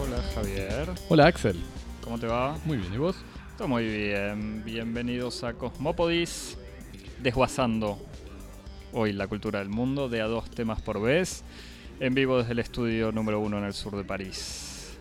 Hola 0.00 0.22
Javier, 0.34 0.90
Hola 1.08 1.26
Axel. 1.26 1.56
¿cómo 2.02 2.18
te 2.18 2.26
va? 2.26 2.58
Muy 2.64 2.78
bien, 2.78 2.92
¿y 2.92 2.96
vos? 2.98 3.16
Todo 3.56 3.68
muy 3.68 3.86
bien, 3.86 4.62
bienvenidos 4.64 5.44
a 5.44 5.54
Cosmópodis, 5.54 6.58
desguazando 7.22 7.98
hoy 8.92 9.12
la 9.12 9.26
cultura 9.26 9.60
del 9.60 9.68
mundo 9.68 10.08
de 10.08 10.20
a 10.20 10.26
dos 10.26 10.50
temas 10.50 10.82
por 10.82 11.00
vez, 11.00 11.44
en 12.00 12.14
vivo 12.14 12.38
desde 12.38 12.52
el 12.52 12.58
estudio 12.58 13.12
número 13.12 13.40
uno 13.40 13.58
en 13.58 13.64
el 13.64 13.72
sur 13.72 13.96
de 13.96 14.04
París. 14.04 14.98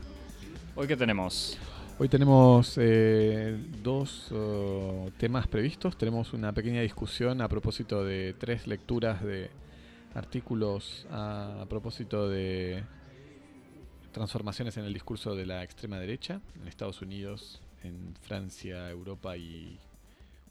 Hoy 0.75 0.87
qué 0.87 0.95
tenemos? 0.95 1.57
Hoy 2.01 2.09
tenemos 2.09 2.79
eh, 2.81 3.55
dos 3.83 4.31
oh, 4.31 5.11
temas 5.19 5.45
previstos. 5.45 5.95
Tenemos 5.95 6.33
una 6.33 6.51
pequeña 6.51 6.81
discusión 6.81 7.41
a 7.41 7.47
propósito 7.47 8.03
de 8.03 8.33
tres 8.39 8.65
lecturas 8.65 9.23
de 9.23 9.51
artículos 10.15 11.05
a, 11.11 11.63
propósito 11.69 12.27
de 12.27 12.83
transformaciones 14.11 14.77
en 14.77 14.85
el 14.85 14.95
discurso 14.95 15.35
de 15.35 15.45
la 15.45 15.63
extrema 15.63 15.99
derecha 15.99 16.41
en 16.59 16.67
Estados 16.67 17.03
Unidos, 17.03 17.61
en 17.83 18.15
Francia, 18.19 18.89
Europa 18.89 19.37
y 19.37 19.77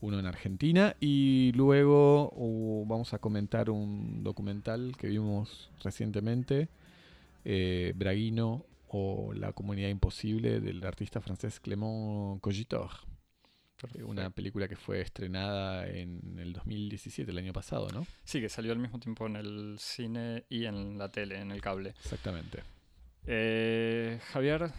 uno 0.02 0.20
en 0.20 0.27
Argentina. 0.27 0.94
Y 1.00 1.50
luego 1.56 2.30
uh, 2.32 2.86
vamos 2.86 3.12
a 3.12 3.19
comentar 3.19 3.70
un 3.70 4.22
documental 4.22 4.94
que 4.96 5.08
vimos 5.08 5.69
recientemente, 5.82 6.69
eh, 7.44 7.92
Braguino 7.96 8.70
o 8.92 9.32
La 9.34 9.52
Comunidad 9.52 9.88
Imposible 9.88 10.60
del 10.60 10.84
artista 10.84 11.20
francés 11.20 11.60
Clément 11.60 12.40
Cogitor. 12.40 12.91
Una 14.05 14.28
película 14.30 14.69
que 14.69 14.77
fue 14.77 15.00
estrenada 15.00 15.88
en 15.88 16.38
el 16.38 16.52
2017, 16.52 17.30
el 17.30 17.38
año 17.38 17.52
pasado, 17.52 17.88
¿no? 17.91 18.06
Sí, 18.24 18.41
que 18.41 18.50
salió 18.50 18.72
al 18.72 18.78
mismo 18.78 18.98
tiempo 18.98 19.27
en 19.27 19.36
el 19.36 19.77
cine 19.78 20.44
y 20.50 20.66
en 20.66 20.98
la 20.98 21.10
tele, 21.10 21.41
en 21.41 21.50
el 21.50 21.62
cable. 21.62 21.91
Exactamente. 21.91 22.62
Eh, 23.27 24.20
Javier, 24.32 24.70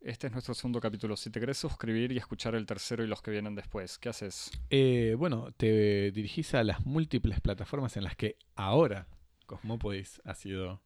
este 0.00 0.26
es 0.26 0.32
nuestro 0.32 0.54
segundo 0.54 0.80
capítulo. 0.80 1.16
Si 1.16 1.30
te 1.30 1.38
querés 1.38 1.58
suscribir 1.58 2.10
y 2.10 2.16
escuchar 2.16 2.56
el 2.56 2.66
tercero 2.66 3.04
y 3.04 3.06
los 3.06 3.22
que 3.22 3.30
vienen 3.30 3.54
después, 3.54 3.98
¿qué 3.98 4.08
haces? 4.08 4.50
Eh, 4.70 5.14
bueno, 5.16 5.52
te 5.56 6.10
dirigís 6.10 6.54
a 6.54 6.64
las 6.64 6.84
múltiples 6.84 7.40
plataformas 7.40 7.96
en 7.96 8.04
las 8.04 8.16
que 8.16 8.36
ahora 8.56 9.06
Cosmópodis 9.46 10.20
ha 10.24 10.34
sido 10.34 10.82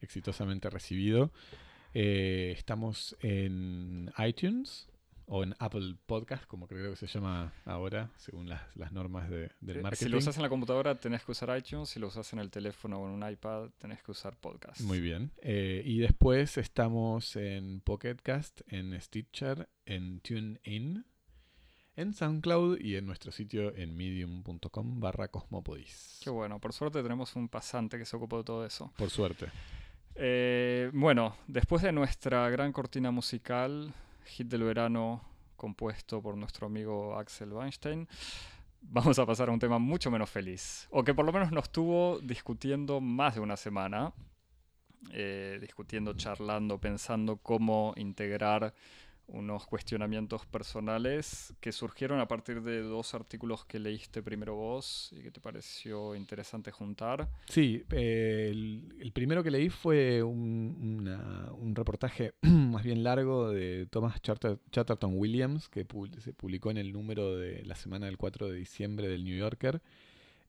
exitosamente 0.00 0.68
recibido. 0.68 1.32
Eh, 1.98 2.52
estamos 2.54 3.16
en 3.20 4.12
iTunes 4.18 4.86
o 5.28 5.42
en 5.42 5.54
Apple 5.58 5.96
Podcast, 6.04 6.44
como 6.44 6.68
creo 6.68 6.90
que 6.90 6.96
se 6.96 7.06
llama 7.06 7.54
ahora, 7.64 8.10
según 8.18 8.50
las, 8.50 8.60
las 8.76 8.92
normas 8.92 9.30
de- 9.30 9.50
del 9.62 9.78
Eh, 9.78 9.80
marketing. 9.82 10.04
Si 10.04 10.10
lo 10.10 10.18
usas 10.18 10.36
en 10.36 10.42
la 10.42 10.50
computadora 10.50 10.94
tenés 10.96 11.24
que 11.24 11.32
usar 11.32 11.56
iTunes, 11.56 11.88
si 11.88 11.98
lo 11.98 12.08
usas 12.08 12.30
en 12.34 12.38
el 12.40 12.50
teléfono 12.50 12.98
o 13.00 13.06
en 13.08 13.14
un 13.22 13.28
iPad 13.30 13.70
tenés 13.78 14.02
que 14.02 14.10
usar 14.10 14.36
podcast. 14.36 14.82
Muy 14.82 15.00
bien. 15.00 15.32
Eh, 15.40 15.82
y 15.86 15.98
después 16.00 16.58
estamos 16.58 17.34
en 17.36 17.80
Pocket 17.80 18.16
Cast, 18.22 18.60
en 18.68 19.00
Stitcher, 19.00 19.66
en 19.86 20.20
TuneIn, 20.20 21.06
en 21.96 22.12
SoundCloud 22.12 22.78
y 22.78 22.96
en 22.96 23.06
nuestro 23.06 23.32
sitio 23.32 23.74
en 23.74 23.96
medium.com 23.96 25.00
barra 25.00 25.28
cosmopodis. 25.28 26.20
Qué 26.22 26.28
bueno, 26.28 26.60
por 26.60 26.74
suerte 26.74 27.02
tenemos 27.02 27.34
un 27.36 27.48
pasante 27.48 27.96
que 27.98 28.04
se 28.04 28.14
ocupó 28.16 28.36
de 28.36 28.44
todo 28.44 28.66
eso. 28.66 28.92
Por 28.98 29.08
suerte. 29.08 29.46
Eh, 30.18 30.90
bueno, 30.94 31.36
después 31.46 31.82
de 31.82 31.92
nuestra 31.92 32.48
gran 32.48 32.72
cortina 32.72 33.10
musical, 33.10 33.92
hit 34.24 34.48
del 34.48 34.62
verano 34.62 35.20
compuesto 35.56 36.22
por 36.22 36.38
nuestro 36.38 36.66
amigo 36.66 37.18
Axel 37.18 37.52
Weinstein, 37.52 38.08
vamos 38.80 39.18
a 39.18 39.26
pasar 39.26 39.50
a 39.50 39.52
un 39.52 39.58
tema 39.58 39.78
mucho 39.78 40.10
menos 40.10 40.30
feliz, 40.30 40.88
o 40.90 41.04
que 41.04 41.12
por 41.12 41.26
lo 41.26 41.32
menos 41.32 41.52
nos 41.52 41.70
tuvo 41.70 42.18
discutiendo 42.20 42.98
más 43.02 43.34
de 43.34 43.40
una 43.40 43.58
semana, 43.58 44.14
eh, 45.12 45.58
discutiendo, 45.60 46.14
charlando, 46.14 46.78
pensando 46.78 47.36
cómo 47.36 47.92
integrar 47.96 48.72
unos 49.28 49.66
cuestionamientos 49.66 50.46
personales 50.46 51.54
que 51.60 51.72
surgieron 51.72 52.20
a 52.20 52.28
partir 52.28 52.62
de 52.62 52.82
dos 52.82 53.14
artículos 53.14 53.64
que 53.64 53.78
leíste 53.78 54.22
primero 54.22 54.54
vos 54.54 55.12
y 55.12 55.22
que 55.22 55.30
te 55.30 55.40
pareció 55.40 56.14
interesante 56.14 56.70
juntar. 56.70 57.28
Sí, 57.48 57.82
eh, 57.90 58.50
el, 58.50 59.12
primero 59.12 59.42
que 59.42 59.50
leí 59.50 59.68
fue 59.68 60.22
un, 60.22 61.08
un 61.58 61.74
reportaje 61.74 62.34
más 62.42 62.84
bien 62.84 63.02
largo 63.02 63.50
de 63.50 63.86
Thomas 63.90 64.20
Chatterton 64.22 65.12
Williams, 65.16 65.68
que 65.68 65.86
se 66.18 66.32
publicó 66.32 66.70
en 66.70 66.78
el 66.78 66.92
número 66.92 67.36
de 67.36 67.64
la 67.64 67.74
semana 67.74 68.06
del 68.06 68.16
4 68.16 68.48
de 68.48 68.56
diciembre 68.56 69.08
del 69.08 69.24
New 69.24 69.36
Yorker, 69.36 69.82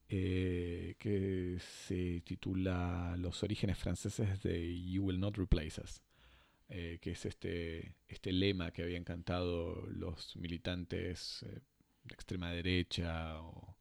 eh, 0.09 0.95
que 0.99 1.57
se 1.59 2.21
titula 2.21 3.15
Los 3.17 3.43
orígenes 3.43 3.77
franceses 3.77 4.41
de 4.41 4.81
You 4.81 5.03
Will 5.03 5.19
Not 5.19 5.37
Replace 5.37 5.81
Us, 5.81 6.01
eh, 6.69 6.99
que 7.01 7.11
es 7.11 7.25
este, 7.25 7.95
este 8.07 8.31
lema 8.31 8.71
que 8.71 8.83
habían 8.83 9.03
cantado 9.03 9.85
los 9.87 10.35
militantes 10.35 11.43
eh, 11.43 11.61
de 12.03 12.13
extrema 12.13 12.51
derecha 12.51 13.41
o 13.41 13.77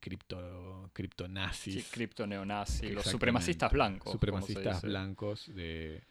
cripto, 0.00 0.90
criptonazis. 0.92 1.74
Sí, 1.74 1.90
cripto 1.90 2.26
neonazi, 2.26 2.90
los 2.90 3.06
supremacistas 3.06 3.72
blancos. 3.72 4.12
Supremacistas 4.12 4.82
blancos 4.82 5.54
de, 5.54 6.02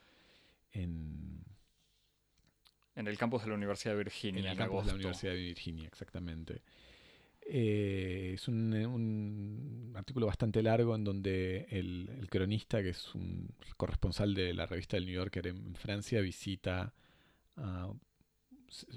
en, 0.72 1.44
En 2.96 3.08
el 3.08 3.18
campus 3.18 3.44
de 3.44 3.50
la 3.50 3.56
Universidad 3.56 3.94
de 3.94 4.00
Virginia 4.00 4.40
en 4.40 4.46
en, 4.46 4.52
el 4.52 4.58
campus 4.58 4.74
agosto. 4.74 4.88
de 4.88 4.92
la 4.94 4.96
Universidad 4.96 5.34
de 5.34 5.42
Virginia, 5.42 5.88
exactamente. 5.88 6.62
Eh, 7.46 8.32
es 8.36 8.48
un, 8.48 8.74
un 8.74 9.94
artículo 9.96 10.28
bastante 10.28 10.64
largo 10.64 10.96
en 10.96 11.04
donde 11.04 11.68
el, 11.70 12.10
el 12.20 12.30
cronista, 12.30 12.82
que 12.82 12.90
es 12.90 13.14
un 13.16 13.50
corresponsal 13.78 14.34
de 14.34 14.54
la 14.54 14.66
revista 14.66 14.98
del 14.98 15.06
New 15.06 15.16
Yorker 15.16 15.48
en 15.48 15.76
Francia, 15.76 16.22
visita, 16.22 16.94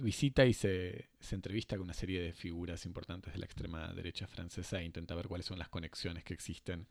visita 0.00 0.46
y 0.46 0.54
se, 0.54 1.08
se 1.20 1.34
entrevista 1.34 1.76
con 1.76 1.84
una 1.84 1.94
serie 1.94 2.20
de 2.20 2.32
figuras 2.32 2.86
importantes 2.86 3.32
de 3.32 3.38
la 3.38 3.46
extrema 3.46 3.92
derecha 3.92 4.26
francesa 4.26 4.80
e 4.80 4.84
intenta 4.84 5.14
ver 5.14 5.28
cuáles 5.28 5.46
son 5.46 5.58
las 5.58 5.68
conexiones 5.68 6.24
que 6.24 6.34
existen 6.34 6.86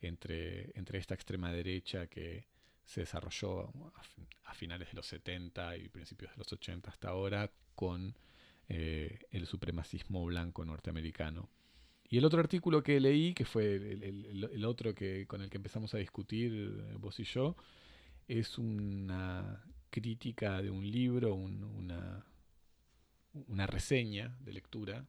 entre, 0.00 0.70
entre 0.78 0.98
esta 0.98 1.14
extrema 1.14 1.52
derecha 1.52 2.06
que 2.06 2.46
se 2.84 3.00
desarrolló 3.00 3.72
a 4.44 4.54
finales 4.54 4.88
de 4.88 4.94
los 4.94 5.06
70 5.06 5.76
y 5.78 5.88
principios 5.88 6.30
de 6.32 6.36
los 6.38 6.52
80 6.52 6.90
hasta 6.90 7.08
ahora 7.08 7.50
con 7.74 8.14
eh, 8.68 9.18
el 9.30 9.46
supremacismo 9.46 10.24
blanco 10.24 10.64
norteamericano. 10.64 11.50
Y 12.08 12.18
el 12.18 12.24
otro 12.24 12.40
artículo 12.40 12.82
que 12.82 13.00
leí, 13.00 13.34
que 13.34 13.44
fue 13.44 13.74
el, 13.76 14.64
otro 14.64 14.94
que, 14.94 15.26
con 15.26 15.42
el 15.42 15.50
que 15.50 15.56
empezamos 15.56 15.94
a 15.94 15.98
discutir 15.98 16.52
eh, 16.90 16.96
vos 16.98 17.18
y 17.20 17.24
yo, 17.24 17.56
es 18.28 18.58
una 18.58 19.64
crítica 19.90 20.62
de 20.62 20.70
un 20.70 20.88
libro, 20.90 21.34
un- 21.34 21.64
una, 21.64 22.24
una 23.48 23.66
reseña 23.66 24.36
de 24.40 24.52
lectura 24.52 25.06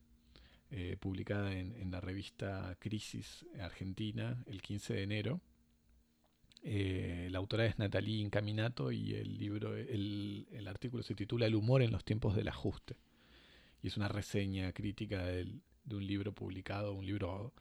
eh, 0.72 0.98
publicada 1.00 1.54
en, 1.58 1.92
la 1.92 2.02
revista 2.02 2.76
Crisis 2.80 3.46
Argentina 3.60 4.44
el 4.48 4.62
15 4.62 4.94
de 4.96 5.04
enero. 5.04 5.42
La 6.64 7.38
autora 7.38 7.66
es 7.66 7.78
Natalie 7.78 8.22
Incaminato 8.22 8.92
y 8.92 9.14
el 9.14 9.38
libro, 9.38 9.76
el, 9.78 10.48
el 10.52 10.68
artículo 10.68 11.04
se 11.04 11.14
titula 11.14 11.46
El 11.46 11.54
humor 11.56 11.82
en 11.84 11.92
los 11.92 12.04
tiempos 12.04 12.36
del 12.36 12.48
ajuste. 12.48 12.98
Y 13.82 13.88
es 13.88 13.98
una 13.98 14.08
reseña 14.08 14.72
crítica 14.74 15.24
de 15.26 15.96
un 15.96 16.06
libro 16.08 16.34
publicado, 16.34 16.94
un 16.94 17.06
libro 17.06 17.54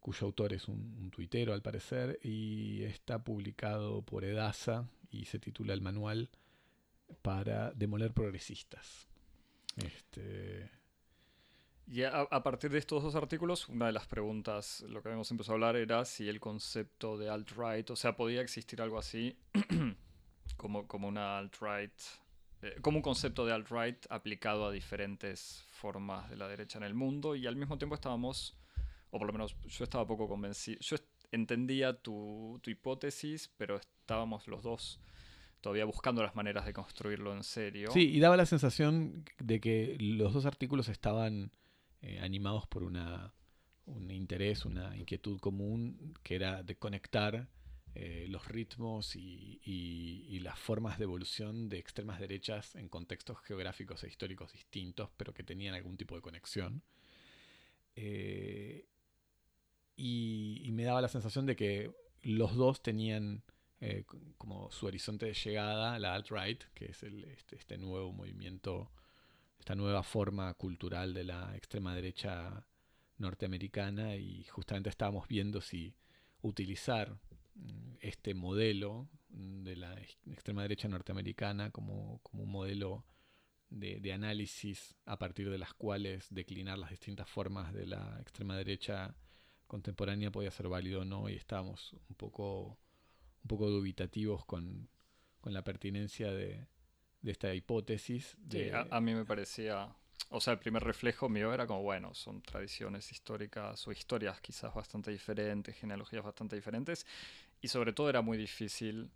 cuyo 0.00 0.26
autor 0.26 0.52
es 0.54 0.68
un, 0.68 0.96
un 0.98 1.10
tuitero 1.10 1.52
al 1.52 1.62
parecer, 1.62 2.18
y 2.22 2.82
está 2.84 3.22
publicado 3.22 4.02
por 4.02 4.24
Edasa 4.24 4.88
y 5.10 5.26
se 5.26 5.38
titula 5.38 5.74
El 5.74 5.82
manual 5.82 6.30
para 7.22 7.72
demoler 7.72 8.12
progresistas. 8.12 9.08
Este, 9.76 10.70
Y 11.86 12.02
a, 12.04 12.20
a 12.20 12.42
partir 12.42 12.70
de 12.70 12.78
estos 12.78 13.02
dos 13.02 13.14
artículos, 13.14 13.68
una 13.68 13.86
de 13.86 13.92
las 13.92 14.06
preguntas, 14.06 14.82
lo 14.88 15.02
que 15.02 15.08
habíamos 15.08 15.30
empezado 15.30 15.54
a 15.54 15.56
hablar 15.56 15.76
era 15.76 16.04
si 16.04 16.28
el 16.28 16.38
concepto 16.40 17.18
de 17.18 17.28
alt-right, 17.28 17.90
o 17.90 17.96
sea, 17.96 18.16
podía 18.16 18.40
existir 18.42 18.80
algo 18.80 18.98
así 18.98 19.36
como, 20.56 20.86
como 20.86 21.08
una 21.08 21.38
alt-right, 21.38 21.92
como 22.82 22.98
un 22.98 23.02
concepto 23.02 23.46
de 23.46 23.52
alt-right 23.52 24.06
aplicado 24.10 24.66
a 24.66 24.70
diferentes 24.70 25.64
formas 25.70 26.28
de 26.30 26.36
la 26.36 26.48
derecha 26.48 26.78
en 26.78 26.84
el 26.84 26.94
mundo 26.94 27.34
y 27.34 27.46
al 27.46 27.56
mismo 27.56 27.78
tiempo 27.78 27.94
estábamos, 27.94 28.56
o 29.10 29.18
por 29.18 29.26
lo 29.26 29.32
menos 29.32 29.56
yo 29.66 29.84
estaba 29.84 30.06
poco 30.06 30.28
convencido, 30.28 30.78
yo 30.80 30.96
entendía 31.32 31.94
tu, 31.94 32.58
tu 32.62 32.70
hipótesis, 32.70 33.50
pero 33.56 33.76
estábamos 33.76 34.46
los 34.48 34.62
dos 34.62 35.00
todavía 35.60 35.84
buscando 35.84 36.22
las 36.22 36.34
maneras 36.34 36.66
de 36.66 36.72
construirlo 36.72 37.34
en 37.34 37.44
serio. 37.44 37.90
Sí, 37.92 38.10
y 38.10 38.20
daba 38.20 38.36
la 38.36 38.46
sensación 38.46 39.24
de 39.38 39.60
que 39.60 39.96
los 40.00 40.32
dos 40.32 40.46
artículos 40.46 40.88
estaban 40.88 41.52
eh, 42.02 42.18
animados 42.20 42.66
por 42.66 42.82
una, 42.82 43.34
un 43.86 44.10
interés, 44.10 44.64
una 44.64 44.96
inquietud 44.96 45.38
común, 45.38 46.14
que 46.22 46.34
era 46.34 46.62
de 46.62 46.76
conectar 46.76 47.48
eh, 47.94 48.26
los 48.28 48.46
ritmos 48.48 49.16
y, 49.16 49.60
y- 49.64 50.26
y 50.28 50.40
la 50.40 50.50
las 50.50 50.58
formas 50.58 50.98
de 50.98 51.04
evolución 51.04 51.68
de 51.68 51.78
extremas 51.78 52.18
derechas 52.18 52.74
en 52.74 52.88
contextos 52.88 53.38
geográficos 53.44 54.02
e 54.02 54.08
históricos 54.08 54.52
distintos, 54.52 55.10
pero 55.16 55.32
que 55.32 55.44
tenían 55.44 55.74
algún 55.74 55.96
tipo 55.96 56.16
de 56.16 56.22
conexión. 56.22 56.82
Eh, 57.94 58.86
y, 59.96 60.68
me 60.72 60.84
daba 60.84 61.00
la 61.02 61.08
sensación 61.08 61.46
de 61.46 61.54
que 61.56 61.92
los 62.22 62.56
dos 62.56 62.82
tenían 62.82 63.42
eh, 63.80 64.04
como 64.38 64.70
su 64.72 64.86
horizonte 64.86 65.26
de 65.26 65.34
llegada, 65.34 65.98
la 65.98 66.14
alt-right, 66.14 66.64
que 66.74 66.86
es 66.86 67.02
este, 67.02 67.56
este, 67.56 67.78
nuevo 67.78 68.12
movimiento, 68.12 68.90
esta 69.58 69.74
nueva 69.74 70.02
forma 70.02 70.52
cultural 70.54 71.14
de 71.14 71.24
la 71.24 71.54
extrema 71.56 71.94
derecha 71.94 72.66
norteamericana, 73.18 74.16
y 74.16 74.44
justamente 74.44 74.88
estábamos 74.90 75.28
viendo 75.28 75.60
si 75.60 75.94
utilizar 76.42 77.18
este 78.00 78.34
modelo 78.34 79.08
de 79.28 79.76
la 79.76 79.94
extrema 80.26 80.62
derecha 80.62 80.88
norteamericana 80.88 81.70
como, 81.70 82.20
como 82.22 82.44
un 82.44 82.50
modelo 82.50 83.04
de, 83.68 84.00
de, 84.00 84.12
análisis 84.12 84.96
a 85.04 85.18
partir 85.18 85.48
de 85.50 85.58
las 85.58 85.72
cuales 85.74 86.26
declinar 86.30 86.78
las 86.78 86.90
distintas 86.90 87.28
formas 87.28 87.72
de 87.72 87.86
la 87.86 88.18
extrema 88.20 88.56
derecha 88.56 89.14
contemporánea 89.66 90.32
podía 90.32 90.50
ser 90.50 90.68
válido 90.68 91.02
o 91.02 91.04
no, 91.04 91.28
y 91.28 91.36
estábamos 91.36 91.92
un 92.08 92.16
poco, 92.16 92.78
un 93.42 93.48
poco 93.48 93.70
dubitativos 93.70 94.44
con, 94.44 94.88
con 95.40 95.52
la 95.52 95.62
pertinencia 95.62 96.32
de, 96.32 96.66
de 97.22 97.30
esta 97.30 97.54
hipótesis. 97.54 98.36
De... 98.38 98.72
a, 98.74 99.00
mí 99.00 99.14
me 99.14 99.24
parecía, 99.24 99.94
o 100.30 100.40
sea, 100.40 100.54
el 100.54 100.58
primer 100.58 100.82
reflejo 100.82 101.28
mío 101.28 101.54
era 101.54 101.66
como, 101.68 101.82
bueno, 101.82 102.14
son 102.14 102.42
tradiciones 102.42 103.12
históricas 103.12 103.86
o 103.86 103.92
historias 103.92 104.40
quizás 104.40 104.74
bastante 104.74 105.12
diferentes, 105.12 105.76
genealogías 105.76 106.24
bastante 106.24 106.56
diferentes, 106.56 107.06
y 107.60 107.68
sobre 107.68 107.92
todo 107.92 108.08
era 108.08 108.22
muy 108.22 108.38
difícil 108.38 109.10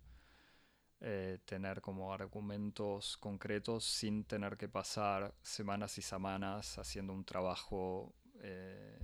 eh, 1.01 1.39
tener 1.45 1.81
como 1.81 2.13
argumentos 2.13 3.17
concretos 3.17 3.83
sin 3.83 4.23
tener 4.23 4.57
que 4.57 4.69
pasar 4.69 5.35
semanas 5.41 5.97
y 5.97 6.01
semanas 6.01 6.77
haciendo 6.77 7.13
un 7.13 7.25
trabajo 7.25 8.15
eh, 8.41 8.97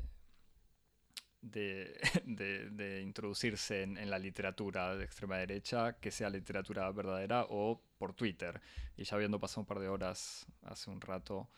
de, 1.41 3.01
introducirse 3.03 3.83
en, 3.83 4.09
la 4.09 4.19
literatura 4.19 4.95
de 4.95 5.03
extrema 5.03 5.37
derecha, 5.37 5.99
que 5.99 6.11
sea 6.11 6.29
literatura 6.29 6.89
verdadera 6.91 7.45
o 7.49 7.81
por 7.97 8.13
Twitter. 8.13 8.61
Y 8.95 9.03
ya 9.03 9.15
habiendo 9.15 9.39
pasado 9.39 9.61
un 9.61 9.67
par 9.67 9.79
de 9.79 9.89
horas 9.89 10.45
hace 10.63 10.89
un 10.89 11.01
rato, 11.01 11.49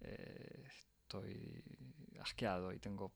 eh, 0.00 0.64
estoy 1.02 1.62
asqueado 2.20 2.72
y 2.72 2.78
tengo 2.78 3.12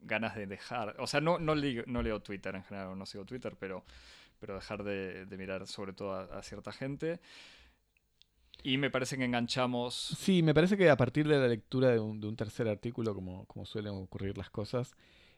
ganas 0.00 0.34
de 0.36 0.46
dejar, 0.46 0.96
o 0.98 1.06
sea, 1.06 1.20
no, 1.20 1.38
no, 1.38 1.54
no 1.54 2.02
leo 2.02 2.20
Twitter 2.20 2.54
en 2.54 2.64
general, 2.64 2.98
no 2.98 3.06
sigo 3.06 3.24
Twitter, 3.24 3.56
pero, 3.58 3.84
pero 4.38 4.54
dejar 4.54 4.84
de, 4.84 5.26
mirar 5.36 5.66
sobre 5.66 5.92
todo 5.92 6.12
a, 6.14 6.42
cierta 6.42 6.72
gente. 6.72 7.20
Y 8.62 8.76
me 8.76 8.90
parece 8.90 9.16
que 9.16 9.24
enganchamos. 9.24 9.94
Sí, 9.94 10.42
me 10.42 10.52
parece 10.52 10.76
que 10.76 10.90
a 10.90 10.96
partir 10.96 11.28
de 11.28 11.38
la 11.38 11.46
lectura 11.46 11.90
de 11.90 12.00
un, 12.00 12.36
tercer 12.36 12.68
artículo, 12.68 13.14
como, 13.14 13.46
como 13.46 13.64
suelen 13.64 13.92
ocurrir 13.92 14.36
las 14.36 14.50
cosas, 14.50 14.96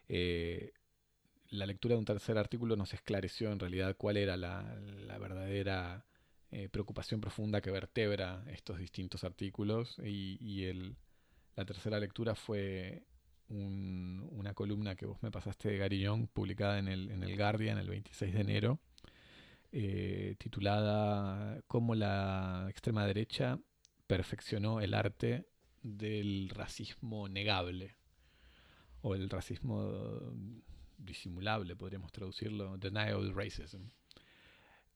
eh, 0.08 0.72
la 1.50 1.66
lectura 1.66 1.94
de 1.94 1.98
un 1.98 2.04
tercer 2.04 2.38
artículo 2.38 2.76
nos 2.76 2.94
esclareció 2.94 3.50
en 3.52 3.58
realidad 3.58 3.96
cuál 3.96 4.16
era 4.16 4.36
la, 4.36 4.64
verdadera 5.18 6.06
eh, 6.50 6.68
preocupación 6.68 7.20
profunda 7.20 7.60
que 7.60 7.70
vertebra 7.70 8.44
estos 8.48 8.78
distintos 8.78 9.24
artículos 9.24 9.96
y, 10.02 10.64
el, 10.64 10.96
la 11.56 11.64
tercera 11.64 11.98
lectura 11.98 12.34
fue 12.34 13.02
una 13.50 14.54
columna 14.54 14.94
que 14.94 15.06
vos 15.06 15.22
me 15.22 15.30
pasaste 15.30 15.70
de 15.70 15.78
Gary 15.78 16.06
publicada 16.32 16.78
en 16.78 16.88
el, 16.88 17.10
en 17.10 17.22
el 17.22 17.36
Guardian 17.36 17.78
el 17.78 17.88
26 17.88 18.32
de 18.34 18.40
enero, 18.40 18.78
eh, 19.72 20.36
titulada 20.38 21.60
Cómo 21.66 21.94
la 21.94 22.66
extrema 22.68 23.06
derecha 23.06 23.58
perfeccionó 24.06 24.80
el 24.80 24.94
arte 24.94 25.46
del 25.82 26.48
racismo 26.50 27.28
negable 27.28 27.96
o 29.02 29.14
el 29.14 29.30
racismo 29.30 30.32
disimulable, 30.98 31.76
podríamos 31.76 32.12
traducirlo, 32.12 32.76
denial 32.78 33.34
racism. 33.34 33.88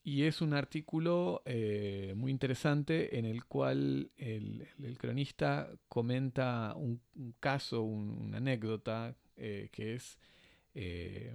Y 0.06 0.24
es 0.24 0.42
un 0.42 0.52
artículo 0.52 1.42
eh, 1.46 2.12
muy 2.14 2.30
interesante 2.30 3.18
en 3.18 3.24
el 3.24 3.46
cual 3.46 4.10
el, 4.18 4.68
cronista 4.98 5.70
comenta 5.88 6.74
un, 6.76 7.00
caso, 7.40 7.80
una 7.80 8.36
anécdota, 8.36 9.16
eh, 9.36 9.70
que 9.72 9.94
es 9.94 10.18
eh, 10.74 11.34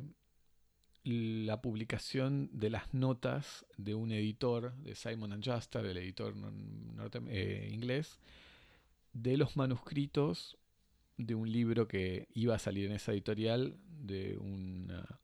la 1.04 1.64
publicación 1.64 2.52
de 2.54 2.70
las 2.70 2.94
notas 2.94 3.66
de 3.78 3.96
un 3.96 4.12
editor, 4.12 4.76
de 4.76 4.94
Simon 4.94 5.42
Juster, 5.44 5.84
el 5.84 5.98
editor 5.98 6.36
inglés, 7.72 8.20
de 9.14 9.38
los 9.38 9.58
manuscritos 9.58 10.60
de 11.18 11.34
un 11.34 11.52
libro 11.52 11.88
que 11.88 12.28
iba 12.36 12.54
a 12.54 12.60
salir 12.60 12.86
en 12.86 12.92
esa 12.92 13.14
editorial 13.14 13.80
de 13.88 14.38
una, 14.38 15.20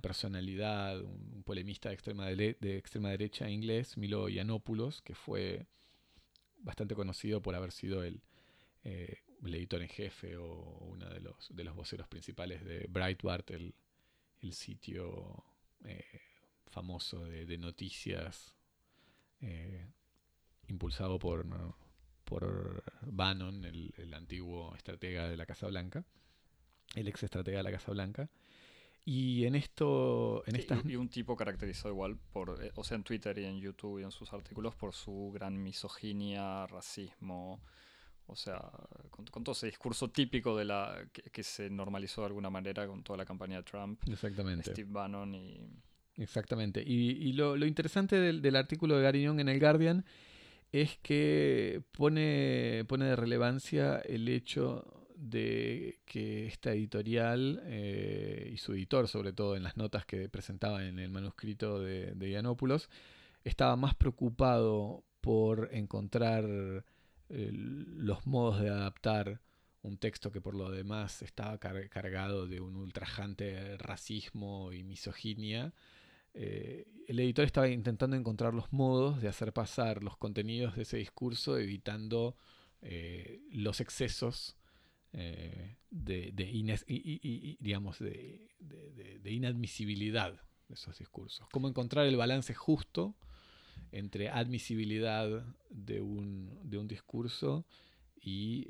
personalidad, 0.00 1.00
un 1.00 1.42
polemista 1.44 1.88
de 1.88 1.94
extrema, 1.94 2.26
de, 2.26 2.56
extrema 2.76 3.10
derecha 3.10 3.48
inglés, 3.48 3.96
Milo 3.96 4.28
Yiannopoulos, 4.28 5.02
que 5.02 5.14
fue 5.14 5.66
bastante 6.58 6.94
conocido 6.94 7.40
por 7.40 7.54
haber 7.54 7.72
sido 7.72 8.02
el, 8.02 8.20
eh, 8.84 9.18
editor 9.44 9.82
en 9.82 9.88
jefe 9.88 10.36
o 10.36 10.78
uno 10.80 11.08
de 11.08 11.20
los, 11.20 11.54
de 11.54 11.64
los 11.64 11.74
voceros 11.74 12.08
principales 12.08 12.64
de 12.64 12.86
Breitbart, 12.88 13.50
el, 13.50 13.74
sitio 14.52 15.44
eh, 15.84 16.04
famoso 16.66 17.24
de, 17.24 17.58
noticias 17.58 18.54
eh, 19.40 19.86
impulsado 20.68 21.18
por 21.18 21.44
por 22.28 22.84
Bannon, 23.00 23.64
el, 23.64 24.12
antiguo 24.12 24.74
estratega 24.76 25.28
de 25.28 25.36
la 25.38 25.46
Casa 25.46 25.66
Blanca, 25.66 26.04
el 26.94 27.08
ex 27.08 27.22
estratega 27.22 27.58
de 27.58 27.62
la 27.62 27.70
Casa 27.70 27.90
Blanca. 27.92 28.28
Y 29.10 29.46
en 29.46 29.54
esto. 29.54 30.44
En 30.46 30.90
y 30.90 30.96
un 30.96 31.08
tipo 31.08 31.34
caracterizado 31.34 31.88
igual 31.88 32.18
por. 32.30 32.62
Eh, 32.62 32.70
o 32.74 32.84
sea, 32.84 32.96
en 32.98 33.04
Twitter 33.04 33.38
y 33.38 33.46
en 33.46 33.58
YouTube 33.58 34.00
y 34.00 34.02
en 34.02 34.10
sus 34.10 34.30
artículos 34.34 34.74
por 34.74 34.92
su 34.92 35.30
gran 35.32 35.62
misoginia, 35.62 36.66
racismo. 36.66 37.62
O 38.26 38.36
sea, 38.36 38.60
con, 39.08 39.24
todo 39.24 39.54
ese 39.54 39.64
discurso 39.64 40.10
típico 40.10 40.54
de 40.54 40.66
la. 40.66 41.08
Que, 41.10 41.42
se 41.42 41.70
normalizó 41.70 42.20
de 42.20 42.26
alguna 42.26 42.50
manera 42.50 42.86
con 42.86 43.02
toda 43.02 43.16
la 43.16 43.24
campaña 43.24 43.56
de 43.56 43.62
Trump. 43.62 43.98
Exactamente. 44.06 44.72
Steve 44.72 44.90
Bannon 44.92 45.34
y. 45.34 45.70
Exactamente. 46.16 46.82
Y, 46.86 47.32
lo, 47.32 47.56
interesante 47.64 48.16
del, 48.16 48.42
del, 48.42 48.56
artículo 48.56 48.98
de 48.98 49.04
Gary 49.04 49.22
Young 49.22 49.40
en 49.40 49.48
el 49.48 49.58
Guardian 49.58 50.04
es 50.70 50.98
que 50.98 51.82
pone, 51.92 52.84
pone 52.86 53.06
de 53.06 53.16
relevancia 53.16 54.00
el 54.00 54.28
hecho 54.28 54.97
de 55.18 55.98
que 56.06 56.46
esta 56.46 56.72
editorial 56.72 57.60
eh, 57.64 58.50
y 58.52 58.56
su 58.58 58.72
editor, 58.72 59.08
sobre 59.08 59.32
todo 59.32 59.56
en 59.56 59.64
las 59.64 59.76
notas 59.76 60.06
que 60.06 60.28
presentaba 60.28 60.84
en 60.84 61.00
el 61.00 61.10
manuscrito 61.10 61.80
de, 61.80 62.12
de 62.14 62.56
estaba 63.42 63.76
más 63.76 63.94
preocupado 63.94 65.04
por 65.20 65.70
encontrar 65.72 66.44
eh, 67.30 67.50
los 67.52 68.26
modos 68.26 68.60
de 68.60 68.68
adaptar 68.68 69.40
un 69.82 69.98
texto 69.98 70.30
que 70.30 70.40
por 70.40 70.54
lo 70.54 70.70
demás 70.70 71.22
estaba 71.22 71.58
cargado 71.58 72.46
de 72.46 72.60
un 72.60 72.76
ultrajante 72.76 73.76
racismo 73.78 74.72
y 74.72 74.84
misoginia, 74.84 75.72
eh, 76.34 76.86
el 77.08 77.18
editor 77.18 77.44
estaba 77.44 77.68
intentando 77.68 78.14
encontrar 78.14 78.54
los 78.54 78.72
modos 78.72 79.20
de 79.20 79.28
hacer 79.28 79.52
pasar 79.52 80.04
los 80.04 80.16
contenidos 80.16 80.76
de 80.76 80.82
ese 80.82 80.98
discurso, 80.98 81.58
evitando 81.58 82.36
los 83.50 83.80
excesos 83.80 84.57
eh, 85.12 85.76
de, 85.90 86.32
digamos, 87.60 87.98
de, 87.98 88.48
inadmisibilidad 89.24 90.32
de 90.68 90.74
esos 90.74 90.98
discursos. 90.98 91.46
Cómo 91.50 91.68
encontrar 91.68 92.06
el 92.06 92.16
balance 92.16 92.54
justo 92.54 93.14
entre 93.92 94.28
admisibilidad 94.28 95.46
de 95.70 96.00
un, 96.00 96.58
de 96.62 96.78
un 96.78 96.88
discurso 96.88 97.66
y, 98.16 98.68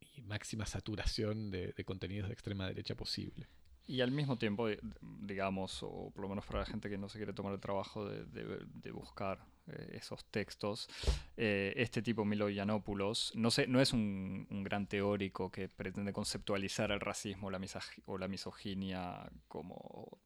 y 0.00 0.22
máxima 0.22 0.66
saturación 0.66 1.50
de 1.50 1.84
contenidos 1.84 2.28
de 2.28 2.34
extrema 2.34 2.66
derecha 2.66 2.94
posible. 2.94 3.48
Y 3.86 4.02
al 4.02 4.12
mismo 4.12 4.38
tiempo, 4.38 4.68
digamos, 5.00 5.82
o 5.82 6.10
por 6.14 6.22
lo 6.22 6.28
menos 6.28 6.46
para 6.46 6.60
la 6.60 6.66
gente 6.66 6.88
que 6.88 6.98
no 6.98 7.08
se 7.08 7.18
quiere 7.18 7.32
tomar 7.32 7.52
el 7.52 7.60
trabajo 7.60 8.08
de, 8.08 8.90
buscar 8.92 9.44
eh, 9.66 9.98
esos 10.00 10.24
textos, 10.26 10.88
eh, 11.36 11.72
este 11.76 12.00
tipo 12.00 12.24
Milo 12.24 12.48
Yiannopoulos 12.48 13.32
no, 13.34 13.50
sé, 13.50 13.66
no 13.66 13.80
es 13.80 13.92
un, 13.92 14.46
gran 14.62 14.86
teórico 14.86 15.50
que 15.50 15.68
pretende 15.68 16.12
conceptualizar 16.12 16.92
el 16.92 17.00
racismo 17.00 17.50
la 17.50 17.60
o 18.06 18.18
la 18.18 18.28
misoginia 18.28 19.28
como 19.48 20.20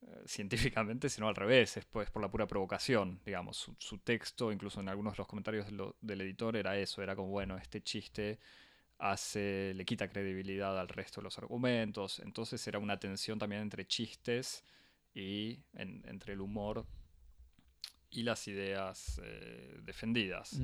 eh, 0.00 0.22
científicamente, 0.26 1.08
sino 1.08 1.28
al 1.28 1.34
revés, 1.34 1.76
es 1.76 1.84
pues, 1.84 2.08
por 2.10 2.22
la 2.22 2.30
pura 2.30 2.46
provocación, 2.46 3.20
digamos. 3.24 3.70
Su, 3.78 3.98
texto, 3.98 4.52
incluso 4.52 4.80
en 4.80 4.88
algunos 4.88 5.14
de 5.14 5.18
los 5.18 5.26
comentarios 5.26 5.66
del 6.00 6.20
editor, 6.20 6.56
era 6.56 6.76
eso, 6.76 7.02
era 7.02 7.16
como, 7.16 7.28
bueno, 7.28 7.56
este 7.56 7.82
chiste 7.82 8.38
hace, 8.98 9.72
le 9.74 9.84
quita 9.84 10.08
credibilidad 10.08 10.78
al 10.78 10.88
resto 10.88 11.20
de 11.20 11.24
los 11.24 11.38
argumentos. 11.38 12.20
Entonces 12.20 12.66
era 12.66 12.78
una 12.78 12.98
tensión 12.98 13.38
también 13.38 13.62
entre 13.62 13.86
chistes 13.86 14.64
y 15.14 15.60
entre 15.74 16.34
el 16.34 16.40
humor 16.40 16.86
y 18.10 18.22
las 18.22 18.48
ideas 18.48 19.20
eh, 19.22 19.80
defendidas. 19.82 20.60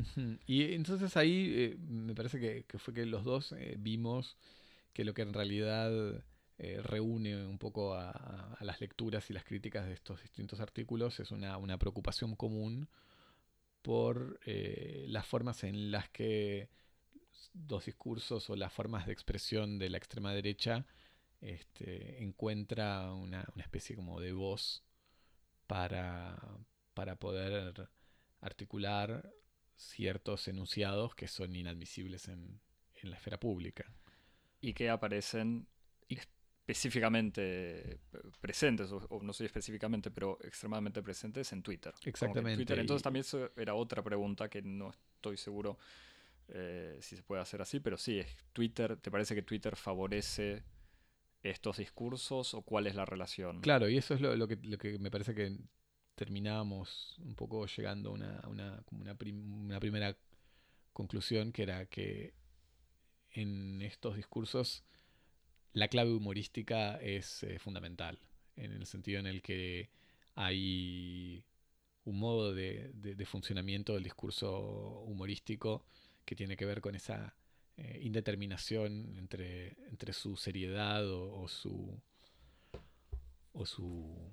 Y 0.46 0.72
entonces 0.74 1.16
ahí 1.16 1.52
eh, 1.56 1.76
me 1.78 2.14
parece 2.14 2.40
que, 2.40 2.78
fue 2.78 2.94
que 2.94 3.06
los 3.06 3.24
dos 3.24 3.52
eh, 3.52 3.76
vimos 3.78 4.36
que 4.92 5.04
lo 5.04 5.14
que 5.14 5.22
en 5.22 5.32
realidad 5.32 6.22
reúne 6.56 7.44
un 7.44 7.58
poco 7.58 7.94
a, 7.94 8.56
las 8.60 8.80
lecturas 8.80 9.28
y 9.28 9.32
las 9.32 9.42
críticas 9.42 9.86
de 9.86 9.92
estos 9.92 10.22
distintos 10.22 10.60
artículos 10.60 11.18
es 11.18 11.32
una, 11.32 11.56
una 11.56 11.78
preocupación 11.78 12.36
común 12.36 12.88
por 13.82 14.38
las 14.46 15.26
formas 15.26 15.64
en 15.64 15.90
las 15.90 16.08
que 16.10 16.68
dos 17.52 17.86
discursos 17.86 18.48
o 18.50 18.56
las 18.56 18.72
formas 18.72 19.06
de 19.06 19.12
expresión 19.12 19.78
de 19.78 19.90
la 19.90 19.98
extrema 19.98 20.32
derecha 20.32 20.86
este, 21.40 22.22
encuentra 22.22 23.12
una, 23.12 23.46
una 23.54 23.62
especie 23.62 23.94
como 23.94 24.20
de 24.20 24.32
voz 24.32 24.82
para, 25.66 26.36
para 26.94 27.16
poder 27.16 27.88
articular 28.40 29.32
ciertos 29.76 30.48
enunciados 30.48 31.14
que 31.14 31.28
son 31.28 31.54
inadmisibles 31.54 32.28
en, 32.28 32.60
la 33.02 33.16
esfera 33.16 33.38
pública. 33.38 33.84
Y 34.62 34.72
que 34.72 34.88
aparecen 34.88 35.66
específicamente 36.08 38.00
presentes, 38.40 38.90
o, 38.90 39.20
no 39.22 39.34
sé 39.34 39.44
específicamente, 39.44 40.10
pero 40.10 40.38
extremadamente 40.42 41.02
presentes 41.02 41.52
en 41.52 41.62
Twitter. 41.62 41.92
Exactamente. 42.02 42.80
Entonces 42.80 43.02
también 43.02 43.20
eso 43.20 43.50
era 43.58 43.74
otra 43.74 44.02
pregunta 44.02 44.48
que 44.48 44.62
no 44.62 44.88
estoy 44.88 45.36
seguro 45.36 45.76
eh, 46.48 46.98
si 47.00 47.16
se 47.16 47.22
puede 47.22 47.42
hacer 47.42 47.62
así, 47.62 47.80
pero 47.80 47.96
sí, 47.96 48.18
es 48.18 48.36
Twitter, 48.52 48.96
¿te 48.96 49.10
parece 49.10 49.34
que 49.34 49.42
Twitter 49.42 49.76
favorece 49.76 50.64
estos 51.42 51.78
discursos 51.78 52.54
o 52.54 52.62
cuál 52.62 52.86
es 52.86 52.94
la 52.94 53.04
relación? 53.04 53.60
Claro, 53.60 53.88
y 53.88 53.96
eso 53.96 54.14
es 54.14 54.20
lo, 54.20 54.48
que, 54.48 54.56
lo 54.56 54.78
que 54.78 54.98
me 54.98 55.10
parece 55.10 55.34
que 55.34 55.58
terminábamos 56.14 57.16
un 57.18 57.34
poco 57.34 57.66
llegando 57.66 58.10
a 58.10 58.12
una, 58.12 58.40
una, 58.48 58.84
una, 58.92 59.16
una, 59.18 59.80
primera 59.80 60.16
conclusión 60.92 61.52
que 61.52 61.62
era 61.64 61.86
que 61.86 62.34
en 63.30 63.82
estos 63.82 64.16
discursos 64.16 64.84
la 65.72 65.88
clave 65.88 66.12
humorística 66.12 66.96
es 66.98 67.42
eh, 67.42 67.58
fundamental, 67.58 68.18
en 68.56 68.72
el 68.72 68.86
sentido 68.86 69.18
en 69.18 69.26
el 69.26 69.42
que 69.42 69.90
hay 70.36 71.44
un 72.04 72.18
modo 72.18 72.54
de, 72.54 72.90
de, 72.94 73.26
funcionamiento 73.26 73.94
del 73.94 74.04
discurso 74.04 75.00
humorístico 75.06 75.84
que 76.24 76.36
tiene 76.36 76.56
que 76.56 76.64
ver 76.64 76.80
con 76.80 76.94
esa 76.94 77.34
eh, 77.76 78.00
indeterminación 78.02 79.16
entre, 79.18 79.76
entre 79.88 80.12
su 80.12 80.36
seriedad 80.36 81.08
o 81.08 81.46
su 81.48 82.00
o 83.52 83.64
su 83.66 84.32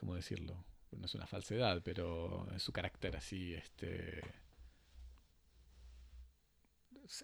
¿cómo 0.00 0.14
decirlo? 0.14 0.64
No 0.92 1.04
es 1.04 1.14
una 1.14 1.26
falsedad, 1.26 1.82
pero 1.84 2.48
su 2.58 2.72
carácter 2.72 3.16
así, 3.16 3.54
este... 3.54 4.22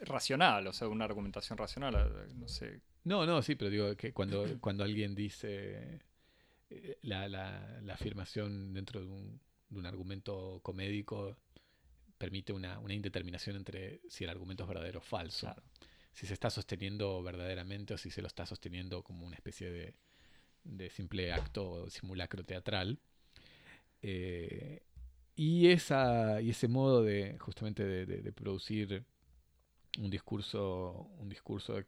racional, 0.03 0.67
o 0.69 0.73
sea, 0.73 0.89
una 0.89 1.05
argumentación 1.05 1.59
racional, 1.59 2.29
no 2.39 2.47
sé. 2.49 2.81
No, 3.05 3.27
no, 3.27 3.43
sí, 3.43 3.55
pero 3.57 3.71
digo 3.71 3.97
que 3.97 4.13
cuando, 4.13 4.45
cuando 4.61 4.85
alguien 4.85 5.15
dice 5.15 6.01
eh, 6.71 6.99
la, 7.03 7.29
la, 7.29 7.81
la 7.83 7.95
afirmación 7.95 8.73
dentro 8.73 9.01
de 9.01 9.07
un, 9.07 9.41
de 9.71 9.79
un, 9.79 9.87
argumento 9.87 10.61
comédico 10.63 11.37
permite 12.19 12.53
una, 12.53 12.79
una, 12.79 12.95
indeterminación 12.95 13.57
entre 13.57 14.01
si 14.09 14.25
el 14.25 14.31
argumento 14.31 14.65
es 14.65 14.69
verdadero 14.69 14.99
o 14.99 15.03
falso. 15.03 15.55
Si 16.13 16.27
se 16.27 16.33
está 16.33 16.49
sosteniendo 16.51 17.23
verdaderamente 17.23 17.95
o 17.95 17.99
si 17.99 18.11
se 18.11 18.23
lo 18.23 18.29
está 18.29 18.47
sosteniendo 18.47 19.03
como 19.03 19.27
una 19.27 19.37
especie 19.37 19.71
de, 19.71 19.95
de 20.67 20.91
simple 20.91 21.33
acto 21.33 21.89
simulacro 21.91 22.45
teatral. 22.45 22.99
Eh, 24.03 24.83
y, 25.35 25.69
esa, 25.69 26.41
y 26.41 26.51
ese 26.51 26.69
modo 26.69 27.03
de 27.03 27.39
justamente 27.39 27.85
de, 27.85 28.33
producir 28.33 29.05
un 29.99 30.11
discurso, 30.11 31.09
un 31.19 31.29
discurso 31.29 31.83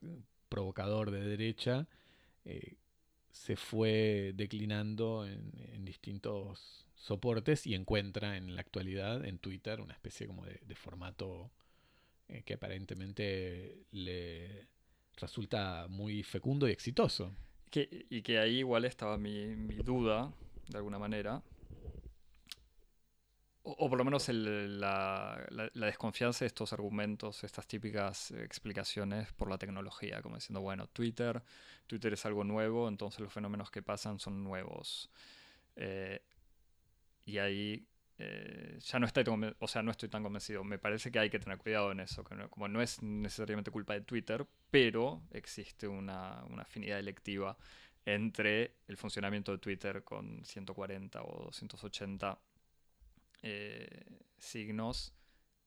provocador 0.48 1.10
de 1.10 1.20
derecha 1.20 1.86
eh, 2.44 2.76
se 3.30 3.56
fue 3.56 4.32
declinando 4.34 5.26
en, 5.26 5.84
distintos 5.84 6.84
soportes 6.96 7.66
y 7.66 7.74
encuentra 7.74 8.36
en 8.36 8.54
la 8.54 8.60
actualidad 8.60 9.24
en 9.24 9.38
Twitter 9.38 9.80
una 9.80 9.94
especie 9.94 10.26
como 10.26 10.44
de, 10.44 10.74
formato 10.74 11.50
eh, 12.28 12.42
que 12.42 12.54
aparentemente 12.54 13.86
le 13.90 14.68
resulta 15.16 15.86
muy 15.88 16.22
fecundo 16.22 16.68
y 16.68 16.72
exitoso 16.72 17.34
y 17.70 18.22
que 18.22 18.38
ahí 18.38 18.58
igual 18.58 18.84
estaba 18.84 19.18
mi, 19.18 19.54
duda, 19.84 20.32
de 20.68 20.78
alguna 20.78 20.98
manera. 20.98 21.42
O, 23.76 23.90
por 23.90 23.98
lo 23.98 24.04
menos 24.04 24.28
la, 24.30 25.46
desconfianza 25.74 26.40
de 26.40 26.46
estos 26.46 26.72
argumentos, 26.72 27.44
estas 27.44 27.66
típicas 27.66 28.30
explicaciones 28.30 29.30
por 29.34 29.50
la 29.50 29.58
tecnología, 29.58 30.22
como 30.22 30.36
diciendo, 30.36 30.62
bueno, 30.62 30.86
Twitter, 30.86 31.42
Twitter 31.86 32.14
es 32.14 32.24
algo 32.24 32.44
nuevo, 32.44 32.88
entonces 32.88 33.20
los 33.20 33.30
fenómenos 33.30 33.70
que 33.70 33.82
pasan 33.82 34.18
son 34.18 34.42
nuevos. 34.42 35.10
Eh, 35.76 36.22
y 37.26 37.36
ahí 37.36 37.86
eh, 38.16 38.78
ya 38.80 38.98
no 38.98 39.06
estoy, 39.06 39.24
o 39.58 39.68
sea, 39.68 39.82
no 39.82 39.90
estoy 39.90 40.08
tan 40.08 40.22
convencido. 40.22 40.64
Me 40.64 40.78
parece 40.78 41.10
que 41.10 41.18
hay 41.18 41.28
que 41.28 41.38
tener 41.38 41.58
cuidado 41.58 41.92
en 41.92 42.00
eso, 42.00 42.24
que 42.24 42.36
como 42.48 42.68
no 42.68 42.80
es 42.80 43.02
necesariamente 43.02 43.70
culpa 43.70 43.92
de 43.92 44.00
Twitter, 44.00 44.46
pero 44.70 45.22
existe 45.30 45.86
una, 45.86 46.40
afinidad 46.58 46.98
electiva 46.98 47.58
entre 48.06 48.76
el 48.88 48.96
funcionamiento 48.96 49.52
de 49.52 49.58
Twitter 49.58 50.02
con 50.04 50.42
140 50.42 51.22
o 51.22 51.44
280 51.44 52.38
eh, 53.42 54.04
signos 54.38 55.12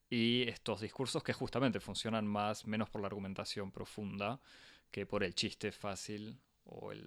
y 0.08 0.48
estos 0.48 0.80
discursos 0.80 1.22
que 1.22 1.32
justamente 1.32 1.80
funcionan 1.80 2.26
más, 2.26 2.66
menos 2.66 2.90
por 2.90 3.00
la 3.00 3.06
argumentación 3.06 3.70
profunda 3.72 4.40
que 4.90 5.06
por 5.06 5.24
el 5.24 5.34
chiste 5.34 5.72
fácil 5.72 6.38
o 6.64 6.92
el, 6.92 7.04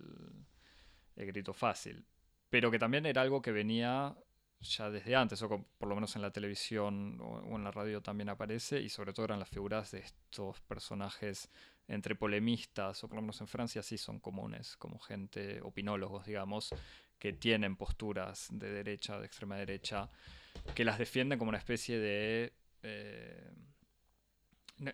el 1.15 1.25
grito 1.27 1.53
fácil. 1.53 2.03
Pero 2.50 2.72
que 2.72 2.79
también 2.79 3.05
era 3.05 3.22
algo 3.22 3.41
que 3.41 3.51
venía 3.51 4.15
ya 4.62 4.89
desde 4.89 5.15
antes, 5.15 5.41
o 5.41 5.50
por 5.77 5.89
lo 5.89 5.95
menos 5.95 6.15
en 6.15 6.22
la 6.22 6.31
televisión 6.31 7.19
o, 7.22 7.55
en 7.55 7.63
la 7.63 7.72
radio 7.72 8.01
también 8.01 8.29
aparece, 8.29 8.81
y 8.81 8.89
sobre 8.89 9.13
todo 9.13 9.25
eran 9.25 9.39
las 9.39 9.50
figuras 9.50 9.91
de 9.91 10.00
estos 10.00 10.60
personajes 10.62 11.50
entre 11.88 12.15
polemistas, 12.15 13.03
o 13.03 13.07
por 13.07 13.17
lo 13.17 13.22
menos 13.22 13.39
en 13.41 13.48
Francia 13.48 13.84
sí 13.84 13.98
son 13.98 14.19
comunes, 14.19 14.75
como 14.77 15.00
gente, 15.00 15.62
opinólogos, 15.62 16.25
digamos, 16.25 16.74
que 17.25 17.34
tienen 17.34 17.75
posturas 17.75 18.50
de 18.51 18.72
derecha, 18.72 19.20
de 19.20 19.25
extrema 19.25 19.55
derecha, 19.55 20.12
que 20.75 20.86
las 20.86 21.00
defienden 21.00 21.39
como 21.39 21.50
una 21.50 21.58
especie 21.58 21.98
de... 21.98 22.53
Eh, 22.84 23.51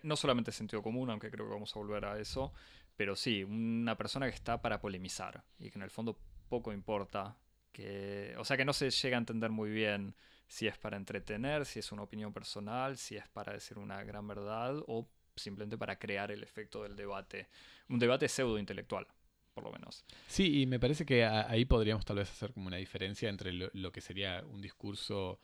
no 0.02 0.16
solamente 0.16 0.50
sentido 0.50 0.82
común, 0.82 1.10
aunque 1.10 1.30
creo 1.30 1.44
que 1.44 1.52
vamos 1.52 1.76
a 1.76 1.78
volver 1.78 2.06
a 2.06 2.18
eso, 2.18 2.54
pero 2.96 3.16
sí, 3.16 3.44
una 3.44 3.98
persona 3.98 4.30
que 4.30 4.34
está 4.34 4.62
para 4.62 4.80
polemizar 4.80 5.44
y 5.58 5.68
que 5.68 5.78
en 5.78 5.82
el 5.82 5.90
fondo 5.90 6.18
poco 6.48 6.72
importa 6.72 7.36
que, 7.70 8.34
o 8.38 8.46
sea 8.46 8.56
que 8.56 8.64
no 8.64 8.72
se 8.72 8.88
llega 8.88 9.18
a 9.18 9.20
entender 9.20 9.50
muy 9.50 9.68
bien 9.68 10.14
si 10.46 10.66
es 10.66 10.78
para 10.78 10.96
entretener, 10.96 11.66
si 11.66 11.80
es 11.80 11.92
una 11.92 12.04
opinión 12.04 12.32
personal, 12.32 12.96
si 12.96 13.18
es 13.18 13.28
para 13.28 13.52
decir 13.52 13.76
una 13.76 14.02
gran 14.04 14.26
verdad 14.26 14.76
o 14.86 15.06
simplemente 15.36 15.76
para 15.76 15.98
crear 15.98 16.30
el 16.30 16.42
efecto 16.42 16.82
del 16.82 16.96
debate, 16.96 17.48
un 17.90 17.98
debate 17.98 18.26
pseudo 18.26 18.58
intelectual, 18.58 19.06
por 19.54 19.64
lo 19.64 19.72
menos. 19.72 20.04
Sí, 20.26 20.62
y 20.62 20.66
me 20.66 20.80
parece 20.80 21.04
que 21.04 21.24
ahí 21.24 21.64
podríamos 21.64 22.04
tal 22.04 22.16
vez 22.16 22.30
hacer 22.30 22.52
como 22.52 22.66
una 22.66 22.76
diferencia 22.76 23.28
entre 23.28 23.52
lo, 23.52 23.92
que 23.92 24.00
sería 24.00 24.44
un 24.46 24.60
discurso, 24.60 25.38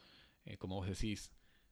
eh, 0.45 0.57
como 0.57 0.77
vos 0.77 0.89
decís, 0.89 1.31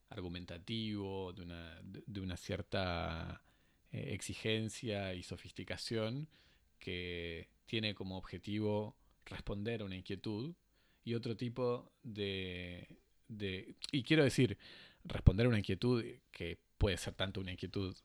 argumentativo, 0.08 1.32
de 1.32 1.42
una, 1.42 1.80
de 1.82 2.20
una 2.20 2.36
cierta 2.36 3.42
eh, 3.90 4.10
exigencia 4.12 5.14
y 5.14 5.22
sofisticación 5.22 6.28
que 6.78 7.48
tiene 7.66 7.94
como 7.94 8.16
objetivo 8.16 8.96
responder 9.24 9.82
a 9.82 9.84
una 9.84 9.96
inquietud 9.96 10.54
y 11.04 11.14
otro 11.14 11.36
tipo 11.36 11.92
de, 12.02 12.86
Y 13.92 14.02
quiero 14.02 14.24
decir, 14.24 14.58
responder 15.04 15.46
a 15.46 15.48
una 15.48 15.58
inquietud 15.58 16.04
que 16.30 16.58
puede 16.78 16.96
ser 16.96 17.14
tanto 17.14 17.40
una 17.40 17.52
inquietud 17.52 17.96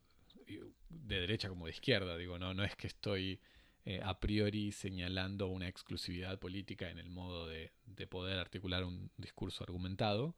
de 0.89 1.19
derecha 1.19 1.49
como 1.49 1.65
de 1.65 1.71
izquierda, 1.71 2.17
digo, 2.17 2.37
no, 2.37 2.53
no 2.53 2.63
es 2.63 2.75
que 2.75 2.87
estoy 2.87 3.39
eh, 3.85 3.99
a 4.03 4.19
priori 4.19 4.71
señalando 4.71 5.47
una 5.47 5.67
exclusividad 5.67 6.39
política 6.39 6.89
en 6.89 6.97
el 6.99 7.09
modo 7.09 7.47
de, 7.47 7.71
poder 8.09 8.39
articular 8.39 8.83
un 8.83 9.11
discurso 9.17 9.63
argumentado. 9.63 10.35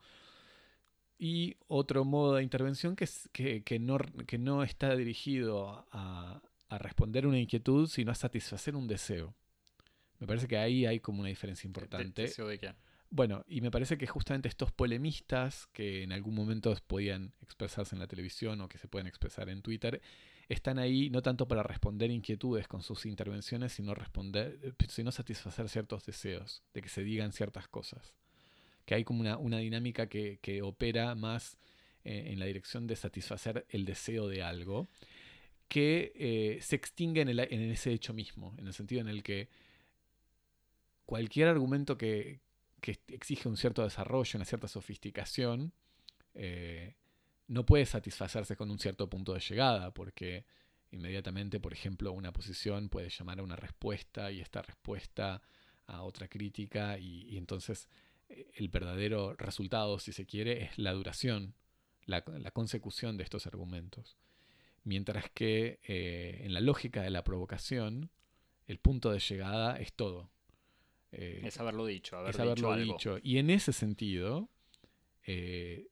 Y 1.18 1.56
otro 1.68 2.04
modo 2.04 2.36
de 2.36 2.44
intervención 2.44 2.96
que, 2.96 3.08
que, 3.32 3.64
que, 3.64 3.80
no, 3.80 3.98
que 4.28 4.38
no 4.38 4.64
está 4.64 4.96
dirigido 4.96 5.88
a, 5.92 6.42
a 6.68 6.78
responder 6.78 7.26
una 7.26 7.40
inquietud, 7.40 7.88
sino 7.88 8.12
a 8.12 8.16
satisfacer 8.16 8.76
un 8.76 8.88
deseo. 8.88 9.34
Me 10.20 10.28
parece 10.28 10.48
que 10.48 10.58
ahí 10.58 10.86
hay 10.86 11.00
como 11.00 11.22
una 11.22 11.30
diferencia 11.30 11.68
importante. 11.68 12.24
¿Deseo 12.24 12.48
de 12.48 12.60
qué? 12.60 12.74
bueno, 13.14 13.46
y 13.48 13.62
me 13.62 13.70
parece 13.70 13.96
que 13.96 14.08
justamente 14.08 14.50
estos 14.50 14.72
polemistas 14.72 15.68
que 15.68 16.02
en 16.02 16.12
algún 16.12 16.34
momento 16.34 16.76
podían 16.88 17.32
expresarse 17.42 17.94
en 17.94 18.00
la 18.00 18.08
televisión 18.08 18.60
o 18.60 18.68
que 18.68 18.80
se 18.80 18.88
pueden 18.88 19.06
expresar 19.06 19.50
en 19.50 19.62
Twitter, 19.62 20.02
están 20.54 20.80
ahí 20.80 21.10
no 21.10 21.22
tanto 21.22 21.48
para 21.48 21.64
responder 21.64 22.12
inquietudes 22.12 22.68
con 22.68 22.82
sus 22.82 23.06
intervenciones, 23.06 23.74
sino, 23.74 23.94
responder, 23.94 24.60
eh, 24.64 24.74
sino 24.88 25.12
satisfacer 25.12 25.70
ciertos 25.70 26.06
deseos, 26.06 26.64
de 26.74 26.82
que 26.82 26.90
se 26.90 27.04
digan 27.04 27.32
ciertas 27.32 27.68
cosas. 27.68 28.14
Que 28.86 28.96
hay 28.96 29.04
como 29.04 29.22
una, 29.22 29.58
dinámica 29.58 30.08
que, 30.08 30.62
opera 30.64 31.16
más 31.16 31.58
eh, 32.04 32.32
en 32.32 32.40
la 32.40 32.46
dirección 32.46 32.88
de 32.88 32.96
satisfacer 32.96 33.66
el 33.70 33.86
deseo 33.86 34.28
de 34.28 34.44
algo, 34.44 34.90
que 35.68 36.12
eh, 36.16 36.60
se 36.62 36.76
extingue 36.76 37.22
en, 37.22 37.30
en 37.30 37.72
ese 37.72 37.92
hecho 37.92 38.14
mismo, 38.14 38.54
en 38.58 38.68
el 38.68 38.74
sentido 38.74 39.02
en 39.02 39.08
el 39.08 39.24
que 39.24 39.50
cualquier 41.06 41.48
argumento 41.48 41.98
que, 41.98 42.42
que 42.82 43.00
exige 43.08 43.48
un 43.48 43.58
cierto 43.58 43.84
desarrollo, 43.84 44.38
una 44.38 44.46
cierta 44.46 44.68
sofisticación, 44.68 45.74
no 47.48 47.66
puede 47.66 47.86
satisfacerse 47.86 48.56
con 48.56 48.72
un 48.72 48.80
cierto 48.80 49.10
punto 49.10 49.34
de 49.34 49.40
llegada, 49.40 49.94
porque 49.94 50.46
inmediatamente, 50.92 51.60
por 51.60 51.74
ejemplo, 51.74 52.12
una 52.12 52.32
posición 52.32 52.90
puede 52.90 53.10
llamar 53.10 53.40
a 53.40 53.44
una 53.44 53.56
respuesta 53.56 54.32
y 54.32 54.40
esta 54.40 54.62
respuesta 54.62 55.42
a 55.88 56.04
otra 56.04 56.28
crítica 56.28 56.98
y, 56.98 57.38
entonces 57.38 57.90
eh, 58.30 58.52
el 58.56 58.70
verdadero 58.70 59.36
resultado, 59.36 60.00
si 60.00 60.14
se 60.14 60.26
quiere, 60.26 60.64
es 60.64 60.78
la 60.78 60.94
duración, 60.94 61.56
la, 62.06 62.22
consecución 62.52 63.18
de 63.18 63.24
estos 63.24 63.48
argumentos. 63.48 64.18
Mientras 64.84 65.30
que 65.30 65.80
eh, 65.88 66.42
en 66.44 66.54
la 66.54 66.62
lógica 66.62 67.02
de 67.02 67.10
la 67.10 67.24
provocación, 67.24 68.12
el 68.68 68.80
punto 68.80 69.12
de 69.12 69.20
llegada 69.20 69.78
es 69.78 69.94
todo. 69.94 70.30
Eh, 71.12 71.42
es 71.44 71.60
haberlo 71.60 71.86
dicho, 71.86 72.18
haberlo 72.18 72.76
dicho. 72.76 73.18
Y 73.22 73.38
en 73.38 73.50
ese 73.50 73.72
sentido, 73.72 74.50
eh, 75.26 75.88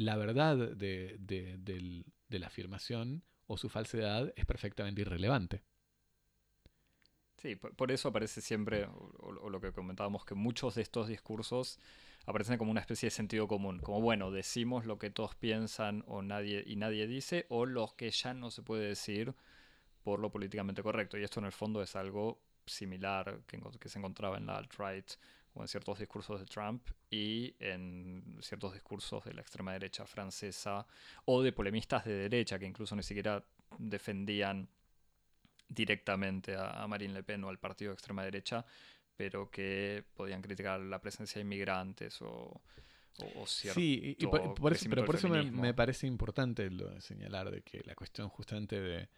la 0.00 0.16
verdad 0.16 0.56
de, 0.56 2.04
la 2.28 2.46
afirmación 2.46 3.22
o 3.46 3.58
su 3.58 3.68
falsedad 3.68 4.32
es 4.34 4.46
perfectamente 4.46 5.02
irrelevante. 5.02 5.62
Sí, 7.36 7.56
por, 7.56 7.90
eso 7.90 8.08
aparece 8.08 8.40
siempre, 8.40 8.86
o, 9.18 9.50
lo 9.50 9.60
que 9.60 9.72
comentábamos, 9.72 10.24
que 10.24 10.34
muchos 10.34 10.74
de 10.74 10.82
estos 10.82 11.08
discursos 11.08 11.78
aparecen 12.26 12.56
como 12.56 12.70
una 12.70 12.80
especie 12.80 13.08
de 13.08 13.10
sentido 13.10 13.46
común. 13.46 13.80
Como, 13.80 14.00
bueno, 14.00 14.30
decimos 14.30 14.86
lo 14.86 14.98
que 14.98 15.10
todos 15.10 15.34
piensan 15.34 16.02
o 16.06 16.22
nadie, 16.22 16.64
y 16.66 16.76
nadie 16.76 17.06
dice, 17.06 17.44
o 17.48 17.66
lo 17.66 17.94
que 17.96 18.10
ya 18.10 18.32
no 18.32 18.50
se 18.50 18.62
puede 18.62 18.88
decir 18.88 19.34
por 20.02 20.18
lo 20.18 20.30
políticamente 20.30 20.82
correcto. 20.82 21.18
Y 21.18 21.24
esto 21.24 21.40
en 21.40 21.46
el 21.46 21.52
fondo 21.52 21.82
es 21.82 21.94
algo 21.94 22.40
similar 22.64 23.42
que, 23.46 23.60
que 23.78 23.88
se 23.90 23.98
encontraba 23.98 24.38
en 24.38 24.46
la 24.46 24.56
alt-right 24.56 25.10
o 25.54 25.62
en 25.62 25.68
ciertos 25.68 25.98
discursos 25.98 26.40
de 26.40 26.46
Trump 26.46 26.86
y 27.10 27.54
en 27.58 28.38
ciertos 28.40 28.72
discursos 28.72 29.24
de 29.24 29.34
la 29.34 29.40
extrema 29.40 29.72
derecha 29.72 30.06
francesa 30.06 30.86
o 31.24 31.42
de 31.42 31.52
polemistas 31.52 32.04
de 32.04 32.14
derecha 32.14 32.58
que 32.58 32.66
incluso 32.66 32.94
ni 32.94 33.02
siquiera 33.02 33.44
defendían 33.78 34.68
directamente 35.68 36.56
a, 36.56 36.86
Marine 36.86 37.14
Le 37.14 37.22
Pen 37.22 37.44
o 37.44 37.48
al 37.48 37.58
partido 37.58 37.90
de 37.90 37.94
extrema 37.94 38.24
derecha, 38.24 38.64
pero 39.16 39.50
que 39.50 40.04
podían 40.14 40.42
criticar 40.42 40.80
la 40.80 41.00
presencia 41.00 41.38
de 41.38 41.42
inmigrantes 41.42 42.20
o, 42.22 42.60
o, 43.36 43.46
cierto 43.46 43.78
Sí, 43.78 44.16
por, 44.22 44.54
pero 44.88 45.04
por 45.04 45.14
eso 45.14 45.28
me, 45.28 45.50
me, 45.50 45.74
parece 45.74 46.06
importante 46.06 46.68
lo 46.70 46.90
de 46.90 47.00
señalar 47.00 47.50
de 47.50 47.62
que 47.62 47.82
la 47.84 47.94
cuestión 47.94 48.28
justamente 48.28 48.80
de 48.80 49.08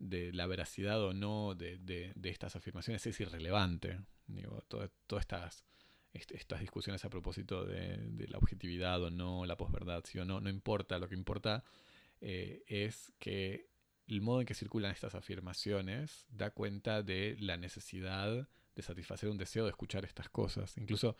de 0.00 0.32
la 0.32 0.46
veracidad 0.46 1.00
o 1.04 1.12
no 1.12 1.54
de, 1.54 2.12
estas 2.24 2.56
afirmaciones 2.56 3.06
es 3.06 3.20
irrelevante. 3.20 4.00
Digo, 4.26 4.62
todas 4.66 4.90
estas, 5.20 5.64
estas 6.12 6.60
discusiones 6.60 7.04
a 7.04 7.10
propósito 7.10 7.64
de, 7.64 8.26
la 8.28 8.38
objetividad 8.38 9.02
o 9.02 9.10
no, 9.10 9.44
la 9.46 9.56
posverdad, 9.56 10.04
sí 10.04 10.18
o 10.18 10.24
no, 10.24 10.40
no 10.40 10.50
importa. 10.50 10.98
Lo 10.98 11.08
que 11.08 11.14
importa 11.14 11.64
eh, 12.20 12.62
es 12.66 13.12
que 13.18 13.68
el 14.08 14.20
modo 14.20 14.40
en 14.40 14.46
que 14.46 14.54
circulan 14.54 14.90
estas 14.90 15.14
afirmaciones 15.14 16.26
da 16.30 16.50
cuenta 16.50 17.02
de 17.02 17.36
la 17.38 17.56
necesidad 17.56 18.48
de 18.74 18.82
satisfacer 18.82 19.28
un 19.28 19.38
deseo 19.38 19.64
de 19.64 19.70
escuchar 19.70 20.04
estas 20.04 20.28
cosas. 20.28 20.76
Incluso 20.76 21.16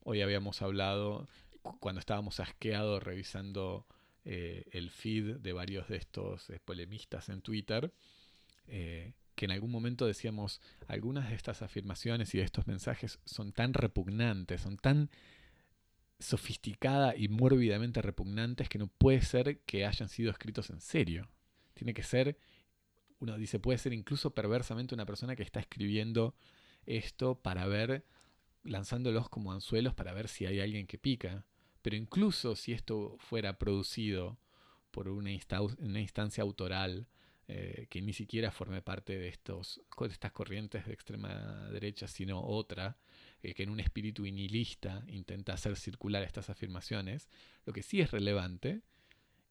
hoy 0.00 0.22
habíamos 0.22 0.62
hablado, 0.62 1.28
cuando 1.80 2.00
estábamos 2.00 2.40
asqueados 2.40 3.02
revisando 3.02 3.86
eh, 4.24 4.64
el 4.72 4.90
feed 4.90 5.36
de 5.36 5.52
varios 5.52 5.88
de 5.88 5.96
estos 5.96 6.48
eh, 6.50 6.60
polemistas 6.64 7.28
en 7.28 7.42
Twitter, 7.42 7.92
que 9.40 9.46
en 9.46 9.52
algún 9.52 9.70
momento 9.70 10.04
decíamos, 10.04 10.60
algunas 10.86 11.30
de 11.30 11.34
estas 11.34 11.62
afirmaciones 11.62 12.34
y 12.34 12.36
de 12.36 12.44
estos 12.44 12.66
mensajes 12.66 13.20
son 13.24 13.52
tan 13.52 13.72
repugnantes, 13.72 14.60
son 14.60 14.76
tan 14.76 15.08
sofisticadas 16.18 17.14
y 17.16 17.28
mórbidamente 17.28 18.02
repugnantes 18.02 18.68
que 18.68 18.78
no 18.78 18.88
puede 18.88 19.22
ser 19.22 19.60
que 19.60 19.86
hayan 19.86 20.10
sido 20.10 20.30
escritos 20.30 20.68
en 20.68 20.82
serio. 20.82 21.30
Tiene 21.72 21.94
que 21.94 22.02
ser, 22.02 22.36
uno 23.18 23.38
dice, 23.38 23.58
puede 23.58 23.78
ser 23.78 23.94
incluso 23.94 24.34
perversamente 24.34 24.94
una 24.94 25.06
persona 25.06 25.34
que 25.34 25.42
está 25.42 25.58
escribiendo 25.58 26.34
esto 26.84 27.40
para 27.40 27.66
ver, 27.66 28.04
lanzándolos 28.62 29.30
como 29.30 29.52
anzuelos 29.52 29.94
para 29.94 30.12
ver 30.12 30.28
si 30.28 30.44
hay 30.44 30.60
alguien 30.60 30.86
que 30.86 30.98
pica. 30.98 31.46
Pero 31.80 31.96
incluso 31.96 32.56
si 32.56 32.74
esto 32.74 33.16
fuera 33.18 33.58
producido 33.58 34.38
por 34.90 35.08
una, 35.08 35.30
una 35.78 36.00
instancia 36.02 36.42
autoral, 36.42 37.06
eh, 37.52 37.88
que 37.90 38.00
ni 38.00 38.12
siquiera 38.12 38.52
forme 38.52 38.80
parte 38.80 39.18
de, 39.18 39.26
estos, 39.26 39.80
estas 40.08 40.30
corrientes 40.30 40.86
de 40.86 40.92
extrema 40.92 41.68
derecha, 41.72 42.06
sino 42.06 42.40
otra, 42.40 42.96
eh, 43.42 43.54
que 43.54 43.64
en 43.64 43.70
un 43.70 43.80
espíritu 43.80 44.24
inilista 44.24 45.02
intenta 45.08 45.54
hacer 45.54 45.74
circular 45.76 46.22
estas 46.22 46.48
afirmaciones, 46.48 47.28
lo 47.66 47.72
que 47.72 47.82
sí 47.82 48.00
es 48.00 48.12
relevante 48.12 48.82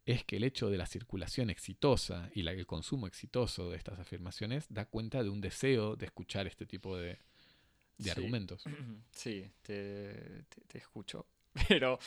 es 0.05 0.23
que 0.23 0.37
el 0.37 0.45
hecho 0.45 0.69
de 0.69 0.77
la 0.77 0.85
circulación 0.85 1.49
exitosa 1.49 2.31
y 2.33 2.43
la, 2.43 2.53
el 2.53 2.65
consumo 2.65 3.05
exitoso 3.05 3.69
de 3.69 3.75
estas 3.75 3.99
afirmaciones 3.99 4.65
da 4.69 4.85
cuenta 4.85 5.21
de 5.21 5.29
un 5.29 5.41
deseo 5.41 5.97
de 5.97 6.05
escuchar 6.05 6.47
este 6.47 6.65
tipo 6.65 6.95
de, 6.95 7.19
argumentos. 8.09 8.63
Sí, 9.11 9.45
te, 9.61 10.45
te 10.67 10.77
escucho. 10.77 11.27
Pero 11.67 11.99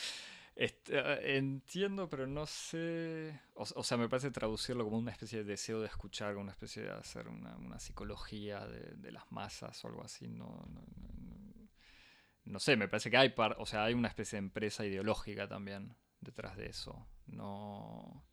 este, 0.55 1.37
entiendo, 1.37 2.07
pero 2.09 2.27
no 2.27 2.45
sé. 2.45 3.39
O, 3.55 3.83
sea, 3.83 3.97
me 3.97 4.07
parece 4.07 4.29
traducirlo 4.29 4.83
como 4.83 4.97
una 4.97 5.11
especie 5.11 5.39
de 5.39 5.45
deseo 5.45 5.81
de 5.81 5.87
escuchar, 5.87 6.33
como 6.33 6.43
una 6.43 6.51
especie 6.51 6.83
de 6.83 6.91
hacer 6.91 7.27
una, 7.27 7.79
psicología 7.79 8.65
de, 8.67 9.11
las 9.11 9.31
masas 9.31 9.83
o 9.83 9.87
algo 9.87 10.03
así. 10.03 10.27
No, 10.27 10.63
no, 12.45 12.59
sé, 12.59 12.75
me 12.75 12.87
parece 12.87 13.09
que 13.09 13.17
hay, 13.17 13.33
o 13.57 13.65
sea, 13.65 13.85
hay 13.85 13.93
una 13.95 14.09
especie 14.09 14.37
de 14.37 14.45
empresa 14.45 14.85
ideológica 14.85 15.47
también 15.47 15.95
detrás 16.21 16.55
de 16.55 16.67
eso. 16.67 17.07
No. 17.25 18.23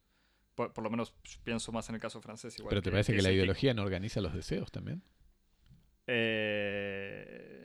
Por, 0.55 0.83
lo 0.83 0.91
menos 0.91 1.15
pienso 1.43 1.73
más 1.73 1.89
en 1.89 1.95
el 1.95 2.01
caso 2.03 2.21
francés. 2.21 2.59
Igual 2.59 2.71
pero 2.71 2.83
¿te 2.83 2.91
parece 2.91 3.15
que, 3.15 3.23
la 3.23 3.33
ideología 3.33 3.73
no 3.73 3.83
organiza 3.83 4.21
los 4.21 4.35
deseos 4.35 4.71
también? 4.71 5.03
Eh 6.07 7.60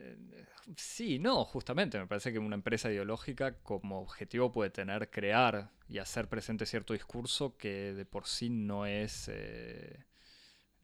Sí, 0.76 1.18
no, 1.18 1.44
justamente. 1.44 1.98
Me 1.98 2.06
parece 2.06 2.32
que 2.32 2.38
una 2.38 2.56
empresa 2.56 2.90
ideológica 2.90 3.58
como 3.62 4.00
objetivo 4.00 4.50
puede 4.50 4.70
tener 4.70 5.10
crear 5.10 5.70
y 5.88 5.98
hacer 5.98 6.28
presente 6.28 6.66
cierto 6.66 6.92
discurso 6.92 7.56
que 7.56 7.94
de 7.94 8.04
por 8.04 8.26
sí 8.26 8.50
no 8.50 8.84
es. 8.86 9.28
Eh, 9.28 10.04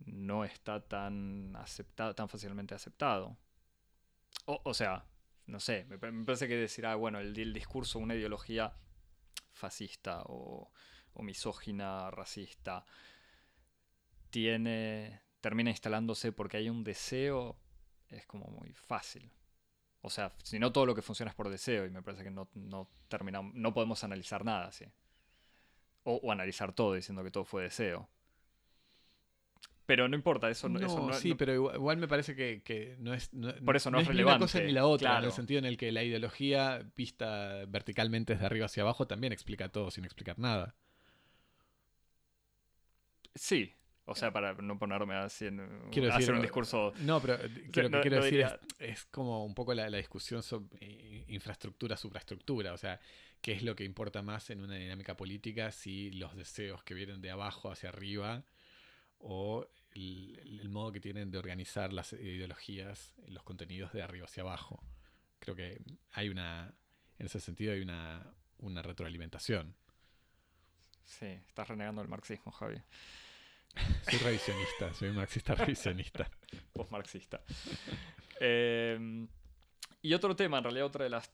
no 0.06 0.44
está 0.44 0.80
tan 0.80 1.54
aceptado, 1.56 2.14
tan 2.14 2.28
fácilmente 2.28 2.74
aceptado. 2.74 3.36
O, 4.46 4.74
sea, 4.74 5.04
no 5.46 5.60
sé, 5.60 5.84
me, 5.84 5.98
parece 5.98 6.48
que 6.48 6.56
decir, 6.56 6.86
ah, 6.86 6.96
bueno, 6.96 7.20
el, 7.20 7.38
el 7.38 7.52
discurso, 7.52 7.98
una 7.98 8.14
ideología 8.14 8.74
fascista 9.52 10.22
o, 10.26 10.72
o 11.14 11.22
misógina, 11.22 12.10
racista, 12.10 12.84
tiene. 14.30 15.20
termina 15.40 15.70
instalándose 15.70 16.32
porque 16.32 16.56
hay 16.56 16.70
un 16.70 16.84
deseo, 16.84 17.56
es 18.08 18.26
como 18.26 18.46
muy 18.46 18.72
fácil. 18.72 19.30
O 20.02 20.10
sea, 20.10 20.32
si 20.42 20.58
no 20.58 20.72
todo 20.72 20.84
lo 20.84 20.94
que 20.94 21.02
funciona 21.02 21.30
es 21.30 21.36
por 21.36 21.48
deseo 21.48 21.86
y 21.86 21.90
me 21.90 22.02
parece 22.02 22.24
que 22.24 22.30
no, 22.30 22.48
no 22.54 22.88
terminamos, 23.08 23.54
no 23.54 23.72
podemos 23.72 24.02
analizar 24.02 24.44
nada 24.44 24.66
así. 24.66 24.84
O, 26.02 26.32
analizar 26.32 26.72
todo 26.74 26.94
diciendo 26.94 27.22
que 27.22 27.30
todo 27.30 27.44
fue 27.44 27.62
deseo. 27.62 28.08
Pero 29.86 30.08
no 30.08 30.16
importa, 30.16 30.50
eso 30.50 30.68
no, 30.68 30.80
no 30.80 31.12
Sí, 31.12 31.34
pero 31.34 31.54
igual, 31.54 31.98
me 31.98 32.08
parece 32.08 32.34
que, 32.34 32.96
no 32.98 33.14
es. 33.14 33.30
por 33.64 33.76
eso 33.76 33.90
no, 33.92 34.00
es, 34.00 34.08
relevante. 34.08 34.14
Ni 34.14 34.22
una 34.22 34.38
cosa 34.38 34.60
ni 34.60 34.72
la 34.72 34.86
otra, 34.86 35.18
en 35.18 35.24
el 35.24 35.32
sentido 35.32 35.58
en 35.58 35.66
el 35.66 35.76
que 35.76 35.92
la 35.92 36.02
ideología 36.02 36.84
vista 36.96 37.64
verticalmente 37.68 38.32
desde 38.32 38.46
arriba 38.46 38.66
hacia 38.66 38.82
abajo 38.82 39.06
también 39.06 39.32
explica 39.32 39.68
todo 39.68 39.90
sin 39.92 40.04
explicar 40.04 40.38
nada. 40.38 40.74
Sí, 43.34 43.74
o 44.12 44.14
sea, 44.14 44.32
para 44.32 44.54
no 44.54 44.78
ponerme 44.78 45.14
así 45.14 45.46
en 45.46 45.60
hacer 46.10 46.34
un 46.34 46.42
discurso. 46.42 46.92
No, 47.00 47.20
pero 47.20 47.38
lo 47.88 47.90
que 47.90 48.00
quiero 48.00 48.22
decir 48.22 48.46
es, 48.78 49.04
como 49.06 49.44
un 49.44 49.54
poco 49.54 49.74
la, 49.74 49.88
discusión 49.90 50.42
sobre 50.42 51.24
infraestructura, 51.28 51.96
supraestructura. 51.96 52.72
O 52.72 52.78
sea, 52.78 53.00
¿qué 53.40 53.52
es 53.52 53.62
lo 53.62 53.74
que 53.74 53.84
importa 53.84 54.22
más 54.22 54.50
en 54.50 54.60
una 54.60 54.76
dinámica 54.76 55.16
política 55.16 55.72
si 55.72 56.10
los 56.12 56.36
deseos 56.36 56.82
que 56.84 56.94
vienen 56.94 57.20
de 57.20 57.30
abajo 57.30 57.70
hacia 57.70 57.88
arriba 57.88 58.44
o 59.18 59.66
el, 59.94 60.68
modo 60.68 60.92
que 60.92 61.00
tienen 61.00 61.30
de 61.30 61.38
organizar 61.38 61.92
las 61.92 62.12
ideologías, 62.12 63.14
los 63.26 63.42
contenidos 63.42 63.92
de 63.92 64.02
arriba 64.02 64.26
hacia 64.26 64.42
abajo? 64.42 64.82
Creo 65.38 65.56
que 65.56 65.82
hay 66.12 66.28
una, 66.28 66.72
en 67.18 67.26
ese 67.26 67.40
sentido 67.40 67.72
hay 67.72 67.80
una, 67.80 68.34
una 68.58 68.82
retroalimentación. 68.82 69.74
Sí, 71.04 71.26
estás 71.26 71.68
renegando 71.68 72.00
el 72.00 72.08
marxismo, 72.08 72.52
Javi. 72.52 72.80
Soy 74.08 74.18
revisionista, 74.18 74.92
soy 74.94 75.10
marxista 75.12 75.54
revisionista. 75.54 76.30
Post-marxista. 76.72 77.40
Eh, 78.40 79.26
y 80.02 80.14
otro 80.14 80.34
tema, 80.34 80.58
en 80.58 80.64
realidad, 80.64 80.86
otra 80.86 81.04
de 81.04 81.10
las 81.10 81.30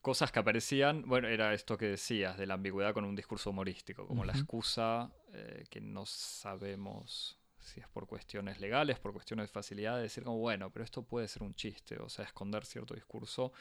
cosas 0.00 0.32
que 0.32 0.40
aparecían, 0.40 1.02
bueno, 1.02 1.28
era 1.28 1.54
esto 1.54 1.78
que 1.78 1.86
decías, 1.86 2.36
de 2.36 2.46
la 2.46 2.54
ambigüedad 2.54 2.92
con 2.92 3.04
un 3.04 3.14
discurso 3.14 3.50
humorístico, 3.50 4.06
como 4.06 4.24
la 4.24 4.32
excusa 4.32 5.10
eh, 5.32 5.64
que 5.70 5.80
no 5.80 6.04
sabemos 6.06 7.38
si 7.60 7.80
es 7.80 7.88
por 7.88 8.08
cuestiones 8.08 8.60
legales, 8.60 8.98
por 8.98 9.12
cuestiones 9.12 9.48
de 9.48 9.52
facilidad, 9.52 9.96
de 9.96 10.02
decir 10.02 10.24
como, 10.24 10.38
bueno, 10.38 10.70
pero 10.70 10.84
esto 10.84 11.02
puede 11.04 11.28
ser 11.28 11.44
un 11.44 11.54
chiste, 11.54 11.96
o 11.98 12.08
sea, 12.08 12.24
esconder 12.24 12.64
cierto 12.64 12.94
discurso 12.94 13.52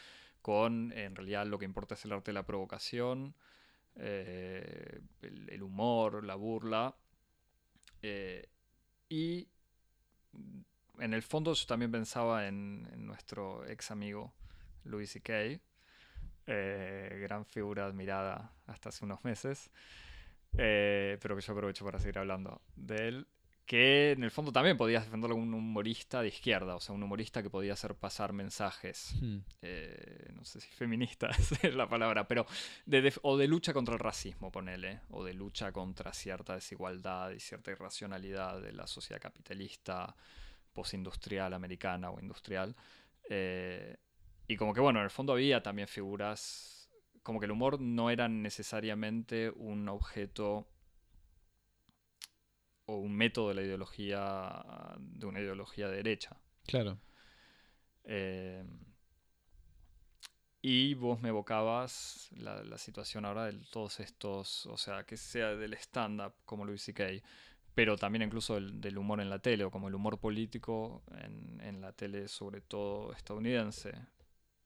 con, 0.41 0.91
en 0.93 1.15
realidad, 1.15 1.45
lo 1.45 1.59
que 1.59 1.65
importa 1.65 1.93
es 1.93 2.03
el 2.05 2.11
arte 2.13 2.31
de 2.31 2.33
la 2.33 2.45
provocación, 2.45 3.35
eh, 3.95 5.01
el, 5.21 5.49
el 5.49 5.61
humor, 5.61 6.23
la 6.23 6.33
burla, 6.35 6.95
eh, 8.01 8.47
y 9.09 9.47
en 10.99 11.13
el 11.13 11.23
fondo 11.23 11.53
yo 11.53 11.65
también 11.65 11.91
pensaba 11.91 12.47
en, 12.47 12.87
en 12.93 13.05
nuestro 13.05 13.65
ex 13.65 13.91
amigo 13.91 14.33
Louis 14.83 15.09
C.K., 15.11 15.59
eh, 16.47 17.19
gran 17.21 17.45
figura 17.45 17.85
admirada 17.85 18.51
hasta 18.65 18.89
hace 18.89 19.05
unos 19.05 19.23
meses, 19.23 19.69
eh, 20.57 21.17
pero 21.21 21.35
que 21.35 21.41
yo 21.41 21.53
aprovecho 21.53 21.85
para 21.85 21.99
seguir 21.99 22.19
hablando 22.19 22.61
de 22.75 23.07
él, 23.07 23.27
que 23.71 24.11
en 24.11 24.25
el 24.25 24.31
fondo 24.31 24.51
también 24.51 24.75
podías 24.75 25.05
defenderlo 25.05 25.37
como 25.37 25.47
un 25.47 25.53
humorista 25.53 26.21
de 26.21 26.27
izquierda, 26.27 26.75
o 26.75 26.81
sea, 26.81 26.93
un 26.93 27.03
humorista 27.03 27.41
que 27.41 27.49
podía 27.49 27.71
hacer 27.71 27.95
pasar 27.95 28.33
mensajes, 28.33 29.13
Hmm. 29.21 29.37
eh, 29.61 30.29
no 30.35 30.43
sé 30.43 30.59
si 30.59 30.67
feministas 30.71 31.37
es 31.63 31.73
la 31.73 31.87
palabra, 31.87 32.27
pero 32.27 32.45
de 32.85 33.13
o 33.21 33.37
de 33.37 33.47
lucha 33.47 33.71
contra 33.71 33.93
el 33.93 34.01
racismo, 34.01 34.51
ponele, 34.51 34.99
o 35.09 35.23
de 35.23 35.33
lucha 35.33 35.71
contra 35.71 36.11
cierta 36.11 36.55
desigualdad 36.55 37.29
y 37.31 37.39
cierta 37.39 37.71
irracionalidad 37.71 38.59
de 38.61 38.73
la 38.73 38.87
sociedad 38.87 39.21
capitalista 39.21 40.17
postindustrial 40.73 41.53
americana 41.53 42.09
o 42.11 42.19
industrial. 42.19 42.75
eh, 43.29 43.95
y 44.49 44.57
como 44.57 44.73
que 44.73 44.81
bueno, 44.81 44.99
en 44.99 45.05
el 45.05 45.11
fondo 45.11 45.31
había 45.31 45.63
también 45.63 45.87
figuras, 45.87 46.91
como 47.23 47.39
que 47.39 47.45
el 47.45 47.51
humor 47.53 47.79
no 47.79 48.09
era 48.09 48.27
necesariamente 48.27 49.49
un 49.49 49.87
objeto 49.87 50.67
o 52.85 52.97
un 52.97 53.15
método 53.15 53.49
de 53.49 53.55
la 53.55 53.61
ideología, 53.61 54.63
de 54.99 55.25
una 55.25 55.39
ideología 55.39 55.87
de 55.87 55.97
derecha. 55.97 56.37
Claro. 56.65 56.99
Eh, 58.03 58.63
y 60.61 60.93
vos 60.93 61.21
me 61.21 61.29
evocabas 61.29 62.29
la, 62.37 62.63
la 62.63 62.77
situación 62.77 63.25
ahora 63.25 63.45
de 63.45 63.59
todos 63.71 63.99
estos, 63.99 64.65
o 64.67 64.77
sea, 64.77 65.05
que 65.05 65.17
sea 65.17 65.55
del 65.55 65.73
stand-up 65.73 66.33
como 66.45 66.65
Louis 66.65 66.81
C.K., 66.81 67.03
pero 67.73 67.97
también 67.97 68.21
incluso 68.21 68.55
del, 68.55 68.81
del 68.81 68.97
humor 68.97 69.21
en 69.21 69.29
la 69.29 69.39
tele, 69.39 69.63
o 69.63 69.71
como 69.71 69.87
el 69.87 69.95
humor 69.95 70.19
político 70.19 71.03
en, 71.23 71.59
en 71.61 71.81
la 71.81 71.93
tele, 71.93 72.27
sobre 72.27 72.61
todo 72.61 73.13
estadounidense, 73.13 73.93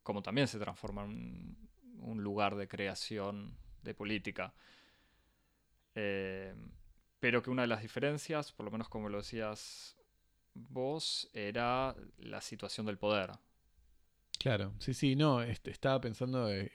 como 0.02 0.22
también 0.22 0.48
se 0.48 0.58
transforma 0.58 1.04
en 1.04 1.10
un, 1.10 1.68
un 2.00 2.22
lugar 2.22 2.56
de 2.56 2.68
creación 2.68 3.56
de 3.82 3.94
política. 3.94 4.52
Eh, 5.94 6.54
pero 7.20 7.42
que 7.42 7.50
una 7.50 7.62
de 7.62 7.68
las 7.68 7.82
diferencias, 7.82 8.52
por 8.52 8.64
lo 8.66 8.70
menos 8.72 8.88
como 8.88 9.08
lo 9.08 9.18
decías 9.18 9.96
vos, 10.54 11.28
era 11.32 11.94
la 12.18 12.40
situación 12.40 12.86
del 12.86 12.98
poder. 12.98 13.30
Claro, 14.38 14.74
sí, 14.78 14.94
sí, 14.94 15.16
no, 15.16 15.42
este, 15.42 15.70
estaba 15.70 16.00
pensando 16.00 16.50
eh, 16.52 16.70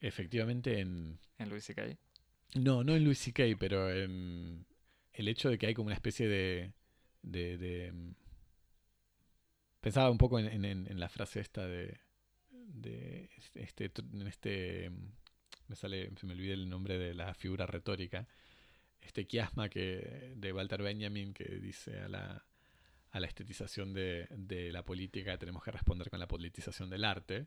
efectivamente 0.00 0.80
en... 0.80 1.18
En 1.38 1.48
Louis 1.48 1.64
C.K. 1.64 1.96
No, 2.54 2.82
no 2.84 2.94
en 2.96 3.04
Louis 3.04 3.18
C.K., 3.18 3.44
pero 3.58 3.90
en 3.90 4.66
el 5.12 5.28
hecho 5.28 5.48
de 5.50 5.58
que 5.58 5.66
hay 5.66 5.74
como 5.74 5.86
una 5.86 5.94
especie 5.94 6.26
de... 6.28 6.72
de, 7.22 7.58
de, 7.58 7.92
mm, 7.92 8.14
pensaba 9.80 10.10
un 10.10 10.18
poco 10.18 10.38
en, 10.38 10.46
en- 10.46 10.64
en- 10.64 10.86
en 10.90 11.00
la 11.00 11.08
frase 11.08 11.40
esta 11.40 11.66
de... 11.66 12.00
de 12.50 13.30
este, 13.54 13.92
tr- 13.92 14.20
en 14.20 14.26
este... 14.26 14.90
mm, 14.90 15.12
Me 15.68 15.76
sale, 15.76 16.10
se 16.16 16.26
me 16.26 16.32
olvida 16.32 16.54
el 16.54 16.68
nombre 16.68 16.98
de 16.98 17.14
la 17.14 17.34
figura 17.34 17.66
retórica. 17.66 18.26
Este 19.00 19.26
quiasma 19.26 19.68
que, 19.68 20.34
de 20.36 20.52
Walter 20.52 20.82
Benjamin 20.82 21.32
que 21.32 21.44
dice 21.44 22.00
a 22.00 22.08
la, 22.08 22.44
a 23.10 23.20
la 23.20 23.26
estetización 23.26 23.92
de, 23.92 24.26
de 24.30 24.72
la 24.72 24.84
política 24.84 25.38
tenemos 25.38 25.62
que 25.62 25.70
responder 25.70 26.10
con 26.10 26.20
la 26.20 26.28
politización 26.28 26.90
del 26.90 27.04
arte. 27.04 27.46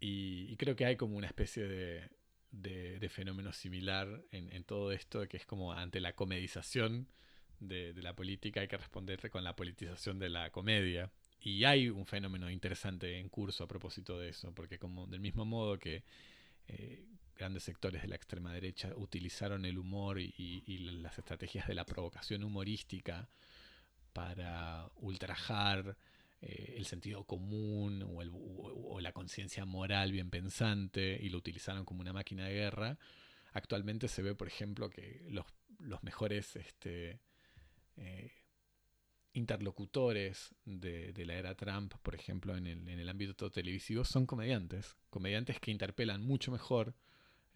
Y, 0.00 0.46
y 0.50 0.56
creo 0.56 0.76
que 0.76 0.84
hay 0.84 0.96
como 0.96 1.16
una 1.16 1.26
especie 1.26 1.66
de, 1.66 2.10
de, 2.50 2.98
de 2.98 3.08
fenómeno 3.08 3.52
similar 3.52 4.22
en, 4.30 4.52
en 4.52 4.64
todo 4.64 4.92
esto, 4.92 5.26
que 5.28 5.36
es 5.36 5.46
como 5.46 5.72
ante 5.72 6.00
la 6.00 6.14
comedización 6.14 7.08
de, 7.60 7.94
la 8.02 8.14
política 8.14 8.60
hay 8.60 8.68
que 8.68 8.76
responder 8.76 9.30
con 9.30 9.44
la 9.44 9.56
politización 9.56 10.18
de 10.18 10.28
la 10.28 10.50
comedia. 10.50 11.10
Y 11.40 11.64
hay 11.64 11.88
un 11.90 12.06
fenómeno 12.06 12.50
interesante 12.50 13.18
en 13.18 13.28
curso 13.28 13.64
a 13.64 13.68
propósito 13.68 14.18
de 14.18 14.30
eso, 14.30 14.52
porque 14.54 14.78
como 14.78 15.06
del 15.06 15.20
mismo 15.20 15.44
modo 15.44 15.78
que 15.78 16.02
eh, 16.68 17.04
grandes 17.36 17.64
sectores 17.64 18.02
de 18.02 18.08
la 18.08 18.16
extrema 18.16 18.52
derecha 18.52 18.92
utilizaron 18.96 19.64
el 19.64 19.78
humor 19.78 20.18
y, 20.18 20.78
las 21.00 21.18
estrategias 21.18 21.66
de 21.66 21.74
la 21.74 21.84
provocación 21.84 22.42
humorística 22.44 23.28
para 24.12 24.90
ultrajar 24.96 25.96
eh, 26.40 26.74
el 26.76 26.86
sentido 26.86 27.24
común 27.24 28.02
o, 28.02 29.00
la 29.00 29.12
conciencia 29.12 29.64
moral 29.64 30.12
bien 30.12 30.30
pensante 30.30 31.18
y 31.22 31.28
lo 31.28 31.38
utilizaron 31.38 31.84
como 31.84 32.00
una 32.00 32.12
máquina 32.12 32.46
de 32.46 32.54
guerra. 32.54 32.98
Actualmente 33.52 34.08
se 34.08 34.22
ve, 34.22 34.34
por 34.34 34.48
ejemplo, 34.48 34.90
que 34.90 35.22
los, 35.28 35.46
mejores 36.02 36.56
este, 36.56 37.20
eh, 37.96 38.32
interlocutores 39.32 40.54
de, 40.64 41.12
la 41.26 41.34
era 41.34 41.54
Trump, 41.54 41.94
por 42.02 42.14
ejemplo, 42.14 42.56
en 42.56 42.88
el 42.88 43.08
ámbito 43.08 43.50
televisivo, 43.50 44.04
son 44.04 44.26
comediantes. 44.26 44.96
Comediantes 45.10 45.60
que 45.60 45.70
interpelan 45.70 46.22
mucho 46.22 46.50
mejor 46.50 46.94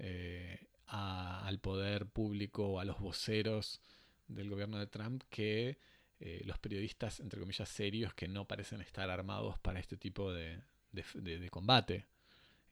eh, 0.01 0.59
a- 0.87 1.47
al 1.47 1.59
poder 1.61 2.07
público 2.07 2.67
o 2.67 2.81
a 2.81 2.85
los 2.85 2.99
voceros 2.99 3.81
del 4.29 4.51
gobierno 4.51 4.79
de 4.79 4.87
Trump 4.87 5.23
que 5.31 5.79
eh, 6.21 6.43
los 6.45 6.59
periodistas, 6.59 7.21
entre 7.21 7.41
comillas, 7.41 7.69
serios 7.69 8.13
que 8.15 8.29
no 8.29 8.47
parecen 8.47 8.81
estar 8.83 9.09
armados 9.11 9.59
para 9.61 9.81
este 9.81 9.97
tipo 9.97 10.33
de, 10.33 10.61
de- 10.93 11.51
combate, 11.51 12.07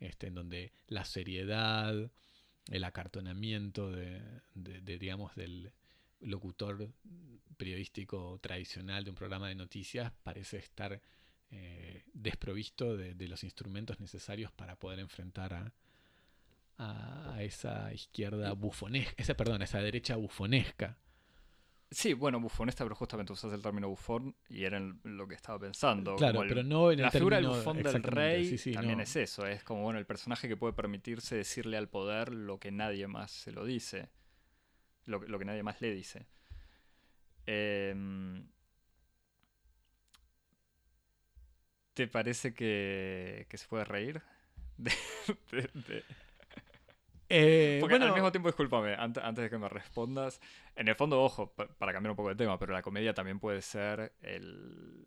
este, 0.01 0.27
en 0.29 0.35
donde 0.35 0.73
la 0.89 1.05
seriedad, 1.05 2.11
el 2.71 2.85
acartonamiento 2.85 3.91
de, 3.91 4.21
digamos, 4.99 5.35
del 5.35 5.73
locutor 6.21 6.93
periodístico 7.57 8.39
tradicional 8.41 9.05
de 9.05 9.11
un 9.11 9.17
programa 9.17 9.49
de 9.49 9.55
noticias 9.55 10.13
parece 10.23 10.59
estar 10.59 11.01
eh, 11.51 12.05
desprovisto 12.13 12.97
de, 12.97 13.15
de 13.15 13.29
los 13.29 13.43
instrumentos 13.45 13.99
necesarios 14.01 14.53
para 14.53 14.77
poder 14.77 14.99
enfrentar 14.99 15.55
a, 15.55 15.73
a, 16.79 17.37
esa 17.43 17.93
izquierda 17.93 18.53
bufonesca, 18.53 19.15
esa, 19.17 19.35
perdón, 19.35 19.63
a 19.63 19.65
esa 19.65 19.81
derecha 19.81 20.17
bufonesca. 20.17 20.97
Sí, 21.91 22.13
bueno, 22.13 22.39
bufonesta, 22.39 22.85
pero 22.85 22.95
justamente 22.95 23.33
usas 23.33 23.53
el 23.55 23.63
término 23.63 23.89
bufón 23.89 24.37
y 24.51 24.65
era 24.65 24.79
lo 25.05 25.27
que 25.27 25.35
estaba 25.35 25.59
pensando. 25.59 26.17
Claro, 26.17 26.43
el- 26.43 26.49
pero 26.49 26.63
no 26.63 26.93
en 26.93 26.99
el 26.99 27.05
la 27.07 27.11
figura 27.11 27.37
del 27.39 27.47
bufón 27.49 27.83
del 27.83 28.03
rey 28.03 28.45
sí, 28.47 28.59
sí, 28.59 28.73
también 28.73 28.99
no. 28.99 29.03
es 29.05 29.17
eso, 29.17 29.47
es 29.47 29.65
como 29.65 29.83
bueno 29.83 29.99
el 29.99 30.05
personaje 30.07 30.49
que 30.49 30.57
puede 30.57 30.75
permitirse 30.75 31.35
decirle 31.37 31.79
al 31.79 31.89
poder 31.89 32.33
lo 32.35 32.59
que 32.61 32.71
nadie 32.73 33.07
más 33.07 33.31
se 33.31 33.53
lo 33.53 33.65
dice, 33.65 34.11
lo, 35.07 35.21
que- 35.21 35.29
lo 35.29 35.39
que 35.39 35.47
nadie 35.47 35.63
más 35.63 35.81
le 35.81 35.91
dice. 35.95 36.27
Em, 37.47 38.47
¿Te 41.95 42.07
parece 42.07 42.55
que, 42.55 43.47
que 43.49 43.59
se 43.59 43.67
puede 43.67 43.85
reír? 43.85 44.23
De- 44.79 44.93
de- 45.51 45.71
de- 45.75 46.05
Eh, 47.29 47.79
Porque 47.81 47.93
bueno, 47.93 48.07
al 48.07 48.13
mismo 48.15 48.33
tiempo, 48.33 48.49
discúlpame, 48.49 48.95
ante- 48.95 49.21
antes 49.21 49.45
de 49.45 49.51
que 49.51 49.59
me 49.59 49.69
respondas, 49.69 50.41
en 50.77 50.89
el 50.89 50.95
fondo, 50.95 51.23
ojo, 51.23 51.53
pa- 51.55 51.69
para 51.69 51.93
cambiar 51.93 52.13
un 52.13 52.17
poco 52.17 52.31
de 52.31 52.37
tema, 52.37 52.59
pero 52.59 52.73
la 52.73 52.83
comedia 52.83 53.13
también 53.15 53.39
puede 53.39 53.61
ser 53.63 54.13
el, 54.23 55.07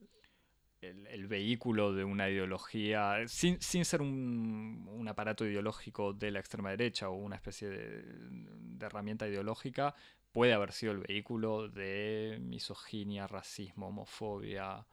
el, 0.81 1.07
el 1.07 1.27
vehículo 1.27 1.93
de 1.93 2.03
una 2.03 2.29
ideología, 2.29 3.27
sin, 3.27 3.61
sin 3.61 3.85
ser 3.85 4.01
un, 4.01 4.87
un 4.91 5.07
aparato 5.07 5.45
ideológico 5.45 6.13
de 6.13 6.31
la 6.31 6.39
extrema 6.39 6.71
derecha 6.71 7.09
o 7.09 7.15
una 7.15 7.35
especie 7.37 7.69
de, 7.69 8.03
de 8.03 8.85
herramienta 8.85 9.27
ideológica, 9.27 9.95
puede 10.31 10.53
haber 10.53 10.71
sido 10.73 10.93
el 10.93 10.99
vehículo 10.99 11.69
de 11.69 12.39
misoginia, 12.41 13.27
racismo, 13.27 13.87
homofobia 13.89 14.85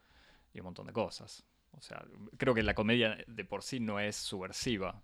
y 0.55 0.61
un 0.61 0.67
montón 0.67 0.87
de 0.87 0.93
cosas. 0.95 1.45
O 1.73 1.81
sea, 1.83 2.05
creo 2.39 2.55
que 2.55 2.63
la 2.63 2.75
comedia 2.75 3.19
de 3.27 3.45
por 3.45 3.63
sí 3.63 3.81
no 3.81 4.01
es 4.01 4.17
subversiva. 4.17 5.03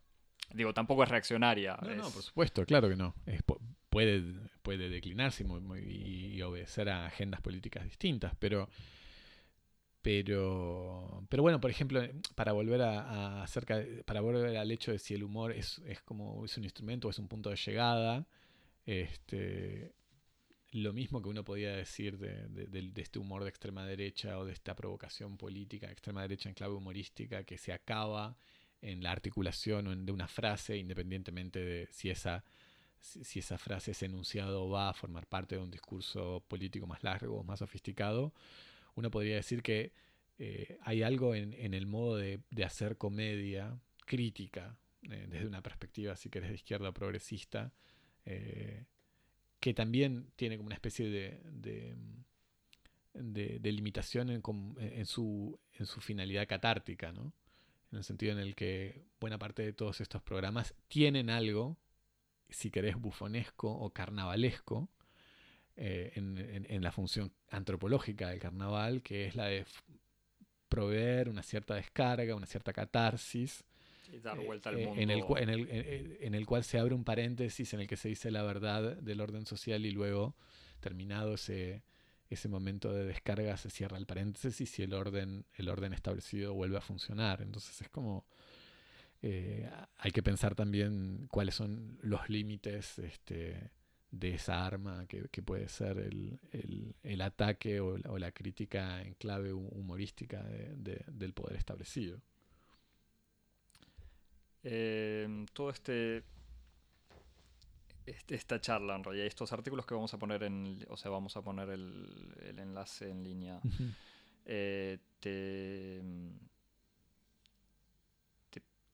Digo, 0.52 0.72
tampoco 0.74 1.02
es 1.02 1.09
reaccionaria. 1.09 1.76
No, 1.83 1.94
no, 1.94 2.09
es- 2.09 2.12
por 2.12 2.22
supuesto, 2.22 2.64
claro 2.66 2.88
que 2.88 2.96
no. 2.96 3.14
Es 3.26 3.42
puede, 3.90 4.22
puede 4.62 4.88
declinarse 4.88 5.44
y, 5.80 6.35
y 6.37 6.42
obedecer 6.42 6.88
a 6.88 7.07
agendas 7.07 7.40
políticas 7.40 7.85
distintas, 7.85 8.35
pero 8.38 8.68
Pero, 10.02 11.24
pero 11.30 11.42
bueno, 11.42 11.61
por 11.61 11.70
ejemplo, 11.70 12.02
para 12.35 12.52
volver 12.52 12.83
a, 12.83 13.42
acerca, 13.42 13.83
para 14.04 14.20
volver 14.20 14.54
al 14.59 14.70
hecho 14.70 14.92
de 14.92 14.98
si 14.98 15.14
el 15.14 15.24
humor 15.24 15.52
es, 15.52 15.78
es 15.87 16.02
como 16.02 16.44
es 16.44 16.57
un 16.59 16.64
instrumento 16.64 17.09
o 17.09 17.11
es 17.11 17.18
un 17.18 17.26
punto 17.28 17.48
de 17.48 17.57
llegada, 17.57 18.26
este, 18.85 19.94
lo 20.72 20.92
mismo 20.92 21.22
que 21.22 21.30
uno 21.30 21.44
podía 21.44 21.74
decir 21.76 22.18
de, 22.18 22.48
de, 22.48 23.02
este 23.02 23.18
humor 23.18 23.44
de 23.44 23.50
extrema 23.50 23.87
derecha 23.87 24.38
o 24.38 24.44
de 24.44 24.52
esta 24.52 24.74
provocación 24.76 25.38
política 25.38 25.87
de 25.87 25.94
extrema 25.94 26.22
derecha 26.22 26.48
en 26.50 26.54
clave 26.54 26.74
humorística 26.74 27.44
que 27.44 27.59
se 27.59 27.72
acaba 27.72 28.37
en 28.84 29.02
la 29.02 29.12
articulación 29.12 30.04
de 30.04 30.12
una 30.12 30.28
frase, 30.28 30.76
independientemente 30.76 31.58
de 31.58 31.88
si 31.90 32.10
esa, 32.10 32.44
si 33.00 33.38
esa 33.38 33.56
frase, 33.56 33.92
ese 33.92 34.06
enunciado 34.06 34.68
va 34.68 34.90
a 34.90 34.94
formar 34.94 35.26
parte 35.26 35.56
de 35.56 35.62
un 35.62 35.70
discurso 35.70 36.44
político 36.48 36.86
más 36.86 37.02
largo 37.02 37.40
o 37.40 37.44
más 37.44 37.60
sofisticado, 37.60 38.34
uno 38.94 39.10
podría 39.10 39.36
decir 39.36 39.62
que 39.62 39.92
eh, 40.38 40.78
hay 40.82 41.02
algo 41.02 41.34
en, 41.34 41.54
el 41.74 41.86
modo 41.86 42.16
de, 42.16 42.40
hacer 42.64 42.98
comedia 42.98 43.80
crítica, 44.04 44.76
eh, 45.02 45.26
desde 45.30 45.46
una 45.46 45.62
perspectiva, 45.62 46.14
si 46.16 46.28
querés, 46.28 46.50
de 46.50 46.56
izquierda 46.56 46.92
progresista, 46.92 47.72
eh, 48.26 48.84
que 49.60 49.72
también 49.72 50.30
tiene 50.36 50.58
como 50.58 50.66
una 50.66 50.74
especie 50.74 51.08
de, 51.08 51.40
de, 53.14 53.72
limitación 53.72 54.28
en, 54.28 55.06
su, 55.06 55.58
en 55.72 55.86
su 55.86 56.00
finalidad 56.02 56.46
catártica, 56.46 57.12
¿no? 57.12 57.32
En 57.94 57.98
el 57.98 58.04
sentido 58.04 58.33
en 58.33 58.38
el 58.38 58.57
que 58.57 59.04
buena 59.20 59.38
parte 59.38 59.62
de 59.62 59.72
todos 59.72 60.00
estos 60.00 60.20
programas 60.20 60.74
tienen 60.88 61.30
algo, 61.30 61.78
si 62.48 62.70
querés, 62.70 62.96
bufonesco 62.96 63.70
o 63.70 63.90
carnavalesco, 63.90 64.90
eh, 65.76 66.12
en, 66.16 66.83
la 66.83 66.90
función 66.90 67.33
antropológica 67.50 68.30
del 68.30 68.40
carnaval, 68.40 69.02
que 69.02 69.26
es 69.26 69.37
la 69.37 69.46
de 69.46 69.64
proveer 70.68 71.28
una 71.28 71.44
cierta 71.44 71.76
descarga, 71.76 72.35
una 72.35 72.46
cierta 72.46 72.72
catarsis. 72.72 73.64
Y 74.12 74.18
dar 74.18 74.40
eh, 74.40 74.44
vuelta 74.44 74.70
al 74.70 74.78
mundo. 74.78 75.00
Eh, 75.00 75.02
en, 75.04 75.11
el, 75.11 75.24
en, 75.37 75.48
el, 75.48 76.18
en, 76.20 76.35
el, 76.35 76.46
cual 76.46 76.64
se 76.64 76.80
abre 76.80 76.94
un 76.94 77.04
paréntesis 77.04 77.74
en 77.74 77.80
el 77.80 77.87
que 77.87 77.96
se 77.96 78.09
dice 78.09 78.33
la 78.33 78.42
verdad 78.42 78.96
del 78.96 79.20
orden 79.20 79.46
social 79.46 79.87
y 79.87 79.92
luego, 79.92 80.35
terminado 80.80 81.35
ese, 81.35 81.85
ese 82.30 82.48
momento 82.48 82.92
de 82.92 83.04
descarga, 83.04 83.56
se 83.56 83.70
cierra 83.70 83.98
el 83.98 84.06
paréntesis 84.06 84.78
y 84.78 84.82
el 84.82 84.94
orden, 84.94 85.44
el 85.54 85.68
orden 85.68 85.92
establecido 85.92 86.54
vuelve 86.54 86.78
a 86.78 86.80
funcionar. 86.80 87.42
Entonces 87.42 87.80
es 87.80 87.88
como... 87.88 88.26
hay 89.22 90.10
que 90.12 90.22
pensar 90.22 90.54
también 90.54 91.26
cuáles 91.30 91.54
son 91.54 91.98
los 92.02 92.28
límites 92.28 92.98
este, 92.98 93.70
de 94.18 94.34
esa 94.34 94.64
arma 94.64 95.06
que, 95.06 95.42
puede 95.42 95.68
ser 95.68 95.98
el, 95.98 97.20
ataque 97.20 97.80
o 97.80 98.18
la, 98.18 98.32
crítica 98.32 99.02
en 99.02 99.14
clave 99.14 99.52
humorística 99.52 100.42
del 100.42 101.32
poder 101.32 101.56
establecido. 101.56 102.20
Eh, 104.62 105.44
todo 105.52 105.70
este, 105.70 106.22
esta 108.06 108.60
charla 108.60 108.96
en 108.96 109.04
realidad, 109.04 109.26
estos 109.26 109.52
artículos 109.52 109.86
que 109.86 109.94
vamos 109.94 110.12
a 110.14 110.18
poner 110.18 110.42
en, 110.42 110.84
o 110.88 110.96
sea, 110.96 111.10
vamos 111.10 111.36
a 111.36 111.42
poner 111.42 111.70
el, 111.70 112.56
enlace 112.58 113.10
en 113.10 113.24
línea, 113.24 113.60
eh, 114.44 114.98
te, 115.20 116.02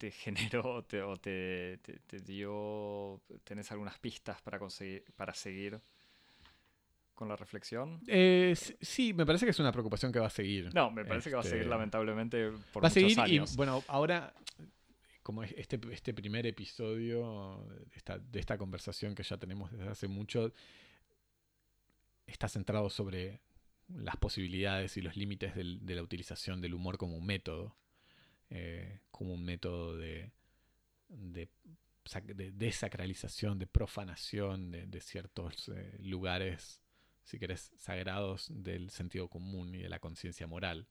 te 0.00 0.10
generó 0.10 0.76
o 0.76 0.82
te, 0.82 1.78
dio, 2.24 3.20
tenés 3.44 3.70
algunas 3.70 3.98
pistas 3.98 4.40
para, 4.40 4.58
conseguir, 4.58 5.04
para 5.14 5.34
seguir 5.34 5.78
con 7.14 7.28
la 7.28 7.36
reflexión? 7.36 8.00
Eh, 8.06 8.56
sí, 8.80 9.12
me 9.12 9.26
parece 9.26 9.44
que 9.44 9.50
es 9.50 9.58
una 9.58 9.72
preocupación 9.72 10.10
que 10.10 10.18
va 10.18 10.28
a 10.28 10.30
seguir. 10.30 10.74
No, 10.74 10.90
me 10.90 11.04
parece 11.04 11.28
que 11.28 11.34
va 11.34 11.42
a 11.42 11.44
seguir 11.44 11.58
este, 11.58 11.68
lamentablemente 11.68 12.50
por 12.72 12.82
va 12.82 12.88
a 12.88 12.90
seguir 12.90 13.18
Y, 13.26 13.40
bueno, 13.56 13.84
ahora, 13.88 14.32
como 15.22 15.42
este, 15.42 15.80
este 15.92 16.14
primer 16.14 16.46
episodio 16.46 17.66
de 18.32 18.40
esta, 18.40 18.58
conversación 18.58 19.14
que 19.14 19.22
ya 19.22 19.36
tenemos 19.36 19.70
desde 19.70 19.88
hace 19.88 20.08
mucho, 20.08 20.52
está 22.26 22.48
centrado 22.48 22.90
sobre 22.90 23.40
las 23.88 24.16
posibilidades 24.16 24.96
y 24.96 25.02
los 25.02 25.16
límites 25.16 25.54
de 25.54 25.94
la 25.94 26.02
utilización 26.02 26.60
del 26.60 26.74
humor 26.74 26.96
como 26.96 27.16
un 27.16 27.26
método. 27.26 27.76
Eh, 28.52 28.98
como 29.12 29.34
un 29.34 29.44
método 29.44 29.96
de, 29.96 30.32
de, 31.08 31.48
desacralización, 32.52 33.60
de 33.60 33.68
profanación 33.68 34.72
de, 34.72 35.00
ciertos 35.00 35.68
eh, 35.68 35.96
lugares, 36.00 36.82
si 37.22 37.38
querés, 37.38 37.70
sagrados 37.76 38.48
del 38.50 38.90
sentido 38.90 39.28
común 39.28 39.76
y 39.76 39.82
de 39.82 39.88
la 39.88 40.00
conciencia 40.00 40.48
moral. 40.48 40.88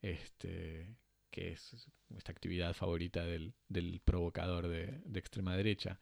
Este, 0.00 0.96
que 1.30 1.52
es 1.52 1.88
esta 2.16 2.32
actividad 2.32 2.74
favorita 2.74 3.24
del, 3.24 3.54
provocador 4.04 4.68
de, 4.68 5.00
extrema 5.14 5.56
derecha. 5.56 5.98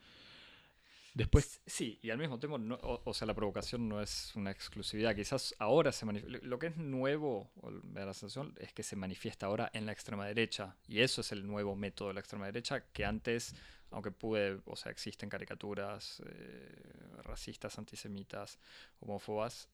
Después... 1.15 1.61
Sí, 1.67 1.99
y 2.03 2.11
al 2.11 2.19
mismo 2.19 2.39
tiempo, 2.39 2.59
o, 3.05 3.15
sea, 3.15 3.27
la 3.27 3.35
provocación 3.35 3.89
no 3.89 4.01
es 4.01 4.35
una 4.37 4.51
exclusividad. 4.51 5.17
Quizás 5.17 5.55
ahora 5.59 5.91
se. 5.91 6.07
Lo 6.07 6.59
que 6.59 6.69
es 6.69 6.77
nuevo, 6.77 7.51
me 7.83 8.01
da 8.01 8.07
la 8.07 8.15
sensación, 8.15 8.55
es 8.59 8.73
que 8.73 8.83
se 8.83 8.95
manifiesta 8.95 9.47
ahora 9.47 9.71
en 9.73 9.87
la 9.87 9.93
extrema 9.93 10.27
derecha. 10.27 10.77
Y 10.87 11.01
eso 11.01 11.23
es 11.23 11.33
el 11.33 11.47
nuevo 11.47 11.75
método 11.75 12.09
de 12.09 12.15
la 12.15 12.21
extrema 12.21 12.47
derecha, 12.47 12.85
que 12.93 13.05
antes, 13.05 13.55
aunque 13.91 14.13
pude, 14.13 14.61
o 14.65 14.77
sea, 14.77 14.93
existen 14.93 15.29
caricaturas 15.29 16.23
eh, 16.27 17.23
racistas, 17.23 17.79
antisemitas, 17.79 18.59
homófobas, 19.01 19.69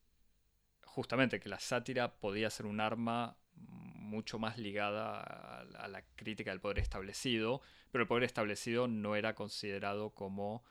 justamente 0.86 1.40
que 1.40 1.48
la 1.48 1.60
sátira 1.60 2.14
podía 2.14 2.48
ser 2.48 2.66
un 2.66 2.80
arma 2.80 3.36
mucho 3.56 4.38
más 4.38 4.58
ligada 4.58 5.20
a 5.20 5.88
la 5.88 6.02
crítica 6.14 6.50
del 6.50 6.60
poder 6.60 6.78
establecido, 6.78 7.60
pero 7.90 8.02
el 8.02 8.08
poder 8.08 8.24
establecido 8.24 8.86
no 8.86 9.16
era 9.16 9.34
considerado 9.34 10.10
como 10.10 10.62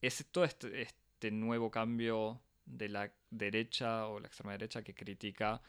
es 0.00 0.24
todo 0.30 0.44
este, 0.44 0.82
este, 0.82 1.30
nuevo 1.30 1.70
cambio 1.70 2.40
de 2.66 2.88
la 2.88 3.12
derecha 3.30 4.06
o 4.06 4.20
la 4.20 4.28
extrema 4.28 4.52
derecha 4.52 4.82
que 4.82 4.94
critica 4.94 5.62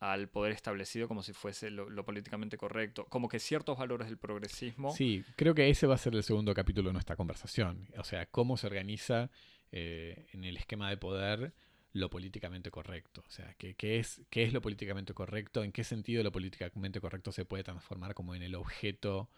al 0.00 0.28
poder 0.28 0.52
establecido 0.52 1.08
como 1.08 1.22
si 1.22 1.32
fuese 1.32 1.70
lo, 1.70 2.04
políticamente 2.04 2.58
correcto, 2.58 3.06
como 3.06 3.28
que 3.28 3.38
ciertos 3.38 3.78
valores 3.78 4.08
del 4.08 4.18
progresismo. 4.18 4.90
Sí, 4.92 5.24
creo 5.36 5.54
que 5.54 5.70
ese 5.70 5.86
va 5.86 5.94
a 5.94 5.98
ser 5.98 6.14
el 6.14 6.22
segundo 6.22 6.54
capítulo 6.54 6.90
de 6.90 6.94
nuestra 6.94 7.16
conversación, 7.16 7.88
o 7.96 8.04
sea, 8.04 8.26
cómo 8.26 8.56
se 8.56 8.66
organiza 8.66 9.30
eh, 9.72 10.26
en 10.32 10.44
el 10.44 10.56
esquema 10.56 10.90
de 10.90 10.96
poder 10.98 11.54
lo 11.96 12.10
políticamente 12.10 12.70
correcto, 12.70 13.24
o 13.26 13.30
sea, 13.30 13.54
¿qué, 13.54 13.74
es, 13.98 14.22
qué 14.30 14.44
es 14.44 14.52
lo 14.52 14.60
políticamente 14.60 15.14
correcto, 15.14 15.64
en 15.64 15.72
qué 15.72 15.84
sentido 15.84 16.22
lo 16.22 16.32
políticamente 16.32 17.00
correcto 17.00 17.32
se 17.32 17.44
puede 17.44 17.64
transformar 17.64 18.14
como 18.14 18.34
en 18.34 18.42
el 18.42 18.54
objeto 18.54 19.30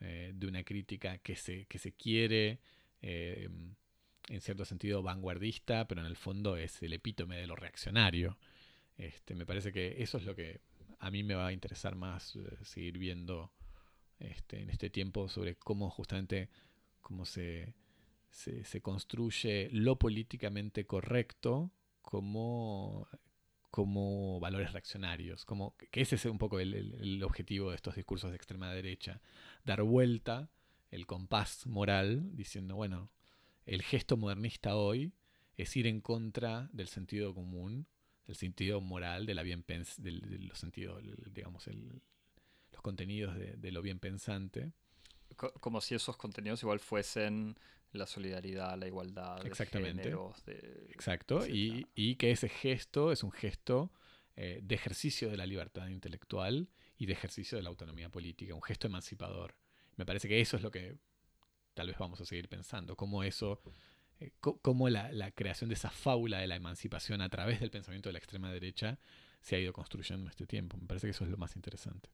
eh, 0.00 0.32
de 0.34 0.46
una 0.46 0.64
crítica 0.64 1.18
que 1.18 1.36
se, 1.36 1.66
que 1.66 1.78
se 1.78 1.92
quiere. 1.92 2.60
Eh, 3.00 3.48
en 4.28 4.40
cierto 4.40 4.64
sentido 4.64 5.02
vanguardista, 5.02 5.86
pero 5.86 6.00
en 6.00 6.06
el 6.06 6.16
fondo 6.16 6.56
es 6.56 6.82
el 6.82 6.92
epítome 6.92 7.36
de 7.36 7.46
lo 7.46 7.56
reaccionario. 7.56 8.38
Este, 8.96 9.34
me 9.34 9.46
parece 9.46 9.72
que 9.72 10.02
eso 10.02 10.18
es 10.18 10.24
lo 10.24 10.34
que 10.34 10.60
a 10.98 11.10
mí 11.10 11.22
me 11.22 11.34
va 11.34 11.48
a 11.48 11.52
interesar 11.52 11.96
más 11.96 12.36
eh, 12.36 12.40
seguir 12.62 12.98
viendo 12.98 13.52
este, 14.18 14.60
en 14.60 14.70
este 14.70 14.90
tiempo 14.90 15.28
sobre 15.28 15.56
cómo 15.56 15.90
justamente 15.90 16.48
cómo 17.00 17.26
se, 17.26 17.74
se, 18.30 18.80
construye 18.80 19.68
lo 19.72 19.98
políticamente 19.98 20.86
correcto 20.86 21.72
como, 22.12 23.08
como 23.70 24.38
valores 24.38 24.70
reaccionarios, 24.72 25.46
como 25.46 25.74
que 25.78 26.02
ese 26.02 26.16
es 26.16 26.26
un 26.26 26.36
poco 26.36 26.60
el, 26.60 26.74
el 26.74 27.22
objetivo 27.22 27.70
de 27.70 27.76
estos 27.76 27.94
discursos 27.94 28.28
de 28.28 28.36
extrema 28.36 28.70
derecha, 28.70 29.22
dar 29.64 29.82
vuelta 29.82 30.50
el 30.90 31.06
compás 31.06 31.66
moral 31.66 32.36
diciendo, 32.36 32.76
bueno, 32.76 33.10
el 33.64 33.80
gesto 33.80 34.18
modernista 34.18 34.76
hoy 34.76 35.14
es 35.56 35.74
ir 35.74 35.86
en 35.86 36.02
contra 36.02 36.68
del 36.74 36.86
sentido 36.88 37.34
común, 37.34 37.86
del 38.26 38.36
sentido 38.36 38.82
moral, 38.82 39.24
de 39.24 39.32
la 39.32 39.42
bien 39.42 39.64
de 39.66 40.12
los 40.12 40.66
digamos, 41.32 41.66
los 41.66 42.82
contenidos 42.82 43.38
de, 43.38 43.72
lo 43.72 43.80
bien 43.80 44.00
pensante. 44.00 44.74
Como 45.34 45.80
si 45.80 45.94
esos 45.94 46.16
contenidos 46.16 46.62
igual 46.62 46.80
fuesen 46.80 47.56
la 47.92 48.06
solidaridad, 48.06 48.78
la 48.78 48.86
igualdad, 48.86 49.44
Exactamente. 49.46 50.10
de 50.46 50.86
Exacto, 50.90 51.46
y, 51.46 52.16
que 52.16 52.30
ese 52.30 52.48
gesto 52.48 53.12
es 53.12 53.22
un 53.22 53.32
gesto 53.32 53.92
eh, 54.36 54.60
de 54.62 54.74
ejercicio 54.74 55.30
de 55.30 55.36
la 55.36 55.46
libertad 55.46 55.88
intelectual 55.88 56.68
y 56.96 57.06
de 57.06 57.12
ejercicio 57.12 57.56
de 57.56 57.62
la 57.62 57.68
autonomía 57.68 58.08
política, 58.08 58.54
un 58.54 58.62
gesto 58.62 58.86
emancipador. 58.86 59.56
Me 59.96 60.06
parece 60.06 60.28
que 60.28 60.40
eso 60.40 60.56
es 60.56 60.62
lo 60.62 60.70
que 60.70 60.96
tal 61.74 61.88
vez 61.88 61.98
vamos 61.98 62.20
a 62.20 62.24
seguir 62.24 62.48
pensando, 62.48 62.96
cómo 62.96 63.24
eso, 63.24 63.60
eh, 64.20 64.32
cómo 64.40 64.88
la, 64.88 65.30
creación 65.32 65.68
de 65.68 65.74
esa 65.74 65.90
fábula 65.90 66.38
de 66.38 66.46
la 66.46 66.56
emancipación 66.56 67.20
a 67.20 67.28
través 67.28 67.60
del 67.60 67.70
pensamiento 67.70 68.08
de 68.08 68.14
la 68.14 68.18
extrema 68.18 68.50
derecha 68.50 68.98
se 69.40 69.56
ha 69.56 69.58
ido 69.58 69.72
construyendo 69.72 70.24
en 70.24 70.30
este 70.30 70.46
tiempo. 70.46 70.76
Me 70.78 70.86
parece 70.86 71.06
que 71.06 71.10
eso 71.10 71.24
es 71.24 71.30
lo 71.30 71.36
más 71.36 71.56
interesante. 71.56 72.10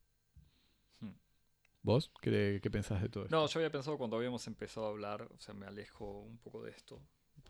¿Vos 1.82 2.12
qué, 2.20 2.60
qué 2.62 2.70
pensás 2.70 3.02
de 3.02 3.08
todo 3.08 3.24
esto? 3.24 3.36
No, 3.36 3.46
yo 3.46 3.60
había 3.60 3.70
pensado 3.70 3.96
cuando 3.96 4.16
habíamos 4.16 4.46
empezado 4.46 4.86
a 4.86 4.90
hablar, 4.90 5.22
o 5.22 5.38
sea, 5.38 5.54
me 5.54 5.66
alejo 5.66 6.20
un 6.20 6.38
poco 6.38 6.62
de 6.62 6.70
esto, 6.70 7.00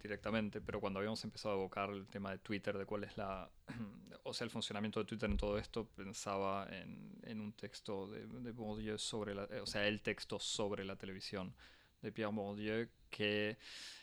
directamente, 0.03 0.61
pero 0.61 0.81
cuando 0.81 0.99
habíamos 0.99 1.23
empezado 1.25 1.55
a 1.55 1.59
evocar 1.59 1.91
el 1.91 2.07
tema 2.07 2.31
de 2.31 2.39
Twitter, 2.39 2.77
de 2.77 2.87
cuál 2.87 3.05
es 3.05 3.17
la, 3.17 3.51
o 4.25 4.33
sea, 4.33 4.45
el 4.45 4.51
funcionamiento 4.51 5.01
de 5.01 5.07
Twitter 5.07 5.31
en 5.31 5.37
todo 5.37 5.59
esto, 5.59 5.87
pensaba 5.89 6.69
en, 6.71 7.19
en 7.23 7.41
un 7.41 7.53
texto 7.53 8.09
de, 8.09 8.27
de, 8.27 8.53
Bourdieu 8.53 8.99
sobre, 8.99 9.35
la, 9.35 9.49
o 9.63 9.67
sea, 9.67 9.87
el 9.87 10.01
texto 10.03 10.39
sobre 10.39 10.85
la 10.85 10.97
televisión 10.97 11.55
de 12.03 12.13
Pierre 12.13 12.33
Bourdieu, 12.33 12.89
que 13.11 13.59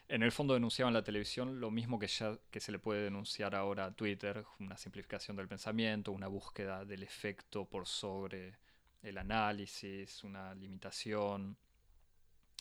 en 0.07 0.23
el 0.23 0.31
fondo 0.31 0.53
denunciaba 0.53 0.89
en 0.89 0.95
la 0.95 1.03
televisión 1.03 1.59
lo 1.59 1.71
mismo 1.71 1.97
que, 1.97 2.07
ya, 2.07 2.37
que 2.51 2.59
se 2.59 2.71
le 2.71 2.79
puede 2.79 3.03
denunciar 3.03 3.55
ahora 3.55 3.85
a 3.85 3.91
Twitter, 3.91 4.43
una 4.59 4.77
simplificación 4.77 5.37
del 5.37 5.47
pensamiento, 5.47 6.11
una 6.11 6.27
búsqueda 6.27 6.83
del 6.85 7.03
efecto 7.03 7.65
por 7.65 7.87
sobre 7.87 8.57
el 9.05 9.17
análisis, 9.17 10.23
una 10.23 10.53
limitación, 10.55 11.57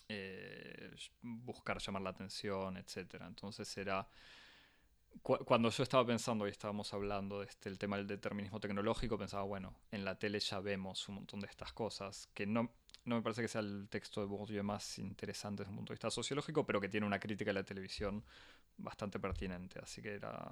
eh, 0.07 0.95
buscar 1.21 1.79
llamar 1.79 2.03
la 2.03 2.11
atención, 2.11 2.77
etc. 2.77 3.15
Entonces 3.21 3.75
era... 3.77 4.07
cuando 5.21 5.69
yo 5.69 5.83
estaba 5.83 6.05
pensando 6.05 6.47
y 6.47 6.51
estábamos 6.51 6.93
hablando 6.93 7.39
del 7.39 7.49
este, 7.49 7.75
tema 7.75 7.97
del 7.97 8.07
determinismo 8.07 8.59
tecnológico, 8.59 9.17
pensaba, 9.17 9.43
bueno, 9.43 9.75
en 9.91 10.05
la 10.05 10.17
tele 10.19 10.39
ya 10.39 10.59
vemos 10.59 11.09
un 11.09 11.15
montón 11.15 11.39
de 11.39 11.47
estas 11.47 11.73
cosas, 11.73 12.29
que 12.33 12.45
no, 12.45 12.71
no 13.05 13.15
me 13.15 13.21
parece 13.21 13.41
que 13.41 13.47
sea 13.47 13.61
el 13.61 13.87
texto 13.89 14.21
de 14.21 14.27
Bourdieu 14.27 14.63
más 14.63 14.99
interesante 14.99 15.63
desde 15.63 15.71
un 15.71 15.77
punto 15.77 15.93
de 15.93 15.95
vista 15.95 16.11
sociológico, 16.11 16.65
pero 16.65 16.79
que 16.79 16.89
tiene 16.89 17.07
una 17.07 17.19
crítica 17.19 17.51
a 17.51 17.53
la 17.53 17.63
televisión 17.63 18.23
bastante 18.77 19.19
pertinente. 19.19 19.79
Así 19.81 20.01
que 20.01 20.13
era, 20.13 20.51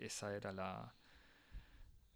esa 0.00 0.34
era 0.34 0.52
la, 0.52 0.94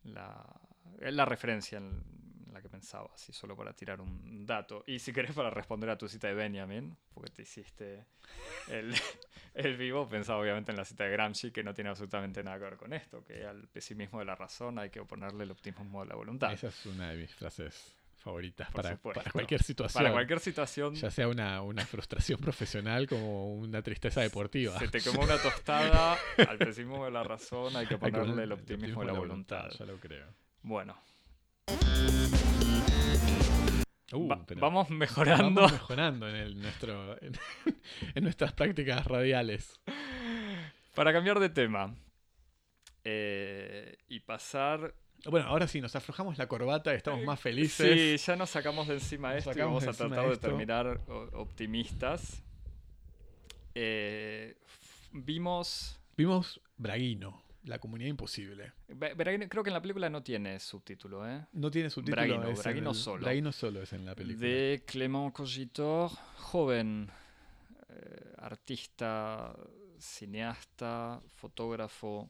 la, 0.03 0.61
la 1.01 1.25
referencia 1.25 1.79
en 1.79 2.34
la 2.55 2.63
que 2.63 2.69
pensaba, 2.69 3.11
así 3.15 3.33
solo 3.33 3.57
para 3.57 3.73
tirar 3.75 4.01
un 4.01 4.47
dato. 4.47 4.85
Y 4.87 4.99
si 4.99 5.13
querés 5.13 5.33
para 5.33 5.51
responder 5.51 5.91
a 5.91 5.99
tu 5.99 6.09
cita 6.09 6.29
de 6.29 6.35
Benjamin, 6.35 6.97
porque 7.13 7.31
te 7.31 7.43
hiciste 7.43 8.07
el, 8.69 8.95
el 9.55 9.77
vivo, 9.77 10.09
pensaba 10.09 10.41
obviamente 10.41 10.71
en 10.71 10.77
la 10.77 10.85
cita 10.85 11.05
de 11.05 11.11
Gramsci, 11.11 11.51
que 11.51 11.63
no 11.63 11.75
tiene 11.75 11.91
absolutamente 11.91 12.43
nada 12.43 12.59
que 12.59 12.65
ver 12.65 12.77
con 12.77 12.93
esto, 12.93 13.25
que 13.25 13.45
al 13.45 13.69
pesimismo 13.69 14.21
de 14.21 14.25
la 14.25 14.35
razón 14.35 14.79
hay 14.79 14.91
que 14.91 15.01
oponerle 15.01 15.45
el 15.45 15.51
optimismo 15.51 16.03
de 16.03 16.09
la 16.09 16.15
voluntad. 16.15 16.53
Esa 16.53 16.69
es 16.69 16.87
una 16.87 17.11
de 17.11 17.17
mis 17.17 17.35
frases 17.35 17.95
favoritas 18.25 18.71
para, 18.73 18.97
para, 18.97 19.31
cualquier 19.31 19.63
situación. 19.63 20.03
Para 20.03 20.13
cualquier 20.13 20.41
situación. 20.41 20.95
Ya 20.95 21.11
sea 21.11 21.29
una, 21.29 21.61
una, 21.61 21.85
frustración 21.85 22.41
profesional 22.41 23.07
como 23.07 23.55
una 23.55 23.83
tristeza 23.83 24.23
deportiva. 24.23 24.79
Se 24.79 24.89
te 24.89 25.01
quemó 25.01 25.23
una 25.23 25.37
tostada, 25.37 26.17
al 26.49 26.59
pesimismo 26.59 27.05
de 27.05 27.11
la 27.11 27.23
razón 27.23 27.77
hay 27.77 27.87
que 27.87 27.99
ponerle 27.99 28.45
el 28.45 28.53
optimismo, 28.53 29.03
de 29.03 29.09
la, 29.09 29.13
voluntad. 29.13 29.69
Ya 29.79 29.85
lo 29.85 29.99
creo. 29.99 30.27
Bueno. 30.63 30.97
Uh, 34.15 34.29
vamos 34.57 34.91
mejorando. 34.91 35.63
Vamos 35.63 35.73
mejorando 35.73 36.29
en, 36.29 36.37
el, 36.37 36.61
nuestro, 36.61 37.21
en, 37.23 37.33
en, 38.15 38.25
nuestras 38.25 38.53
prácticas 38.53 39.05
radiales. 39.07 39.81
Para 40.95 41.13
cambiar 41.13 41.41
de 41.41 41.49
tema 41.49 41.95
eh, 43.05 43.97
y 44.09 44.21
pasar 44.21 44.95
bueno, 45.31 45.47
ahora 45.47 45.67
sí, 45.67 45.81
nos 45.81 45.97
aflojamos 45.97 46.37
la 46.37 46.47
corbata, 46.47 46.93
estamos 46.93 47.25
más 47.25 47.41
felices. 47.41 48.21
Sí, 48.21 48.27
ya 48.27 48.37
nos 48.37 48.51
sacamos 48.51 48.89
de 48.89 48.95
encima 48.95 49.35
esto 49.35 49.53
y 49.53 49.61
vamos 49.61 49.87
a 49.87 49.93
tratar 49.93 50.29
de, 50.29 50.37
terminar 50.37 51.01
optimistas. 51.33 52.43
Eh, 53.75 54.57
vimos... 55.13 55.99
Vimos 56.17 56.61
Braguino, 56.77 57.43
La 57.65 57.79
Comunidad 57.79 58.11
Imposible. 58.11 58.73
Braguino, 58.89 59.49
creo 59.49 59.63
que 59.63 59.71
en 59.71 59.75
la 59.75 59.83
película 59.83 60.11
no 60.11 60.23
tiene 60.23 60.61
subtítulo, 60.61 61.29
¿eh? 61.29 61.47
No 61.53 61.71
tiene 61.71 61.91
subtítulo. 61.91 62.17
Braguino, 62.17 62.55
Braguino 62.55 62.95
solo. 62.95 63.23
Braguino 63.23 63.53
solo 63.53 63.83
es 63.83 63.93
en 63.93 64.05
la 64.05 64.15
película. 64.15 64.47
De 64.47 64.85
Clément 64.87 65.33
Cogitor, 65.33 66.11
joven 66.37 67.11
eh, 67.89 68.35
artista, 68.39 69.55
cineasta, 69.99 71.21
fotógrafo, 71.37 72.29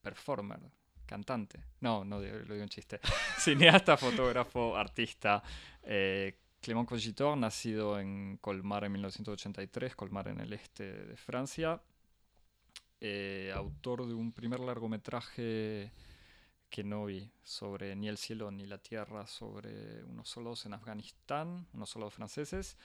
performer 0.00 0.60
cantante. 1.04 1.62
No, 1.80 2.04
no 2.04 2.18
lo 2.18 2.54
digo 2.54 2.62
un 2.62 2.68
chiste. 2.68 3.00
Cineasta, 3.38 3.96
fotógrafo, 3.96 4.76
artista. 4.76 5.42
Eh, 5.82 6.38
Clément 6.60 6.88
Cogitor, 6.88 7.36
nacido 7.36 8.00
en 8.00 8.38
Colmar 8.38 8.84
en 8.84 8.92
1983, 8.92 9.94
Colmar 9.94 10.28
en 10.28 10.40
el 10.40 10.52
este 10.52 11.04
de 11.04 11.16
Francia. 11.16 11.80
Eh, 13.00 13.52
autor 13.54 14.06
de 14.06 14.14
un 14.14 14.32
primer 14.32 14.60
largometraje 14.60 15.92
que 16.70 16.84
no 16.84 17.04
vi 17.04 17.30
sobre 17.42 17.94
ni 17.94 18.08
el 18.08 18.16
cielo 18.16 18.50
ni 18.50 18.66
la 18.66 18.78
tierra, 18.78 19.26
sobre 19.26 20.02
unos 20.04 20.28
solos 20.28 20.66
en 20.66 20.74
Afganistán, 20.74 21.66
unos 21.72 21.90
solos 21.90 22.14
franceses 22.14 22.76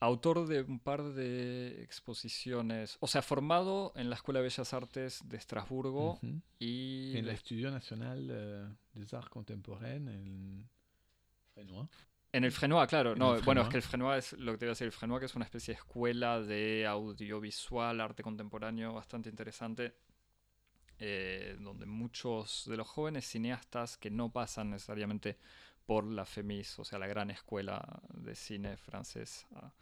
autor 0.00 0.46
de 0.46 0.62
un 0.62 0.80
par 0.80 1.02
de 1.02 1.82
exposiciones, 1.82 2.96
o 3.00 3.06
sea, 3.06 3.22
formado 3.22 3.92
en 3.94 4.08
la 4.08 4.16
Escuela 4.16 4.40
de 4.40 4.44
Bellas 4.44 4.72
Artes 4.72 5.28
de 5.28 5.36
Estrasburgo 5.36 6.18
y... 6.58 7.12
En 7.16 7.26
el 7.26 7.28
Estudio 7.28 7.70
Nacional 7.70 8.76
uh, 8.94 8.98
des 8.98 9.12
Arts 9.14 9.28
Contemporains, 9.28 10.08
en 10.08 10.68
Frenois. 11.52 11.88
En 12.32 12.44
el 12.44 12.52
Frenois, 12.52 12.88
claro. 12.88 13.16
No, 13.16 13.40
bueno, 13.40 13.62
es 13.62 13.68
que 13.68 13.76
el 13.76 13.82
Frenois 13.82 14.32
es 14.32 14.38
lo 14.38 14.52
que 14.52 14.58
te 14.58 14.64
iba 14.66 14.70
a 14.70 14.74
decir. 14.74 14.86
El 14.86 14.92
Frenois 14.92 15.20
que 15.20 15.26
es 15.26 15.34
una 15.34 15.44
especie 15.44 15.74
de 15.74 15.80
escuela 15.80 16.40
de 16.40 16.86
audiovisual, 16.86 18.00
arte 18.00 18.22
contemporáneo 18.22 18.92
bastante 18.92 19.28
interesante, 19.28 19.94
eh, 20.98 21.56
donde 21.60 21.86
muchos 21.86 22.66
de 22.68 22.76
los 22.76 22.86
jóvenes 22.86 23.26
cineastas 23.26 23.96
que 23.96 24.10
no 24.10 24.30
pasan 24.30 24.70
necesariamente 24.70 25.38
por 25.86 26.04
la 26.04 26.24
FEMIS, 26.24 26.78
o 26.78 26.84
sea, 26.84 27.00
la 27.00 27.08
gran 27.08 27.30
escuela 27.32 28.00
de 28.14 28.36
cine 28.36 28.76
francés. 28.76 29.46
Ah, 29.56 29.72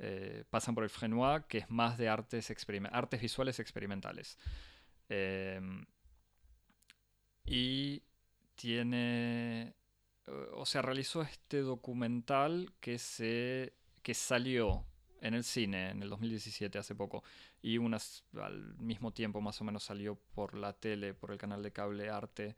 eh, 0.00 0.44
pasan 0.50 0.74
por 0.74 0.82
el 0.82 0.90
Frenois, 0.90 1.44
que 1.46 1.58
es 1.58 1.70
más 1.70 1.96
de 1.96 2.08
artes, 2.08 2.52
artes 2.90 3.20
visuales 3.20 3.60
experimentales. 3.60 4.36
Em, 5.08 5.86
y 7.44 8.02
tiene, 8.56 9.74
o 10.54 10.66
sea, 10.66 10.82
realizó 10.82 11.22
este 11.22 11.58
documental 11.58 12.72
que, 12.80 12.98
se, 12.98 13.74
que 14.02 14.14
salió 14.14 14.84
en 15.20 15.34
el 15.34 15.44
cine 15.44 15.90
en 15.90 16.02
el 16.02 16.10
2017, 16.10 16.78
hace 16.78 16.94
poco, 16.94 17.24
y 17.62 17.78
unas, 17.78 18.24
al 18.40 18.76
mismo 18.76 19.12
tiempo 19.12 19.40
más 19.40 19.60
o 19.60 19.64
menos 19.64 19.84
salió 19.84 20.16
por 20.34 20.54
la 20.56 20.74
tele, 20.74 21.14
por 21.14 21.30
el 21.32 21.38
canal 21.38 21.62
de 21.62 21.72
cable 21.72 22.10
Arte 22.10 22.56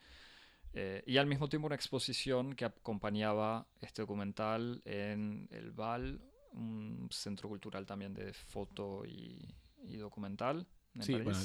eh, 0.72 1.02
y 1.06 1.16
al 1.16 1.26
mismo 1.26 1.48
tiempo 1.48 1.66
una 1.66 1.74
exposición 1.74 2.54
que 2.54 2.66
acompañaba 2.66 3.66
este 3.80 4.02
documental 4.02 4.82
en 4.84 5.48
el 5.50 5.72
VAL, 5.72 6.20
un 6.52 7.08
centro 7.10 7.48
cultural 7.48 7.86
también 7.86 8.12
de 8.12 8.32
foto 8.34 9.04
y, 9.06 9.54
documental. 9.96 10.66
sí, 11.00 11.14
bueno, 11.14 11.38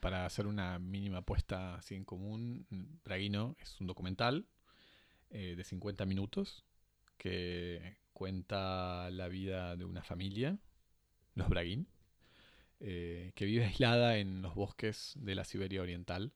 para 0.00 0.26
hacer 0.26 0.46
una 0.46 0.78
mínima 0.78 1.18
apuesta 1.18 1.76
así 1.76 1.94
en 1.94 2.04
común, 2.04 2.66
Braguino 3.04 3.54
es 3.60 3.80
un 3.80 3.86
documental 3.86 4.46
eh, 5.34 5.56
de 5.56 5.64
50 5.64 6.06
minutos 6.06 6.64
que 7.18 7.98
cuenta 8.12 9.10
la 9.10 9.26
vida 9.26 9.74
de 9.74 9.84
una 9.84 10.04
familia, 10.04 10.58
los 11.34 11.48
Braguín, 11.48 11.88
eh, 12.78 13.32
que 13.34 13.44
vive 13.44 13.64
aislada 13.64 14.18
en 14.18 14.42
los 14.42 14.54
bosques 14.54 15.14
de 15.16 15.34
la 15.34 15.44
Siberia 15.44 15.82
Oriental. 15.82 16.32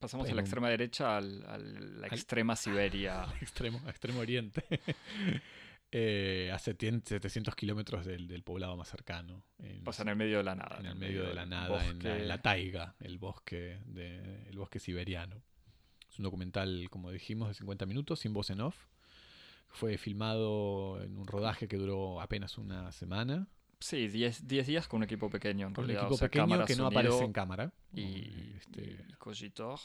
Pasamos 0.00 0.26
de 0.26 0.34
la 0.34 0.40
extrema 0.40 0.70
derecha 0.70 1.18
a 1.18 1.20
la 1.20 2.06
extrema 2.06 2.56
Siberia. 2.56 3.26
extremo, 3.42 3.82
extremo 3.86 4.20
oriente. 4.20 4.64
eh, 5.90 6.50
a 6.52 6.58
700 6.58 7.54
kilómetros 7.54 8.06
del, 8.06 8.42
poblado 8.42 8.74
más 8.76 8.88
cercano. 8.88 9.44
En, 9.58 9.84
sea, 9.92 10.02
en 10.02 10.08
el 10.08 10.16
medio 10.16 10.38
de 10.38 10.44
la 10.44 10.54
nada. 10.54 10.78
En 10.80 10.86
el 10.86 10.96
medio 10.96 11.24
de 11.24 11.34
la 11.34 11.44
nada, 11.44 11.84
en 11.86 12.28
la, 12.28 12.40
taiga, 12.40 12.94
el 13.00 13.18
bosque, 13.18 13.80
de, 13.84 14.48
el 14.48 14.56
bosque 14.56 14.78
siberiano. 14.78 15.42
Es 16.18 16.20
un 16.20 16.24
documental, 16.24 16.88
como 16.90 17.12
dijimos, 17.12 17.46
de 17.46 17.54
50 17.54 17.86
minutos, 17.86 18.18
sin 18.18 18.32
voz 18.32 18.50
en 18.50 18.60
off. 18.60 18.86
Fue 19.68 19.98
filmado 19.98 21.00
en 21.00 21.16
un 21.16 21.28
rodaje 21.28 21.68
que 21.68 21.76
duró 21.76 22.20
apenas 22.20 22.58
una 22.58 22.90
semana. 22.90 23.46
Sí, 23.78 24.08
10 24.08 24.48
días 24.48 24.88
con 24.88 24.98
un 24.98 25.04
equipo 25.04 25.30
pequeño 25.30 25.68
en 25.68 25.74
con 25.74 25.84
realidad. 25.84 26.08
Un 26.08 26.14
equipo 26.14 26.28
pequeño 26.28 26.64
que 26.64 26.74
no 26.74 26.86
aparece 26.86 27.22
en 27.22 27.32
cámara. 27.32 27.72
Y, 27.94 28.56
este... 28.56 29.06
Cogitor. 29.18 29.78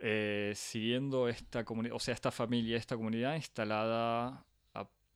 Eh, 0.00 0.52
siguiendo 0.54 1.28
esta 1.28 1.64
comunidad, 1.64 1.96
o 1.96 1.98
sea, 1.98 2.14
esta 2.14 2.30
familia, 2.30 2.76
esta 2.76 2.94
comunidad 2.94 3.34
instalada, 3.34 4.44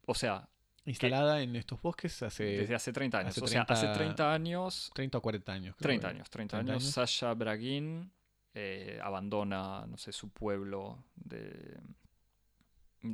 o 0.04 0.14
sea... 0.16 0.48
Instalada 0.85 1.42
en 1.42 1.54
estos 1.54 1.80
bosques 1.80 2.20
hace... 2.24 2.42
Desde 2.42 2.74
hace 2.74 2.92
30 2.92 3.18
años. 3.18 3.38
o 3.38 3.46
sea, 3.46 3.62
hace 3.62 3.86
30 3.86 4.32
años... 4.34 4.90
30 4.94 5.18
o 5.18 5.22
40 5.22 5.53
años. 5.53 5.76
30 5.76 6.09
años, 6.09 6.28
30, 6.28 6.59
años, 6.59 6.82
Sasha 6.82 7.32
Braguin 7.34 8.11
eh, 8.55 8.98
abandona, 9.03 9.86
no 9.86 9.96
sé, 9.96 10.12
su 10.12 10.30
pueblo 10.30 11.05
de, 11.14 11.78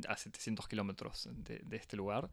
a 0.07 0.17
700 0.17 0.67
kilómetros 0.67 1.29
de, 1.31 1.63
este 1.71 1.95
lugar 1.95 2.29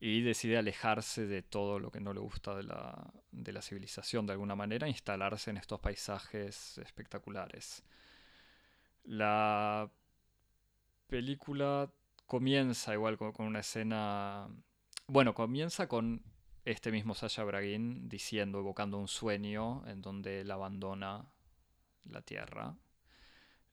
y 0.00 0.22
decide 0.22 0.56
alejarse 0.56 1.26
de 1.26 1.42
todo 1.42 1.78
lo 1.78 1.90
que 1.90 2.00
no 2.00 2.14
le 2.14 2.20
gusta 2.20 2.54
de 2.54 2.62
la, 2.62 3.12
de 3.32 3.52
la 3.52 3.60
civilización 3.60 4.26
de 4.26 4.32
alguna 4.32 4.56
manera, 4.56 4.86
e 4.86 4.90
instalarse 4.90 5.50
en 5.50 5.58
estos 5.58 5.80
paisajes 5.80 6.78
espectaculares. 6.78 7.82
La 9.04 9.90
película 11.08 11.90
comienza 12.26 12.94
igual 12.94 13.18
con, 13.18 13.34
una 13.38 13.60
escena 13.60 14.48
Bueno, 15.06 15.34
comienza 15.34 15.88
con 15.88 16.22
este 16.64 16.92
mismo 16.92 17.14
Sasha 17.14 17.44
Bragin 17.44 18.08
diciendo, 18.08 18.60
evocando 18.60 18.98
un 18.98 19.08
sueño 19.08 19.86
en 19.86 20.00
donde 20.00 20.42
él 20.42 20.50
abandona 20.50 21.26
la 22.04 22.22
Tierra. 22.22 22.76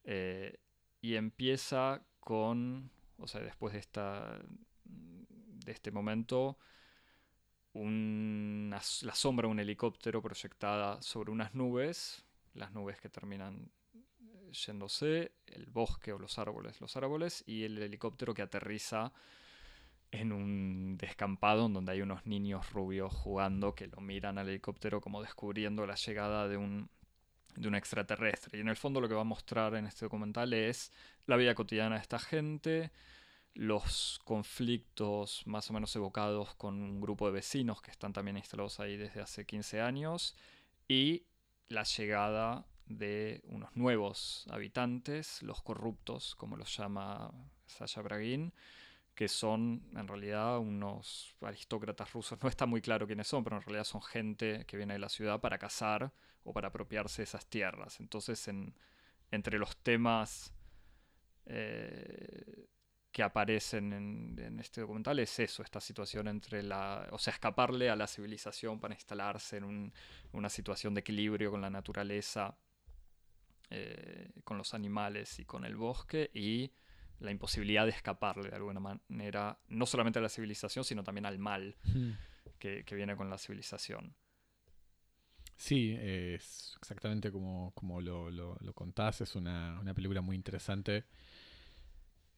Eh, 0.03 0.59
y 1.01 1.15
empieza 1.15 2.01
con, 2.19 2.91
o 3.17 3.27
sea, 3.27 3.41
después 3.41 3.73
de, 3.73 3.79
esta, 3.79 4.39
de 4.85 5.71
este 5.71 5.91
momento, 5.91 6.57
una, 7.73 8.81
la 9.01 9.15
sombra 9.15 9.47
de 9.47 9.51
un 9.51 9.59
helicóptero 9.59 10.21
proyectada 10.21 11.01
sobre 11.01 11.31
unas 11.31 11.53
nubes, 11.53 12.25
las 12.53 12.71
nubes 12.73 12.99
que 12.99 13.09
terminan 13.09 13.71
yéndose, 14.51 15.33
el 15.45 15.65
bosque 15.67 16.13
o 16.13 16.19
los 16.19 16.39
árboles, 16.39 16.81
los 16.81 16.95
árboles, 16.97 17.43
y 17.45 17.63
el 17.63 17.77
helicóptero 17.77 18.33
que 18.33 18.41
aterriza 18.41 19.13
en 20.11 20.31
un 20.31 20.97
descampado 20.97 21.65
en 21.65 21.73
donde 21.73 21.91
hay 21.91 22.01
unos 22.01 22.25
niños 22.25 22.71
rubios 22.71 23.13
jugando 23.13 23.75
que 23.75 23.87
lo 23.87 23.99
miran 23.99 24.37
al 24.37 24.47
helicóptero 24.47 25.01
como 25.01 25.21
descubriendo 25.21 25.85
la 25.85 25.95
llegada 25.95 26.47
de 26.47 26.57
un, 26.57 26.89
de 27.57 27.67
un 27.67 27.75
extraterrestre. 27.75 28.57
Y 28.57 28.61
en 28.61 28.69
el 28.69 28.77
fondo 28.77 29.01
lo 29.01 29.09
que 29.09 29.15
va 29.15 29.21
a 29.21 29.25
mostrar 29.25 29.75
en 29.75 29.87
este 29.87 30.05
documental 30.05 30.53
es 30.53 30.91
la 31.25 31.35
vida 31.35 31.55
cotidiana 31.55 31.95
de 31.95 32.01
esta 32.01 32.19
gente, 32.19 32.91
los 33.53 34.19
conflictos 34.23 35.41
más 35.47 35.69
o 35.69 35.73
menos 35.73 35.95
evocados 35.95 36.53
con 36.55 36.75
un 36.75 37.01
grupo 37.01 37.25
de 37.25 37.33
vecinos 37.33 37.81
que 37.81 37.91
están 37.91 38.13
también 38.13 38.37
instalados 38.37 38.79
ahí 38.79 38.95
desde 38.95 39.21
hace 39.21 39.45
15 39.45 39.81
años 39.81 40.35
y 40.87 41.25
la 41.67 41.83
llegada 41.83 42.65
de 42.85 43.41
unos 43.45 43.75
nuevos 43.75 44.45
habitantes, 44.49 45.41
los 45.41 45.61
corruptos, 45.61 46.35
como 46.35 46.55
los 46.55 46.77
llama 46.77 47.31
Sasha 47.65 48.01
Bragin, 48.01 48.53
que 49.15 49.27
son 49.27 49.81
en 49.95 50.07
realidad 50.07 50.59
unos 50.59 51.35
aristócratas 51.41 52.13
rusos. 52.13 52.37
No 52.41 52.47
está 52.47 52.67
muy 52.67 52.81
claro 52.81 53.07
quiénes 53.07 53.27
son, 53.27 53.43
pero 53.43 53.57
en 53.57 53.63
realidad 53.63 53.83
son 53.83 54.03
gente 54.03 54.63
que 54.67 54.77
viene 54.77 54.93
de 54.93 54.99
la 54.99 55.09
ciudad 55.09 55.41
para 55.41 55.57
cazar 55.57 56.13
o 56.47 56.53
para 56.53 56.69
apropiarse 56.69 57.21
de 57.21 57.25
esas 57.25 57.45
tierras. 57.45 57.99
Entonces, 57.99 58.49
entre 59.31 59.59
los 59.59 59.75
temas 59.83 60.53
eh, 61.45 62.67
que 63.11 63.21
aparecen 63.21 63.91
en, 63.93 64.59
este 64.59 64.81
documental 64.81 65.19
es 65.19 65.39
eso, 65.39 65.61
esta 65.61 65.81
situación 65.81 66.27
entre 66.29 66.63
la, 66.63 67.07
o 67.11 67.19
sea, 67.19 67.33
escaparle 67.33 67.89
a 67.89 67.95
la 67.95 68.07
civilización 68.07 68.79
para 68.79 68.93
instalarse 68.93 69.57
en 69.57 69.91
una 70.31 70.49
situación 70.49 70.93
de 70.93 71.01
equilibrio 71.01 71.51
con 71.51 71.61
la 71.61 71.69
naturaleza, 71.69 72.57
eh, 73.69 74.31
con 74.45 74.57
los 74.57 74.73
animales 74.73 75.39
y 75.39 75.45
con 75.45 75.65
el 75.65 75.75
bosque 75.75 76.31
y 76.33 76.71
la 77.19 77.31
imposibilidad 77.31 77.85
de 77.85 77.91
escaparle 77.91 78.49
de 78.49 78.55
alguna 78.55 78.79
manera, 78.79 79.59
no 79.67 79.85
solamente 79.85 80.19
a 80.19 80.21
la 80.21 80.29
civilización, 80.29 80.85
sino 80.85 81.03
también 81.03 81.25
al 81.25 81.39
mal 81.39 81.75
que, 82.59 82.85
viene 82.91 83.17
con 83.17 83.29
la 83.29 83.37
civilización. 83.37 84.15
Sí, 85.57 85.97
es 85.99 86.75
exactamente 86.79 87.31
como, 87.31 87.71
como 87.73 87.99
lo, 87.99 88.29
lo, 88.29 88.73
contás, 88.73 89.21
es 89.21 89.35
una, 89.35 89.81
película 89.95 90.21
muy 90.21 90.35
interesante. 90.35 91.05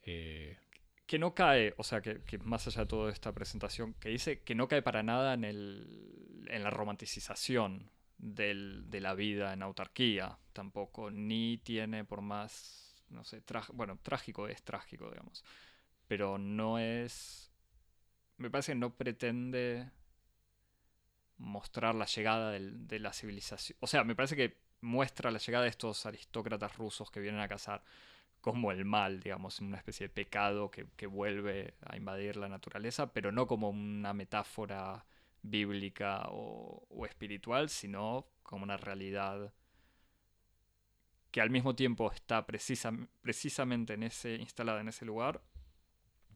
Eh, 0.04 0.58
que 1.06 1.20
no 1.20 1.36
cae, 1.36 1.74
o 1.78 1.84
sea, 1.84 2.02
que, 2.02 2.22
más 2.44 2.66
allá 2.68 2.82
de 2.82 2.88
toda 2.88 3.12
esta 3.12 3.34
presentación, 3.34 3.94
que 3.96 4.10
dice 4.10 4.42
que 4.42 4.56
no 4.56 4.68
cae 4.68 4.82
para 4.82 5.04
nada 5.04 5.34
en, 5.34 5.44
el, 5.44 6.48
en 6.50 6.64
la 6.64 6.70
romanticización 6.70 7.92
del, 8.18 8.90
de 8.90 9.02
la 9.02 9.14
vida 9.16 9.54
en 9.54 9.64
autarquía, 9.64 10.40
tampoco, 10.54 11.12
ni 11.12 11.58
tiene 11.58 12.06
por 12.06 12.22
más 12.22 12.90
no 13.10 13.24
sé, 13.24 13.42
bueno, 13.74 14.00
trágico 14.02 14.48
es 14.48 14.64
trágico, 14.64 15.10
digamos, 15.10 15.44
pero 16.08 16.38
no 16.38 16.80
es, 16.80 17.52
me 18.38 18.50
parece 18.50 18.74
que 18.74 18.80
no 18.80 18.96
pretende 18.96 19.90
mostrar 21.40 21.96
la 21.96 22.06
llegada 22.06 22.52
de 22.52 23.00
la 23.00 23.14
civilización, 23.14 23.78
o 23.82 23.88
sea, 23.88 24.04
me 24.04 24.16
parece 24.16 24.36
que 24.36 24.58
muestra 24.82 25.32
la 25.32 25.40
llegada 25.40 25.64
de 25.64 25.70
estos 25.70 26.06
aristócratas 26.06 26.78
rusos 26.78 27.10
que 27.12 27.20
vienen 27.20 27.42
a 27.42 27.48
cazar 27.48 27.84
como 28.42 28.72
el 28.72 28.86
mal, 28.86 29.20
digamos, 29.20 29.60
una 29.60 29.78
especie 29.78 30.08
de 30.08 30.14
pecado 30.14 30.72
que, 30.72 31.08
vuelve 31.08 31.74
a 31.82 31.98
invadir 31.98 32.38
la 32.38 32.48
naturaleza, 32.48 33.12
pero 33.12 33.32
no 33.32 33.48
como 33.48 33.70
una 33.70 34.14
metáfora 34.14 35.06
bíblica 35.42 36.24
o, 36.30 37.06
espiritual, 37.06 37.70
sino 37.70 38.28
como 38.44 38.64
una 38.64 38.78
realidad 38.78 39.54
que 41.32 41.42
al 41.42 41.50
mismo 41.50 41.76
tiempo 41.76 42.12
está 42.12 42.46
precisamente 42.48 43.94
en 43.94 44.04
ese, 44.04 44.36
instalada 44.36 44.82
en 44.82 44.88
ese 44.88 45.06
lugar 45.06 45.42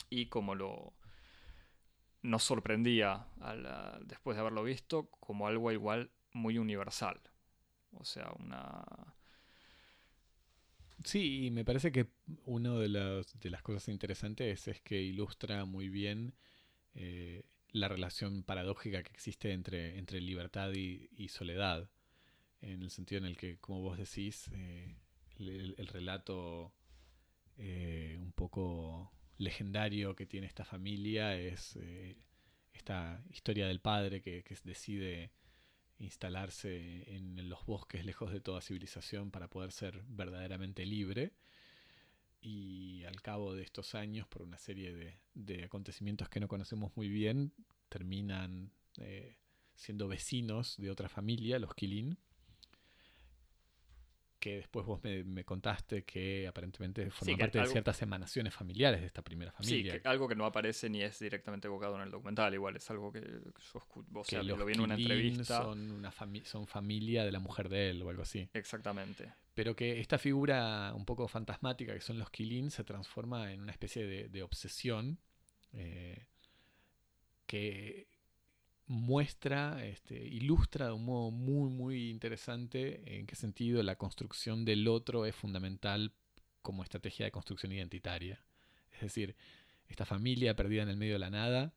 y 0.10 0.28
como 0.28 0.54
lo 0.56 0.94
nos 2.24 2.44
sorprendía 2.44 3.28
después 4.06 4.36
de 4.36 4.42
haberlo 4.42 4.64
visto 4.64 5.08
como 5.20 5.48
algo 5.48 5.72
igual 5.72 6.10
muy 6.34 6.58
universal. 6.58 7.22
O 7.92 8.04
sea, 8.04 8.32
una... 8.40 8.84
Sí, 11.04 11.46
y 11.46 11.52
me 11.52 11.66
parece 11.66 11.92
que 11.92 12.08
una 12.46 12.74
de 12.76 12.88
las, 12.88 13.40
de 13.40 13.50
las 13.50 13.62
cosas 13.62 13.90
interesantes 13.90 14.68
es 14.68 14.82
que 14.82 15.02
ilustra 15.02 15.66
muy 15.66 15.90
bien 15.90 16.34
eh, 16.96 17.44
la 17.72 17.90
relación 17.90 18.44
paradójica 18.44 19.04
que 19.04 19.12
existe 19.12 19.52
entre, 19.52 19.98
entre 19.98 20.22
libertad 20.22 20.72
y 20.74 21.28
soledad 21.28 21.90
en 22.64 22.82
el 22.82 22.90
sentido 22.90 23.20
en 23.20 23.26
el 23.26 23.38
que, 23.38 23.58
como 23.58 23.82
vos 23.82 23.98
decís, 23.98 24.50
eh, 24.54 24.96
el, 25.38 25.88
relato 25.88 26.74
eh, 27.58 28.18
un 28.20 28.32
poco 28.32 29.12
legendario 29.38 30.16
que 30.16 30.26
tiene 30.26 30.48
esta 30.48 30.66
familia 30.66 31.36
es 31.36 31.76
eh, 31.78 32.16
esta 32.74 33.24
historia 33.30 33.68
del 33.68 33.80
padre 33.80 34.22
que, 34.22 34.44
decide 34.64 35.32
instalarse 36.00 37.16
en 37.16 37.50
los 37.50 37.66
bosques 37.66 38.06
lejos 38.06 38.32
de 38.32 38.42
toda 38.42 38.62
civilización 38.62 39.32
para 39.32 39.50
poder 39.50 39.72
ser 39.72 40.04
verdaderamente 40.08 40.86
libre. 40.86 41.34
Y 42.42 43.04
al 43.06 43.22
cabo 43.22 43.54
de 43.54 43.64
estos 43.64 43.96
años, 43.96 44.28
por 44.28 44.42
una 44.42 44.58
serie 44.58 45.18
de, 45.34 45.64
acontecimientos 45.64 46.28
que 46.28 46.42
no 46.42 46.50
conocemos 46.50 46.92
muy 46.98 47.08
bien, 47.08 47.54
terminan 47.88 48.72
siendo 49.76 50.10
vecinos 50.10 50.76
de 50.78 50.92
otra 50.92 51.08
familia, 51.08 51.58
los 51.58 51.74
Kilin, 51.74 52.18
que 54.44 54.58
después 54.58 54.86
vos 54.86 55.00
me, 55.02 55.46
contaste 55.46 56.04
que 56.04 56.46
aparentemente 56.46 57.10
forma 57.12 57.38
parte 57.38 57.60
de 57.60 57.66
ciertas 57.66 58.02
emanaciones 58.02 58.54
familiares 58.54 59.00
de 59.00 59.08
esta 59.08 59.22
primera 59.22 59.54
familia. 59.54 59.94
Sí, 59.94 60.02
algo 60.04 60.28
que 60.28 60.36
no 60.36 60.46
aparece 60.46 60.90
ni 60.90 61.02
es 61.02 61.18
directamente 61.18 61.70
evocado 61.70 61.96
en 61.96 62.02
el 62.02 62.12
documental, 62.12 62.54
igual 62.54 62.76
es 62.76 62.92
algo 62.92 63.10
que 63.10 63.22
yo 63.22 63.88
vos 64.10 64.28
que 64.28 64.44
lo 64.44 64.66
vi 64.66 64.74
en 64.74 64.82
una 64.82 64.96
entrevista. 64.96 65.62
Son, 65.62 65.92
una 65.92 66.12
son 66.44 66.68
familia 66.68 67.24
de 67.24 67.32
la 67.32 67.40
mujer 67.40 67.70
de 67.70 67.92
él 67.92 68.02
o 68.02 68.10
algo 68.10 68.24
así. 68.24 68.50
Exactamente. 68.54 69.32
Pero 69.54 69.78
que 69.78 70.02
esta 70.02 70.18
figura 70.18 70.92
un 70.94 71.06
poco 71.06 71.30
fantasmática 71.30 71.94
que 71.94 72.02
son 72.02 72.20
los 72.20 72.30
Kilin 72.30 72.70
se 72.70 72.84
transforma 72.84 73.54
en 73.54 73.62
una 73.62 73.72
especie 73.72 74.06
de, 74.06 74.44
obsesión 74.44 75.20
eh, 75.72 76.28
que 77.46 78.10
muestra, 78.94 79.84
este, 79.86 80.16
ilustra 80.16 80.88
de 80.88 80.92
un 80.94 81.06
modo 81.06 81.32
muy, 81.32 81.70
muy 81.70 82.10
interesante 82.10 83.18
en 83.18 83.26
qué 83.26 83.36
sentido 83.36 83.82
la 83.84 83.96
construcción 83.96 84.66
del 84.66 84.88
otro 84.88 85.26
es 85.26 85.36
fundamental 85.36 86.14
como 86.62 86.84
estrategia 86.84 87.26
de 87.26 87.32
construcción 87.32 87.72
identitaria. 87.72 88.40
Es 88.92 89.02
decir, 89.02 89.36
esta 89.88 90.06
familia 90.06 90.56
perdida 90.56 90.84
en 90.84 90.90
el 90.90 90.98
medio 90.98 91.14
de 91.14 91.20
la 91.20 91.32
nada, 91.32 91.74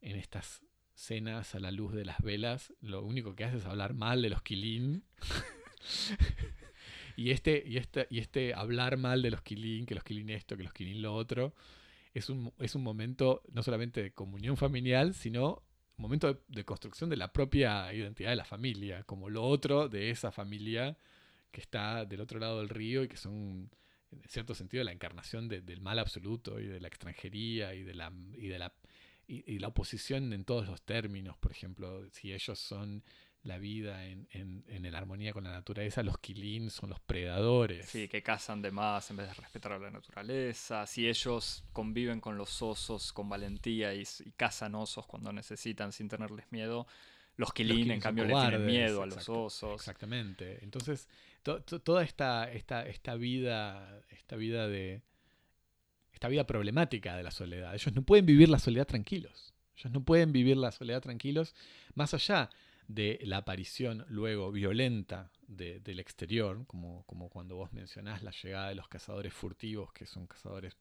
en 0.00 0.16
estas 0.16 0.62
cenas 0.94 1.54
a 1.54 1.60
la 1.60 1.70
luz 1.70 1.94
de 1.94 2.04
las 2.04 2.20
velas, 2.20 2.74
lo 2.80 3.04
único 3.04 3.36
que 3.36 3.44
hace 3.44 3.58
es 3.58 3.64
hablar 3.64 3.94
mal 3.94 4.20
de 4.20 4.30
los 4.30 4.42
Kilin. 4.42 5.04
y, 7.16 7.30
este, 7.30 7.62
y, 7.64 7.76
este, 7.76 8.08
y 8.10 8.18
este 8.18 8.54
hablar 8.54 8.96
mal 8.96 9.22
de 9.22 9.30
los 9.30 9.42
Kilin, 9.42 9.86
que 9.86 9.94
los 9.94 10.02
Kilin 10.02 10.30
esto, 10.30 10.56
que 10.56 10.64
los 10.64 10.72
Kilin 10.72 11.00
lo 11.00 11.14
otro, 11.14 11.54
es 12.12 12.28
un, 12.28 12.52
es 12.58 12.74
un 12.74 12.82
momento 12.82 13.42
no 13.52 13.62
solamente 13.62 14.02
de 14.02 14.12
comunión 14.12 14.56
familiar, 14.56 15.14
sino 15.14 15.62
momento 15.98 16.42
de, 16.48 16.64
construcción 16.64 17.10
de 17.10 17.16
la 17.16 17.32
propia 17.32 17.92
identidad 17.92 18.30
de 18.30 18.36
la 18.36 18.44
familia, 18.44 19.02
como 19.04 19.28
lo 19.28 19.44
otro 19.44 19.88
de 19.88 20.10
esa 20.10 20.32
familia 20.32 20.96
que 21.50 21.60
está 21.60 22.04
del 22.04 22.20
otro 22.20 22.38
lado 22.38 22.58
del 22.58 22.68
río 22.68 23.02
y 23.02 23.08
que 23.08 23.16
son, 23.16 23.70
en 24.10 24.28
cierto 24.28 24.54
sentido, 24.54 24.84
la 24.84 24.92
encarnación 24.92 25.48
del 25.48 25.80
mal 25.80 25.98
absoluto 25.98 26.60
y 26.60 26.66
de 26.66 26.80
la 26.80 26.88
extranjería 26.88 27.74
y 27.74 27.82
de 27.82 27.94
la, 27.94 28.12
y 28.36 28.48
de 28.48 28.58
la, 28.58 28.72
y 29.26 29.58
la 29.58 29.68
oposición 29.68 30.32
en 30.32 30.44
todos 30.44 30.66
los 30.66 30.82
términos. 30.82 31.36
Por 31.36 31.52
ejemplo, 31.52 32.08
si 32.10 32.32
ellos 32.32 32.58
son 32.58 33.02
la 33.42 33.58
vida 33.58 34.04
en, 34.04 34.28
en, 34.32 34.64
en 34.68 34.94
armonía 34.94 35.32
con 35.32 35.44
la 35.44 35.50
naturaleza, 35.50 36.02
los 36.02 36.18
Kilin 36.18 36.70
son 36.70 36.90
los 36.90 37.00
predadores. 37.00 37.86
Sí, 37.86 38.08
que 38.08 38.22
cazan 38.22 38.60
de 38.62 38.70
más 38.70 39.10
en 39.10 39.16
vez 39.16 39.28
de 39.28 39.34
respetar 39.34 39.72
a 39.72 39.78
la 39.78 39.90
naturaleza. 39.90 40.86
Si 40.86 41.08
ellos 41.08 41.64
conviven 41.72 42.20
con 42.20 42.36
los 42.36 42.60
osos 42.62 43.12
con 43.12 43.28
valentía 43.28 43.94
y, 43.94 44.04
cazan 44.36 44.74
osos 44.74 45.06
cuando 45.06 45.32
necesitan 45.32 45.92
sin 45.92 46.08
tenerles 46.08 46.50
miedo, 46.50 46.86
los 47.36 47.52
Kilin, 47.52 47.92
en 47.92 48.00
cambio, 48.00 48.24
le 48.24 48.34
tienen 48.34 48.66
miedo 48.66 49.02
a 49.02 49.06
los 49.06 49.28
osos. 49.28 49.80
Exactamente. 49.80 50.58
Entonces, 50.62 51.08
toda 51.42 52.02
esta, 52.02 52.50
esta, 52.50 52.86
esta 52.86 53.14
vida, 53.14 54.02
esta 54.10 54.34
vida 54.34 54.66
de. 54.66 55.02
esta 56.12 56.26
vida 56.26 56.44
problemática 56.44 57.16
de 57.16 57.22
la 57.22 57.30
soledad. 57.30 57.74
Ellos 57.74 57.94
no 57.94 58.02
pueden 58.02 58.26
vivir 58.26 58.48
la 58.48 58.58
soledad 58.58 58.86
tranquilos. 58.86 59.54
Ellos 59.76 59.92
no 59.92 60.04
pueden 60.04 60.32
vivir 60.32 60.56
la 60.56 60.72
soledad 60.72 61.00
tranquilos, 61.00 61.54
más 61.94 62.12
allá 62.12 62.50
de 62.88 63.18
la 63.22 63.38
aparición 63.38 64.04
luego 64.08 64.50
violenta 64.50 65.30
del 65.46 65.98
exterior, 66.00 66.66
como, 66.66 67.04
como 67.06 67.28
cuando 67.28 67.56
vos 67.56 67.72
mencionás 67.72 68.22
la 68.22 68.30
llegada 68.32 68.68
de 68.70 68.74
los 68.74 68.88
cazadores 68.88 69.32
furtivos, 69.32 69.92
que 69.92 70.04
son 70.06 70.26
cazadores 70.26 70.74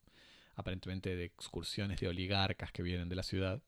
aparentemente 0.56 1.16
de 1.16 1.26
excursiones 1.26 2.00
de 2.00 2.08
oligarcas 2.08 2.72
que 2.72 2.82
vienen 2.82 3.08
de 3.10 3.16
la 3.16 3.24
ciudad. 3.24 3.62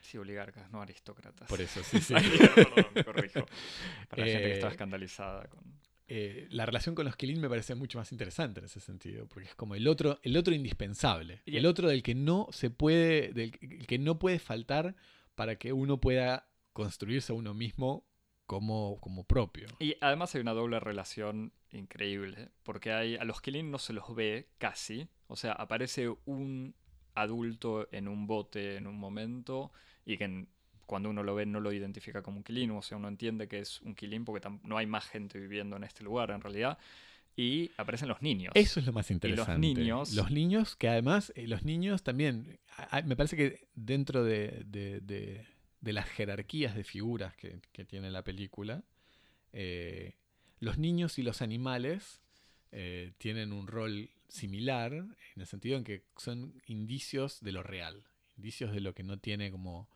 Sí, 0.00 0.16
oligarcas, 0.16 0.70
no 0.70 0.80
aristócratas. 0.80 1.48
Por 1.48 1.60
eso, 1.60 1.82
sí, 1.82 2.00
sí. 2.00 2.14
Perdón, 2.54 2.86
me 2.94 3.04
corrijo. 3.04 3.46
Para 4.08 4.24
la 4.24 4.32
gente 4.32 4.48
que 4.52 4.58
Eh, 4.60 4.68
escandalizada 4.68 5.46
con... 5.48 5.64
Eh, 6.10 6.46
la 6.50 6.64
relación 6.64 6.94
con 6.94 7.04
los 7.04 7.16
Kilin 7.16 7.40
me 7.40 7.48
parece 7.50 7.74
mucho 7.74 7.98
más 7.98 8.12
interesante 8.12 8.60
en 8.60 8.66
ese 8.66 8.80
sentido, 8.80 9.26
porque 9.26 9.48
es 9.48 9.54
como 9.54 9.74
el 9.74 9.86
otro, 9.88 10.18
el 10.22 10.36
otro 10.38 10.54
indispensable, 10.54 11.42
Y- 11.44 11.56
el 11.56 11.66
otro 11.66 11.88
del 11.88 12.02
que 12.02 12.14
no 12.14 12.46
se 12.50 12.70
puede, 12.70 13.32
del 13.34 13.50
que- 13.50 13.66
el 13.80 13.86
que 13.86 13.98
no 13.98 14.18
puede 14.18 14.38
faltar 14.38 14.94
para 15.34 15.56
que 15.56 15.72
uno 15.74 16.00
pueda 16.00 16.46
construirse 16.82 17.32
a 17.32 17.36
uno 17.36 17.54
mismo 17.54 18.06
como, 18.46 18.98
como 19.00 19.24
propio. 19.24 19.66
Y 19.80 19.96
además 20.00 20.34
hay 20.34 20.40
una 20.40 20.52
doble 20.54 20.78
relación 20.80 21.52
increíble, 21.72 22.50
porque 22.62 22.92
hay, 22.92 23.16
a 23.16 23.24
los 23.24 23.40
Killing 23.40 23.70
no 23.70 23.78
se 23.78 23.92
los 23.92 24.14
ve 24.14 24.48
casi, 24.58 25.08
o 25.26 25.36
sea, 25.36 25.52
aparece 25.52 26.08
un 26.24 26.74
adulto 27.14 27.88
en 27.92 28.06
un 28.08 28.26
bote 28.26 28.76
en 28.76 28.86
un 28.86 28.96
momento 28.96 29.72
y 30.06 30.16
que 30.16 30.24
en- 30.24 30.48
cuando 30.86 31.10
uno 31.10 31.22
lo 31.22 31.34
ve 31.34 31.44
no 31.44 31.60
lo 31.60 31.72
identifica 31.72 32.22
como 32.22 32.38
un 32.38 32.44
Killing, 32.44 32.70
o 32.70 32.80
sea, 32.80 32.96
uno 32.96 33.08
entiende 33.08 33.48
que 33.48 33.58
es 33.58 33.82
un 33.82 33.94
Killing 33.94 34.24
porque 34.24 34.48
no 34.62 34.78
hay 34.78 34.86
más 34.86 35.04
gente 35.06 35.38
viviendo 35.38 35.76
en 35.76 35.84
este 35.84 36.02
lugar 36.04 36.30
en 36.30 36.40
realidad, 36.40 36.78
y 37.36 37.70
aparecen 37.76 38.08
los 38.08 38.22
niños. 38.22 38.52
Eso 38.54 38.80
es 38.80 38.86
lo 38.86 38.92
más 38.92 39.10
interesante. 39.10 39.60
niños- 39.60 40.14
Los 40.14 40.30
niños, 40.30 40.74
que 40.76 40.88
además, 40.88 41.32
eh, 41.36 41.46
los 41.46 41.62
niños 41.64 42.02
también, 42.02 42.58
me 43.04 43.14
parece 43.16 43.36
que 43.36 43.68
dentro 43.74 44.24
de, 44.24 44.62
de- 44.66 45.00
de- 45.02 45.46
de 45.80 45.92
las 45.92 46.08
jerarquías 46.08 46.74
de 46.74 46.84
figuras 46.84 47.34
que, 47.36 47.60
tiene 47.86 48.10
la 48.10 48.22
película, 48.24 48.82
eh, 49.52 50.16
los 50.60 50.78
niños 50.78 51.18
y 51.18 51.22
los 51.22 51.40
animales 51.42 52.20
eh, 52.72 53.12
tienen 53.18 53.52
un 53.52 53.66
rol 53.66 54.10
similar, 54.28 54.92
en 54.92 55.16
el 55.36 55.46
sentido 55.46 55.78
en 55.78 55.84
que 55.84 56.02
son 56.16 56.60
indicios 56.66 57.40
de 57.40 57.52
lo 57.52 57.62
real, 57.62 58.04
indicios 58.36 58.72
de 58.72 58.80
lo 58.80 58.94
que 58.94 59.02
no 59.04 59.18
tiene 59.18 59.50
como 59.50 59.88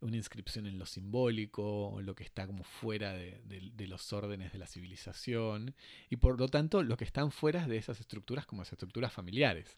una 0.00 0.16
inscripción 0.16 0.66
en 0.66 0.78
lo 0.78 0.86
simbólico, 0.86 2.00
lo 2.02 2.14
que 2.14 2.24
está 2.24 2.46
como 2.46 2.64
fuera 2.64 3.12
de, 3.12 3.40
de- 3.44 3.70
de 3.74 3.86
los 3.86 4.12
órdenes 4.12 4.52
de 4.52 4.58
la 4.58 4.66
civilización, 4.66 5.74
y 6.08 6.16
por 6.16 6.38
lo 6.38 6.48
tanto 6.48 6.82
lo 6.82 6.96
que 6.96 7.04
están 7.04 7.30
fuera 7.32 7.66
de 7.66 7.76
esas 7.76 8.00
estructuras 8.00 8.46
como 8.46 8.62
las 8.62 8.72
estructuras 8.72 9.12
familiares. 9.12 9.76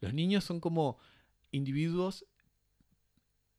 Los 0.00 0.14
niños 0.14 0.44
son 0.44 0.60
como 0.60 0.98
individuos 1.52 2.24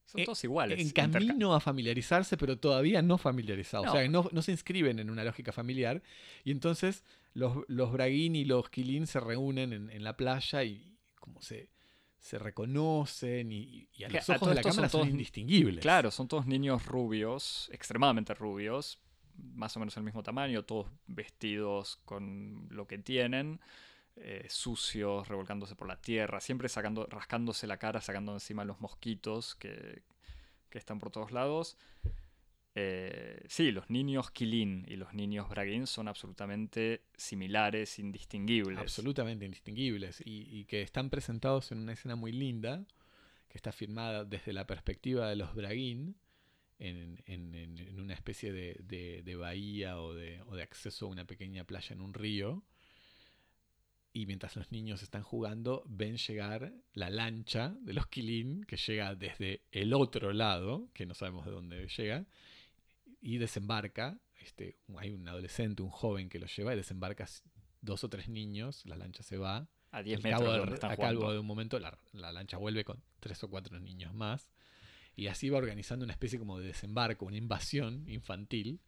Son 0.06 0.22
eh, 0.22 0.26
todos 0.26 0.44
iguales. 0.44 0.80
en 0.80 0.92
camino 0.92 1.54
a 1.56 1.60
familiarizarse, 1.60 2.36
pero 2.38 2.58
todavía 2.58 3.02
no 3.02 3.18
familiarizados. 3.18 3.86
No. 3.86 3.92
O 3.94 3.96
sea, 3.96 4.08
no, 4.10 4.30
no 4.32 4.42
se 4.42 4.52
inscriben 4.52 5.00
en 5.00 5.10
una 5.10 5.24
lógica 5.24 5.52
familiar. 5.52 6.02
Y 6.44 6.52
entonces 6.52 7.04
los, 7.34 7.60
los 7.68 7.92
Braguín 7.94 8.36
y 8.36 8.44
los 8.46 8.70
Quilín 8.70 9.08
se 9.08 9.20
reúnen 9.20 9.72
en, 9.74 9.90
en 9.90 10.04
la 10.04 10.18
playa 10.18 10.64
y 10.64 10.98
como 11.20 11.42
se, 11.42 11.70
se 12.20 12.38
reconocen 12.40 13.52
y, 13.52 13.88
y 13.94 14.04
a 14.04 14.10
los 14.10 14.30
a 14.30 14.34
ojos 14.34 14.40
todo 14.42 14.50
de 14.50 14.56
la 14.56 14.64
son 14.64 14.72
cámara 14.72 14.90
son, 14.90 15.02
todos- 15.02 15.12
indistinguibles. 15.12 15.82
Claro, 15.82 16.12
son 16.12 16.28
todos 16.28 16.46
niños 16.46 16.86
rubios, 16.86 17.70
extremadamente 17.72 18.34
rubios, 18.34 19.00
más 19.38 19.76
o 19.78 19.80
menos 19.80 19.96
el 19.98 20.04
mismo 20.04 20.24
tamaño, 20.24 20.64
todos 20.66 20.88
vestidos 21.08 21.98
con 22.06 22.68
lo 22.70 22.86
que 22.86 22.98
tienen, 22.98 23.60
eh, 24.18 24.46
sucios, 24.50 25.28
revolcándose 25.28 25.76
por 25.76 25.88
la 25.88 26.00
tierra, 26.02 26.40
siempre 26.42 26.70
sacando, 26.70 27.06
rascándose 27.08 27.68
la 27.68 27.78
cara, 27.78 28.02
sacando 28.02 28.34
encima 28.34 28.66
los 28.66 28.80
mosquitos 28.82 29.56
que, 29.56 30.04
que 30.70 30.78
están 30.78 31.00
por 31.00 31.12
todos 31.12 31.32
lados. 31.32 31.78
Eh, 32.74 33.44
sí, 33.50 33.72
los 33.72 33.90
niños 33.90 34.32
Kilin 34.32 34.86
y 34.88 34.96
los 34.96 35.14
niños 35.14 35.50
Braguin 35.50 35.88
son 35.88 36.08
absolutamente 36.08 37.04
similares, 37.18 38.00
indistinguibles. 38.00 38.80
absolutamente 38.80 39.44
indistinguibles 39.46 40.22
y, 40.26 40.48
que 40.66 40.82
están 40.82 41.10
presentados 41.10 41.72
en 41.74 41.80
una 41.80 41.94
escena 41.94 42.16
muy 42.16 42.32
linda 42.32 42.86
que 43.50 43.58
está 43.58 43.74
filmada 43.74 44.24
desde 44.24 44.54
la 44.54 44.66
perspectiva 44.66 45.28
de 45.28 45.36
los 45.36 45.54
en- 47.26 47.54
en- 47.54 47.78
en 47.78 48.00
una 48.00 48.14
especie 48.14 48.54
de, 48.54 48.78
de- 48.82 49.22
de 49.24 49.36
bahía 49.36 50.00
o 50.00 50.14
de, 50.14 50.42
o 50.44 50.56
de 50.56 50.64
acceso 50.64 51.06
a 51.08 51.10
una 51.10 51.26
pequeña 51.26 51.66
playa 51.66 51.94
en 51.94 52.02
un 52.02 52.14
río 52.14 52.64
y 54.14 54.26
mientras 54.26 54.56
los 54.58 54.72
niños 54.72 55.02
están 55.04 55.24
jugando 55.24 55.84
ven 55.88 56.18
llegar 56.18 56.74
la 56.94 57.10
lancha 57.10 57.76
de 57.82 57.94
los 57.94 58.08
Quilín 58.08 58.64
que 58.66 58.76
llega 58.78 59.16
desde 59.16 59.62
el 59.72 59.94
otro 59.94 60.34
lado 60.34 60.90
que 60.94 61.06
no 61.06 61.14
sabemos 61.14 61.46
de 61.46 61.52
dónde 61.52 61.88
llega 61.88 62.26
y 63.22 63.38
desembarca 63.38 64.20
este, 64.42 64.78
hay 64.98 65.12
un 65.12 65.28
adolescente, 65.28 65.84
un 65.84 65.90
joven 65.92 66.28
que 66.30 66.40
lo 66.40 66.48
lleva 66.48 66.74
y 66.74 66.78
desembarca 66.78 67.28
dos 67.80 68.04
o 68.04 68.10
tres 68.10 68.28
niños, 68.28 68.84
la 68.86 68.98
lancha 68.98 69.22
se 69.24 69.38
va. 69.38 69.68
A 69.92 70.02
10 70.04 70.18
Al 70.18 70.24
metros 70.24 70.42
cabo 70.42 70.52
de 70.54 70.58
a 70.94 70.96
cabo 70.98 71.32
de 71.34 71.40
un 71.40 71.46
momento 71.46 71.78
la, 71.80 71.98
la 72.14 72.32
lancha 72.32 72.58
vuelve 72.58 72.84
con 72.84 73.04
tres 73.20 73.44
o 73.44 73.50
cuatro 73.50 73.80
niños 73.80 74.14
más. 74.16 74.50
Y 75.16 75.28
así 75.28 75.50
va 75.50 75.58
organizando 75.60 76.04
una 76.06 76.14
especie 76.14 76.40
como 76.40 76.58
de 76.60 76.68
desembarco, 76.68 77.26
una 77.26 77.38
invasión 77.38 78.08
infantil, 78.10 78.80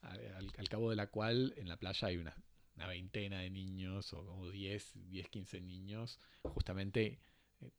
al, 0.00 0.20
al- 0.34 0.52
al 0.56 0.68
cabo 0.68 0.88
de 0.90 0.96
la 0.96 1.08
cual 1.08 1.52
en 1.58 1.68
la 1.68 1.76
playa 1.76 2.08
hay 2.08 2.16
una, 2.16 2.34
una 2.76 2.86
veintena 2.86 3.40
de 3.40 3.50
niños, 3.50 4.12
o 4.12 4.24
como 4.24 4.50
10, 4.50 4.92
10, 5.08 5.28
15 5.28 5.60
niños, 5.60 6.20
justamente 6.42 7.18
eh, 7.60 7.70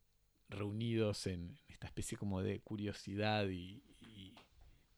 reunidos 0.50 1.28
en 1.28 1.60
esta 1.68 1.88
especie 1.88 2.18
como 2.18 2.42
de 2.42 2.60
curiosidad 2.60 3.48
y, 3.48 3.84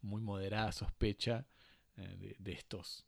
muy 0.02 0.22
moderada 0.22 0.72
sospecha 0.72 1.46
eh, 1.98 2.36
de, 2.40 2.52
estos 2.54 3.06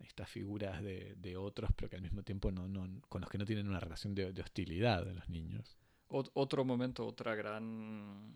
estas 0.00 0.28
figuras 0.28 0.82
de, 0.82 1.36
otros, 1.36 1.70
pero 1.76 1.88
que 1.88 1.94
al 1.94 2.02
mismo 2.02 2.24
tiempo 2.24 2.50
no, 2.50 2.66
no, 2.66 3.00
con 3.08 3.20
los 3.20 3.30
que 3.30 3.38
no 3.38 3.44
tienen 3.44 3.68
una 3.68 3.78
relación 3.78 4.16
de, 4.16 4.24
hostilidad 4.40 5.04
de 5.04 5.14
los 5.14 5.28
niños. 5.28 5.78
Ot- 6.08 6.32
otro 6.34 6.64
momento, 6.64 7.06
otra 7.06 7.36
gran 7.36 8.34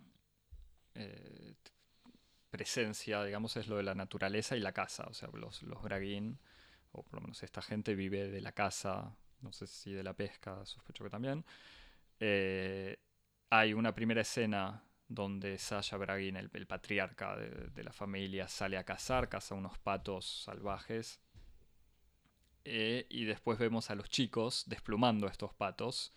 eh, 0.95 1.55
presencia, 2.51 3.25
digamos, 3.25 3.57
es 3.57 3.67
lo 3.67 3.79
de 3.79 3.83
la 3.83 3.95
naturaleza 3.95 4.57
y 4.57 4.61
la 4.61 4.73
casa. 4.73 5.07
O 5.09 5.15
sea, 5.15 5.29
los, 5.33 5.63
los 5.63 5.83
Braguín, 5.83 6.39
o 6.93 7.03
por 7.03 7.15
lo 7.15 7.21
menos 7.23 7.43
esta 7.43 7.63
gente, 7.63 7.95
vive 7.95 8.31
de 8.31 8.41
la 8.41 8.53
caza, 8.53 9.17
no 9.41 9.53
sé 9.53 9.67
si 9.67 9.93
de 9.93 10.03
la 10.03 10.15
pesca, 10.15 10.65
sospecho 10.65 11.05
que 11.05 11.11
también. 11.11 11.45
Eh, 12.21 12.99
hay 13.51 13.75
una 13.75 13.95
primera 13.95 14.23
escena 14.23 14.83
donde 15.09 15.59
Sasha 15.59 15.97
Braguín, 15.97 16.37
el, 16.37 16.67
patriarca 16.67 17.37
de, 17.37 17.51
de 17.71 17.85
la 17.85 17.93
familia, 17.93 18.49
sale 18.49 18.79
a 18.79 18.85
cazar, 18.85 19.29
caza 19.29 19.55
unos 19.55 19.79
patos 19.79 20.45
salvajes. 20.45 21.21
Eh, 22.65 23.07
y 23.11 23.25
después 23.25 23.59
vemos 23.59 23.91
a 23.91 23.95
los 23.95 24.09
chicos 24.09 24.65
desplumando 24.69 25.27
estos 25.27 25.53
patos 25.53 26.15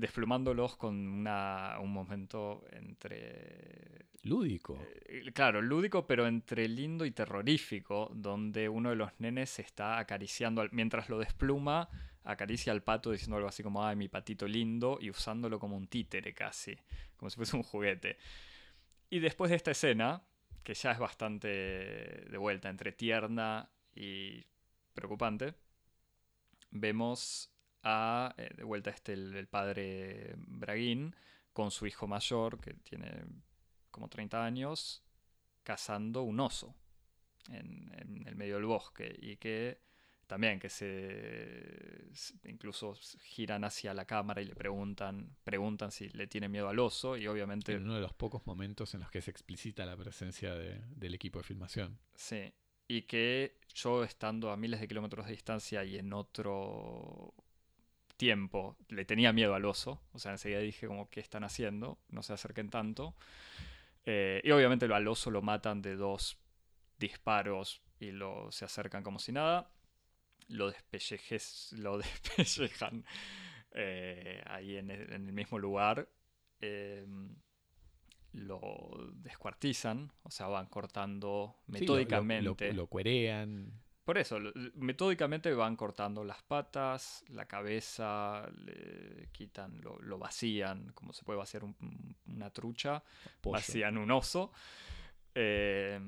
desplumándolos 0.00 0.76
con 0.76 0.94
una- 1.06 1.78
un 1.80 1.92
momento 1.92 2.64
entre... 2.72 4.06
Lúdico. 4.22 4.78
eh, 5.06 5.30
Claro, 5.32 5.62
lúdico, 5.62 6.06
pero 6.06 6.26
entre 6.26 6.68
lindo 6.68 7.04
y 7.06 7.10
terrorífico, 7.12 8.10
donde 8.14 8.68
uno 8.68 8.90
de 8.90 8.96
los 8.96 9.10
nenes 9.20 9.58
está 9.58 9.98
acariciando, 9.98 10.60
al- 10.60 10.70
mientras 10.72 11.08
lo 11.08 11.18
despluma, 11.18 11.88
acaricia 12.24 12.72
al 12.72 12.82
pato 12.82 13.10
diciendo 13.10 13.36
algo 13.36 13.48
así 13.48 13.62
como, 13.62 13.84
ay, 13.86 13.96
mi 13.96 14.08
patito 14.08 14.46
lindo, 14.46 14.98
y 15.00 15.08
usándolo 15.10 15.58
como 15.58 15.76
un 15.76 15.86
títere 15.86 16.34
casi, 16.34 16.76
como 17.16 17.30
si 17.30 17.36
fuese 17.36 17.56
un 17.56 17.62
juguete. 17.62 18.18
Y 19.10 19.20
después 19.20 19.50
de 19.50 19.56
esta 19.56 19.70
escena, 19.70 20.22
que 20.62 20.74
ya 20.74 20.90
es 20.92 20.98
bastante 20.98 21.48
de 21.48 22.36
vuelta 22.38 22.68
entre 22.68 22.92
tierna 22.92 23.70
y 23.94 24.44
preocupante, 24.92 25.54
vemos 26.70 27.50
a, 27.82 28.34
eh, 28.36 28.50
de 28.56 28.64
vuelta 28.64 28.90
este, 28.90 29.12
el, 29.14 29.34
el 29.34 29.46
padre 29.48 30.34
Braguín, 30.36 31.14
con 31.52 31.70
su 31.70 31.86
hijo 31.86 32.06
mayor, 32.06 32.60
que 32.60 32.74
tiene 32.74 33.24
como 33.90 34.08
30 34.08 34.44
años, 34.44 35.02
cazando 35.62 36.22
un 36.22 36.40
oso 36.40 36.74
en, 37.50 37.90
en 37.98 38.26
el 38.28 38.36
medio 38.36 38.54
del 38.56 38.64
bosque 38.66 39.14
y 39.20 39.36
que 39.36 39.80
también 40.26 40.58
que 40.60 40.68
se 40.68 42.10
incluso 42.44 42.94
giran 43.22 43.64
hacia 43.64 43.94
la 43.94 44.04
cámara 44.04 44.42
y 44.42 44.44
le 44.44 44.54
preguntan 44.54 45.34
preguntan 45.42 45.90
si 45.90 46.10
le 46.10 46.26
tiene 46.26 46.48
miedo 46.48 46.68
al 46.68 46.78
oso 46.78 47.16
y 47.16 47.26
obviamente 47.26 47.72
En 47.72 47.84
uno 47.84 47.94
de 47.94 48.02
los 48.02 48.12
pocos 48.12 48.46
momentos 48.46 48.92
en 48.94 49.00
los 49.00 49.10
que 49.10 49.22
se 49.22 49.30
explicita 49.30 49.86
la 49.86 49.96
presencia 49.96 50.54
de- 50.54 50.80
del 50.90 51.14
equipo 51.14 51.38
de 51.38 51.44
filmación. 51.44 51.98
Sí, 52.14 52.52
y 52.86 53.02
que 53.02 53.58
yo 53.74 54.04
estando 54.04 54.50
a 54.50 54.56
miles 54.58 54.80
de 54.80 54.88
kilómetros 54.88 55.26
de 55.26 55.32
distancia 55.32 55.82
y 55.84 55.96
en 55.96 56.12
otro 56.12 57.32
tiempo 58.18 58.76
le 58.88 59.06
tenía 59.06 59.32
miedo 59.32 59.54
al 59.54 59.64
oso, 59.64 60.02
o 60.12 60.18
sea, 60.18 60.32
enseguida 60.32 60.58
dije 60.60 60.86
como, 60.86 61.08
¿qué 61.08 61.20
están 61.20 61.44
haciendo? 61.44 61.98
No 62.10 62.22
se 62.22 62.34
acerquen 62.34 62.68
tanto. 62.68 63.16
Eh, 64.04 64.42
y 64.44 64.50
obviamente 64.50 64.84
al 64.86 65.08
oso 65.08 65.30
lo 65.30 65.40
matan 65.40 65.80
de 65.80 65.96
dos 65.96 66.38
disparos 66.98 67.80
y 68.00 68.10
lo, 68.10 68.50
se 68.52 68.64
acercan 68.66 69.02
como 69.02 69.18
si 69.18 69.32
nada. 69.32 69.70
Lo, 70.48 70.66
lo 71.76 71.98
despellejan 71.98 73.04
eh, 73.72 74.42
ahí 74.46 74.76
en 74.76 74.90
el, 74.90 75.12
en 75.12 75.26
el 75.26 75.32
mismo 75.32 75.58
lugar. 75.58 76.08
Eh, 76.60 77.06
lo 78.32 78.90
descuartizan, 79.14 80.12
o 80.22 80.30
sea, 80.30 80.46
van 80.48 80.66
cortando 80.66 81.56
Sí, 81.66 81.72
lo- 81.72 81.78
metódicamente. 81.80 82.68
Lo, 82.72 82.82
lo 82.82 82.86
cuerean. 82.88 83.72
Por 84.08 84.16
eso, 84.16 84.38
metódicamente 84.76 85.52
van 85.52 85.76
cortando 85.76 86.24
las 86.24 86.42
patas, 86.42 87.22
la 87.28 87.44
cabeza, 87.44 88.48
le 88.64 89.28
quitan, 89.32 89.82
lo, 89.82 89.98
lo 90.00 90.18
vacían, 90.18 90.92
como 90.94 91.12
se 91.12 91.26
puede 91.26 91.38
vaciar 91.38 91.62
un- 91.62 91.76
un- 91.82 92.16
una 92.34 92.48
trucha, 92.48 93.02
pollo. 93.42 93.58
vacían 93.58 93.98
un 93.98 94.10
oso. 94.10 94.50
Eh, 95.34 96.00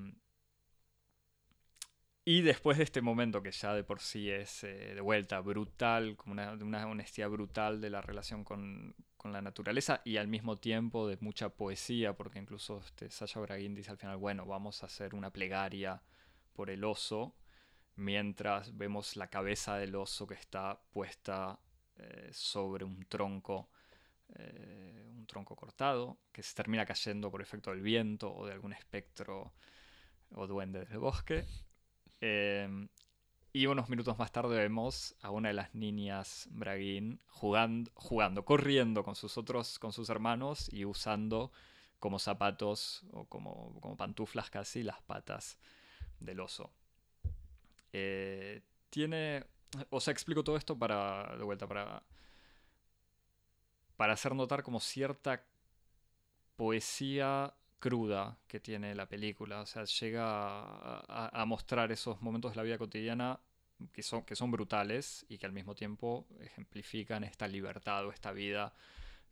y 2.25 2.41
después 2.41 2.79
de 2.79 2.85
este 2.85 3.03
momento 3.03 3.43
que 3.43 3.53
ya 3.53 3.75
de 3.75 3.85
por 3.85 4.01
sí 4.01 4.31
es 4.31 4.65
eh, 4.65 4.95
de 4.95 5.01
vuelta 5.03 5.41
brutal, 5.41 6.17
como 6.17 6.33
una, 6.33 6.57
de 6.57 6.65
una 6.65 6.87
honestidad 6.87 7.29
brutal 7.29 7.83
de 7.83 7.91
la 7.91 8.01
relación 8.01 8.45
con, 8.45 8.95
con 9.19 9.31
la 9.35 9.43
naturaleza 9.43 10.01
y 10.07 10.17
al 10.17 10.27
mismo 10.27 10.57
tiempo 10.57 11.07
de 11.07 11.19
mucha 11.21 11.51
poesía, 11.51 12.15
porque 12.15 12.39
incluso 12.39 12.81
este, 12.83 13.11
Sasha 13.11 13.41
Braguin 13.41 13.75
dice 13.75 13.91
al 13.91 13.99
final, 13.99 14.17
bueno, 14.17 14.47
vamos 14.47 14.83
a 14.83 14.87
hacer 14.87 15.15
una 15.15 15.31
plegaria 15.31 16.01
por 16.55 16.71
el 16.71 16.83
oso, 16.85 17.35
mientras 17.97 18.77
vemos 18.77 19.17
la 19.17 19.29
cabeza 19.29 19.77
del 19.77 19.95
oso 19.95 20.27
que 20.27 20.35
está 20.35 20.81
puesta 20.91 21.59
eh, 21.97 22.31
sobre 22.33 22.85
un 22.85 23.05
tronco, 23.07 23.71
eh, 24.35 25.13
un 25.17 25.27
tronco 25.27 25.57
cortado, 25.57 26.19
que 26.33 26.43
se 26.43 26.55
termina 26.55 26.87
cayendo 26.87 27.31
por 27.31 27.43
efecto 27.43 27.71
del 27.71 27.83
viento 27.83 28.35
o 28.35 28.47
de 28.47 28.53
algún 28.53 28.73
espectro 28.73 29.53
o 30.35 30.47
duende 30.47 30.85
del 30.85 30.99
bosque. 30.99 31.45
Eh, 32.21 32.89
y 33.53 33.67
unos 33.67 33.89
minutos 33.89 34.17
más 34.17 34.31
tarde 34.31 34.57
vemos 34.57 35.17
a 35.23 35.31
una 35.31 35.49
de 35.49 35.55
las 35.55 35.75
niñas 35.75 36.47
Braguín 36.53 37.21
jugando, 37.27 37.91
jugando, 37.95 38.45
corriendo 38.45 39.03
con 39.03 39.17
sus 39.17 39.37
otros, 39.37 39.81
con 39.81 39.93
sus 39.93 40.09
hermanos 40.09 40.73
y 40.73 40.85
usando 40.85 41.51
como 41.99 42.21
zapatos 42.21 43.03
o 43.13 43.25
como, 43.25 43.79
como 43.81 43.97
pantuflas 43.97 44.51
casi 44.51 44.85
las 44.85 45.03
patas 45.03 45.59
del 46.21 46.39
oso. 46.39 46.71
Eh, 47.93 48.63
tiene, 48.91 49.45
o 49.91 50.01
sea, 50.01 50.13
explico 50.13 50.45
todo 50.45 50.57
esto 50.57 50.79
para, 50.79 51.37
de 51.37 51.45
vuelta, 51.45 51.67
para, 51.69 52.03
para 53.97 54.15
hacer 54.15 54.35
notar 54.35 54.63
como 54.63 54.81
cierta 54.81 55.45
poesía 56.57 57.55
cruda 57.79 58.39
que 58.47 58.61
tiene 58.61 58.95
la 58.95 59.07
película. 59.09 59.61
O 59.63 59.67
sea, 59.67 59.85
llega 59.85 60.25
a, 60.27 61.31
a- 61.33 61.45
mostrar 61.47 61.91
esos 61.93 62.21
momentos 62.23 62.53
de 62.53 62.57
la 62.57 62.63
vida 62.63 62.79
cotidiana 62.79 63.41
que 63.93 64.03
son, 64.03 64.23
que 64.25 64.37
son 64.37 64.51
brutales 64.51 65.25
y 65.29 65.39
que 65.39 65.47
al 65.47 65.53
mismo 65.53 65.75
tiempo 65.75 66.27
ejemplifican 66.41 67.25
esta 67.25 67.49
libertad 67.49 68.07
o 68.07 68.13
esta 68.13 68.33
vida 68.33 68.75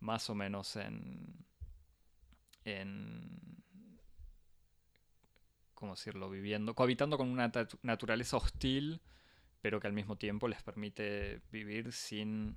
más 0.01 0.31
o 0.31 0.35
menos 0.35 0.77
en... 0.77 1.45
en 2.65 3.41
¿Cómo 5.79 5.93
decirlo? 5.95 6.29
Viviendo, 6.29 6.75
cohabitando 6.75 7.17
con 7.17 7.29
una 7.29 7.53
nat- 7.53 7.79
naturaleza 7.83 8.37
hostil, 8.37 9.01
pero 9.61 9.79
que 9.79 9.87
al 9.87 9.93
mismo 9.93 10.17
tiempo 10.17 10.49
les 10.49 10.61
permite 10.61 11.41
vivir 11.53 11.93
sin 11.93 12.57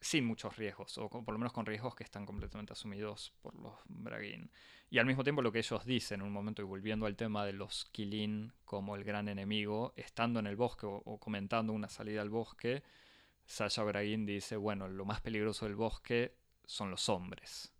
sin 0.00 0.24
muchos 0.24 0.56
riesgos, 0.56 0.96
o 0.98 1.10
por 1.10 1.32
lo 1.32 1.38
menos 1.38 1.52
con 1.52 1.66
riesgos 1.66 1.96
que 1.96 2.04
están 2.04 2.24
completamente 2.26 2.72
asumidos 2.72 3.32
por 3.42 3.56
los 3.56 3.74
Braguin. 3.86 4.52
Y 4.88 4.98
al 4.98 5.06
mismo 5.06 5.24
tiempo 5.24 5.42
lo 5.42 5.50
que 5.50 5.58
ellos 5.58 5.84
dicen 5.84 6.20
en 6.20 6.28
un 6.28 6.32
momento, 6.32 6.62
y 6.62 6.64
volviendo 6.64 7.06
al 7.06 7.16
tema 7.16 7.44
de 7.44 7.54
los 7.54 7.86
Kilin 7.86 8.52
como 8.64 8.94
el 8.94 9.02
gran 9.02 9.28
enemigo, 9.28 9.92
estando 9.96 10.38
en 10.38 10.46
el 10.46 10.54
bosque 10.54 10.86
o, 10.86 11.02
o 11.04 11.18
comentando 11.18 11.72
una 11.72 11.88
salida 11.88 12.22
al 12.22 12.30
bosque, 12.30 12.84
Sasha 13.46 13.82
Braguin 13.82 14.26
dice, 14.26 14.56
bueno, 14.56 14.86
lo 14.88 15.04
más 15.04 15.20
peligroso 15.22 15.66
del 15.66 15.74
bosque 15.74 16.36
son 16.64 16.92
los 16.92 17.08
hombres. 17.08 17.72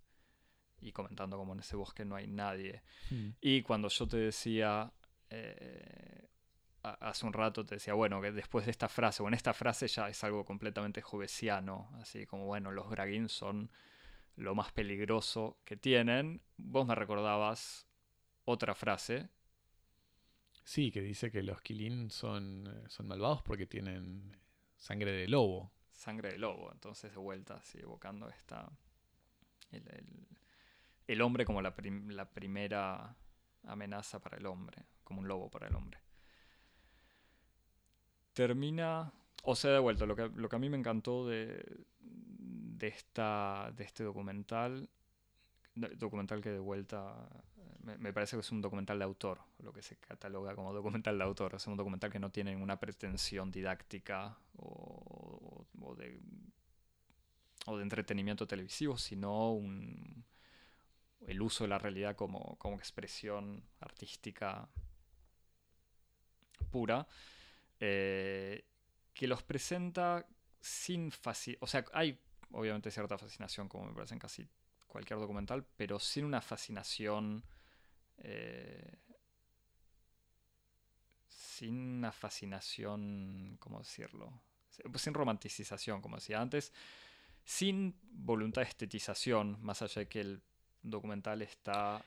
Y 0.80 0.92
comentando 0.92 1.36
como 1.36 1.52
en 1.52 1.60
ese 1.60 1.76
bosque 1.76 2.04
no 2.04 2.16
hay 2.16 2.26
nadie. 2.26 2.82
Mm. 3.10 3.28
Y 3.40 3.62
cuando 3.62 3.88
yo 3.88 4.06
te 4.08 4.16
decía, 4.16 4.92
eh, 5.28 6.28
hace 6.82 7.26
un 7.26 7.32
rato 7.32 7.64
te 7.66 7.74
decía, 7.76 7.94
bueno, 7.94 8.20
que 8.22 8.32
después 8.32 8.64
de 8.64 8.70
esta 8.70 8.88
frase, 8.88 9.22
o 9.22 9.28
en 9.28 9.34
esta 9.34 9.52
frase 9.52 9.86
ya 9.88 10.08
es 10.08 10.24
algo 10.24 10.44
completamente 10.44 11.02
jovesiano, 11.02 11.90
así 12.00 12.24
como, 12.26 12.46
bueno, 12.46 12.70
los 12.72 12.88
Braguin 12.88 13.28
son 13.28 13.70
lo 14.36 14.54
más 14.54 14.72
peligroso 14.72 15.58
que 15.64 15.76
tienen, 15.76 16.40
vos 16.56 16.86
me 16.86 16.94
recordabas 16.94 17.86
otra 18.46 18.74
frase, 18.74 19.28
Sí, 20.64 20.92
que 20.92 21.00
dice 21.00 21.30
que 21.30 21.42
los 21.42 21.60
Kilin 21.62 22.10
son, 22.10 22.66
eh, 22.66 22.88
son 22.88 23.08
malvados 23.08 23.42
porque 23.42 23.66
tienen 23.66 24.36
sangre 24.76 25.10
de 25.10 25.26
lobo. 25.26 25.72
sangre 25.92 26.32
de 26.32 26.38
lobo, 26.38 26.70
entonces 26.72 27.10
de 27.12 27.18
vuelta, 27.18 27.54
así 27.56 27.78
evocando 27.80 28.28
esta... 28.28 28.70
El, 29.72 29.82
el- 29.88 30.26
el 31.12 31.22
hombre 31.22 31.44
como 31.44 31.60
la, 31.60 31.74
la 32.08 32.30
primera 32.30 33.16
amenaza 33.64 34.20
para 34.20 34.36
el 34.38 34.46
hombre, 34.46 34.84
como 35.02 35.20
un 35.20 35.28
lobo 35.28 35.50
para 35.50 35.66
el 35.66 35.74
hombre. 35.74 35.98
Termina, 38.32 39.12
o 39.42 39.56
sea, 39.56 39.72
de 39.72 39.80
vuelta, 39.80 40.06
lo 40.06 40.14
que, 40.14 40.28
lo 40.28 40.48
que 40.48 40.56
a 40.56 40.58
mí 40.60 40.70
me 40.70 40.76
encantó 40.76 41.26
de, 41.26 41.84
de, 41.98 42.86
esta, 42.86 43.72
de 43.76 43.84
este 43.84 44.04
documental, 44.04 44.88
documental 45.74 46.40
que 46.40 46.50
de 46.50 46.60
vuelta 46.60 47.28
me, 47.82 47.98
me 47.98 48.12
parece 48.12 48.36
que 48.36 48.40
es 48.40 48.52
un 48.52 48.60
documental 48.60 48.98
de 48.98 49.04
autor, 49.04 49.40
lo 49.58 49.72
que 49.72 49.82
se 49.82 49.96
cataloga 49.96 50.54
como 50.54 50.72
documental 50.72 51.18
de 51.18 51.24
autor, 51.24 51.56
es 51.56 51.66
un 51.66 51.76
documental 51.76 52.12
que 52.12 52.20
no 52.20 52.30
tiene 52.30 52.52
ninguna 52.52 52.78
pretensión 52.78 53.50
didáctica 53.50 54.38
o, 54.56 55.66
o 55.80 55.94
de, 55.96 56.20
o 57.66 57.76
de 57.76 57.82
entretenimiento 57.82 58.46
televisivo, 58.46 58.96
sino 58.96 59.52
un, 59.52 60.24
el 61.26 61.42
uso 61.42 61.64
de 61.64 61.68
la 61.68 61.78
realidad 61.78 62.16
como, 62.16 62.56
como 62.58 62.76
expresión 62.76 63.62
artística 63.80 64.68
pura, 66.70 67.06
eh, 67.78 68.64
que 69.12 69.26
los 69.26 69.42
presenta 69.42 70.26
sin 70.60 71.10
fascinación, 71.10 71.58
o 71.62 71.66
sea, 71.66 71.84
hay 71.92 72.18
obviamente 72.52 72.90
cierta 72.90 73.18
fascinación, 73.18 73.68
como 73.68 73.86
me 73.86 73.94
parece 73.94 74.14
en 74.14 74.20
casi 74.20 74.48
cualquier 74.86 75.18
documental, 75.18 75.64
pero 75.76 75.98
sin 75.98 76.24
una 76.24 76.40
fascinación, 76.40 77.44
eh, 78.18 78.98
sin 81.28 81.76
una 81.76 82.12
fascinación, 82.12 83.56
¿cómo 83.60 83.78
decirlo? 83.78 84.32
Sin 84.96 85.14
romanticización, 85.14 86.00
como 86.00 86.16
decía 86.16 86.40
antes, 86.40 86.72
sin 87.44 87.94
voluntad 88.02 88.62
de 88.62 88.68
estetización, 88.68 89.58
más 89.62 89.82
allá 89.82 90.00
de 90.00 90.08
que 90.08 90.20
el 90.20 90.42
documental 90.82 91.42
está 91.42 92.04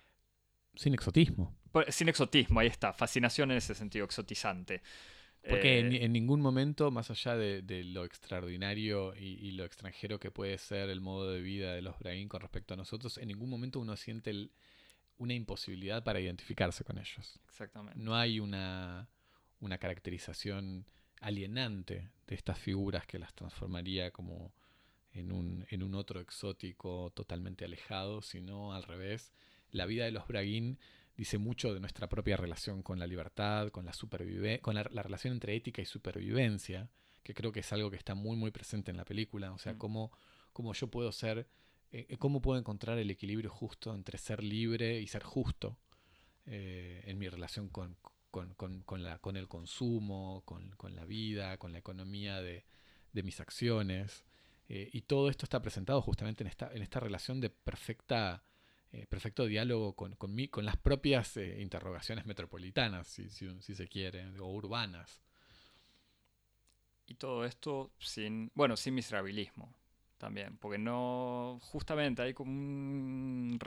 Sin 0.76 0.94
exotismo. 0.94 1.56
Sin 1.90 2.10
exotismo, 2.10 2.60
ahí 2.60 2.68
está. 2.68 2.94
Fascinación 2.94 3.52
en 3.52 3.58
ese 3.58 3.74
sentido, 3.76 4.06
exotizante. 4.06 4.82
Porque 5.48 5.80
en, 5.80 5.94
Eh, 5.94 6.06
en 6.06 6.14
ningún 6.14 6.40
momento, 6.40 6.90
más 6.90 7.12
allá 7.12 7.36
de, 7.36 7.62
de 7.62 7.84
lo 7.84 8.06
extraordinario 8.06 9.14
y, 9.16 9.34
y 9.46 9.52
lo 9.52 9.66
extranjero 9.66 10.20
que 10.20 10.32
puede 10.32 10.58
ser 10.58 10.90
el 10.90 11.02
modo 11.02 11.32
de 11.32 11.42
vida 11.42 11.74
de 11.74 11.82
los 11.82 11.98
Brain 12.00 12.30
con 12.30 12.42
respecto 12.42 12.74
a 12.74 12.78
nosotros, 12.78 13.18
en 13.18 13.28
ningún 13.28 13.50
momento 13.50 13.80
uno 13.80 13.96
siente 13.98 14.30
el- 14.30 14.52
una 15.18 15.34
imposibilidad 15.34 16.04
para 16.04 16.20
identificarse 16.20 16.84
con 16.84 16.98
ellos. 16.98 17.40
Exactamente. 17.48 18.00
No 18.00 18.16
hay 18.16 18.40
una, 18.40 19.08
una 19.60 19.78
caracterización 19.78 20.86
alienante 21.22 22.10
de 22.28 22.36
estas 22.36 22.58
figuras 22.58 23.06
que 23.06 23.20
las 23.20 23.34
transformaría 23.34 24.12
como 24.12 24.54
en 25.14 25.32
un, 25.32 25.66
en 25.70 25.84
un 25.84 25.96
otro 25.96 26.20
exótico 26.20 27.12
totalmente 27.16 27.66
alejado, 27.66 28.22
sino 28.22 28.74
al 28.74 28.84
revés. 28.84 29.32
La 29.72 29.86
vida 29.86 30.06
de 30.06 30.12
los 30.12 30.28
Braguín 30.28 30.80
dice 31.16 31.38
mucho 31.38 31.74
de 31.74 31.80
nuestra 31.80 32.10
propia 32.10 32.38
relación 32.38 32.82
con 32.84 33.00
la 33.00 33.08
libertad, 33.08 33.70
con 33.70 33.86
la 33.86 33.94
con 34.62 34.76
la, 34.76 34.88
la 34.92 35.04
relación 35.04 35.34
entre 35.34 35.56
ética 35.56 35.82
y 35.82 35.86
supervivencia, 35.86 36.90
que 37.24 37.34
creo 37.34 37.52
que 37.52 37.60
es 37.62 37.72
algo 37.74 37.90
que 37.92 37.98
está 37.98 38.16
muy 38.16 38.36
muy 38.36 38.52
presente 38.52 38.92
en 38.92 38.98
la 38.98 39.06
película. 39.06 39.52
O 39.54 39.58
sea, 39.58 39.74
Mm. 39.74 39.78
cómo, 39.78 40.12
cómo 40.52 40.74
yo 40.74 40.88
puedo 40.88 41.12
ser, 41.12 41.48
eh, 41.92 42.18
cómo 42.18 42.42
puedo 42.42 42.60
encontrar 42.60 42.98
el 42.98 43.10
equilibrio 43.12 43.50
justo 43.52 43.94
entre 43.94 44.18
ser 44.18 44.44
libre 44.44 45.00
y 45.00 45.08
ser 45.08 45.24
justo 45.24 45.78
eh, 46.46 47.02
en 47.06 47.18
mi 47.18 47.30
relación 47.30 47.70
con, 47.70 47.96
con, 48.32 48.54
con- 48.56 48.82
con 48.84 49.04
la, 49.04 49.20
con 49.20 49.38
el 49.38 49.48
consumo, 49.48 50.42
con, 50.46 50.72
con 50.72 50.96
la 50.96 51.06
vida, 51.06 51.58
con 51.58 51.72
la 51.72 51.80
economía 51.80 52.42
de, 52.42 52.66
de 53.14 53.24
mis 53.24 53.40
acciones. 53.40 54.24
Eh, 54.70 54.90
y 54.94 55.02
todo 55.02 55.30
esto 55.30 55.46
está 55.46 55.62
presentado 55.62 56.02
justamente 56.02 56.44
en 56.44 56.48
esta, 56.48 56.72
en 56.74 56.82
esta 56.82 57.00
relación 57.00 57.40
de 57.42 57.50
perfecta, 57.50 58.44
eh, 58.92 59.06
perfecto 59.08 59.46
diálogo 59.46 59.94
con, 59.96 60.16
con, 60.16 60.36
con 60.48 60.66
las 60.66 60.78
propias 60.78 61.38
eh, 61.38 61.62
interrogaciones 61.62 62.26
metropolitanas, 62.26 63.08
si, 63.08 63.30
si- 63.30 63.62
si 63.62 63.76
se 63.76 63.88
quiere, 63.88 64.26
o 64.40 64.48
urbanas. 64.48 65.22
Y 67.06 67.16
todo 67.16 67.46
esto 67.46 67.92
sin, 68.00 68.52
bueno, 68.56 68.78
sin 68.78 68.96
miserabilismo 68.96 69.74
también, 70.18 70.58
porque 70.58 70.78
no, 70.78 71.60
justamente 71.62 72.22
hay 72.22 72.34
como 72.34 72.50
un, 72.52 73.60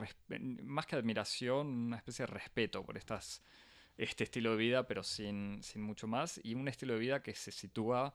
más 0.62 0.86
que 0.86 0.96
admiración, 0.96 1.66
una 1.66 1.96
especie 1.98 2.24
de 2.24 2.32
respeto 2.32 2.82
por 2.82 2.96
estas, 2.96 3.42
este 3.98 4.24
estilo 4.24 4.52
de 4.52 4.56
vida, 4.56 4.86
pero 4.86 5.02
sin, 5.02 5.62
sin 5.62 5.82
mucho 5.82 6.06
más, 6.06 6.40
y 6.42 6.54
un 6.54 6.66
estilo 6.68 6.94
de 6.94 7.00
vida 7.00 7.22
que 7.22 7.34
se 7.34 7.52
sitúa 7.52 8.14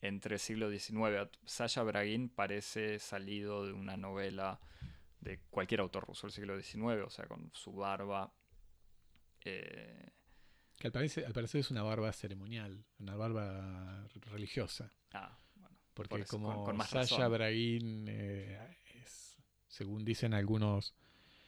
entre 0.00 0.34
el 0.34 0.38
siglo 0.40 0.70
XIX. 0.70 1.28
Sasha 1.44 1.82
Braguin 1.82 2.28
parece 2.28 2.98
salido 2.98 3.66
de 3.66 3.72
una 3.72 3.96
novela 3.96 4.60
de 5.20 5.40
cualquier 5.50 5.80
autor 5.80 6.06
ruso 6.06 6.26
del 6.26 6.32
siglo 6.34 6.60
XIX, 6.60 7.02
o 7.04 7.10
sea, 7.10 7.26
con 7.26 7.50
su 7.54 7.72
barba. 7.72 8.32
eh, 9.44 10.10
Que 10.78 10.86
al 10.88 10.92
parecer, 10.92 11.26
al 11.26 11.32
parecer 11.32 11.60
es 11.60 11.70
una 11.70 11.82
barba 11.82 12.12
ceremonial, 12.12 12.84
una 12.98 13.16
barba 13.16 14.06
religiosa. 14.30 14.92
ah, 15.12 15.36
bueno, 15.56 15.76
Porque 15.94 16.10
Por 16.10 16.20
eso, 16.20 16.30
como 16.30 16.54
con- 16.54 16.64
con 16.66 16.76
más 16.76 16.90
Sasha 16.90 17.16
razón. 17.16 17.32
Bragin 17.32 18.06
eh, 18.08 18.76
es, 19.02 19.36
según 19.66 20.04
dicen 20.04 20.34
algunos, 20.34 20.94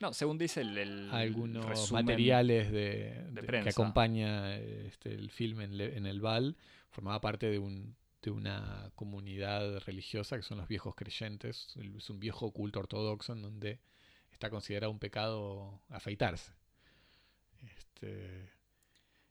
No, 0.01 0.12
según 0.12 0.38
dice 0.38 0.62
el, 0.62 0.76
el 0.78 1.11
algunos 1.12 1.92
materiales 1.92 2.72
de, 2.72 3.28
de- 3.30 3.62
que 3.62 3.68
acompaña 3.68 4.57
este, 4.57 5.12
el 5.14 5.30
filme 5.30 5.64
en, 5.64 5.80
en 5.80 6.07
el 6.07 6.20
Val, 6.20 6.57
formaba 6.90 7.20
parte 7.20 7.46
de, 7.51 7.59
un, 7.61 7.94
de 8.23 8.31
una 8.31 8.91
comunidad 8.95 9.79
religiosa 9.81 10.37
que 10.37 10.43
son 10.43 10.59
los 10.59 10.68
viejos 10.68 10.95
creyentes. 10.95 11.75
Es 11.77 12.11
un 12.11 12.21
viejo 12.21 12.51
culto 12.53 12.81
ortodoxo 12.81 13.33
en 13.33 13.43
donde 13.43 13.81
está 14.33 14.51
considerado 14.51 14.91
un 14.91 14.99
pecado 14.99 15.81
afeitarse. 15.89 16.53
Este, 17.77 18.51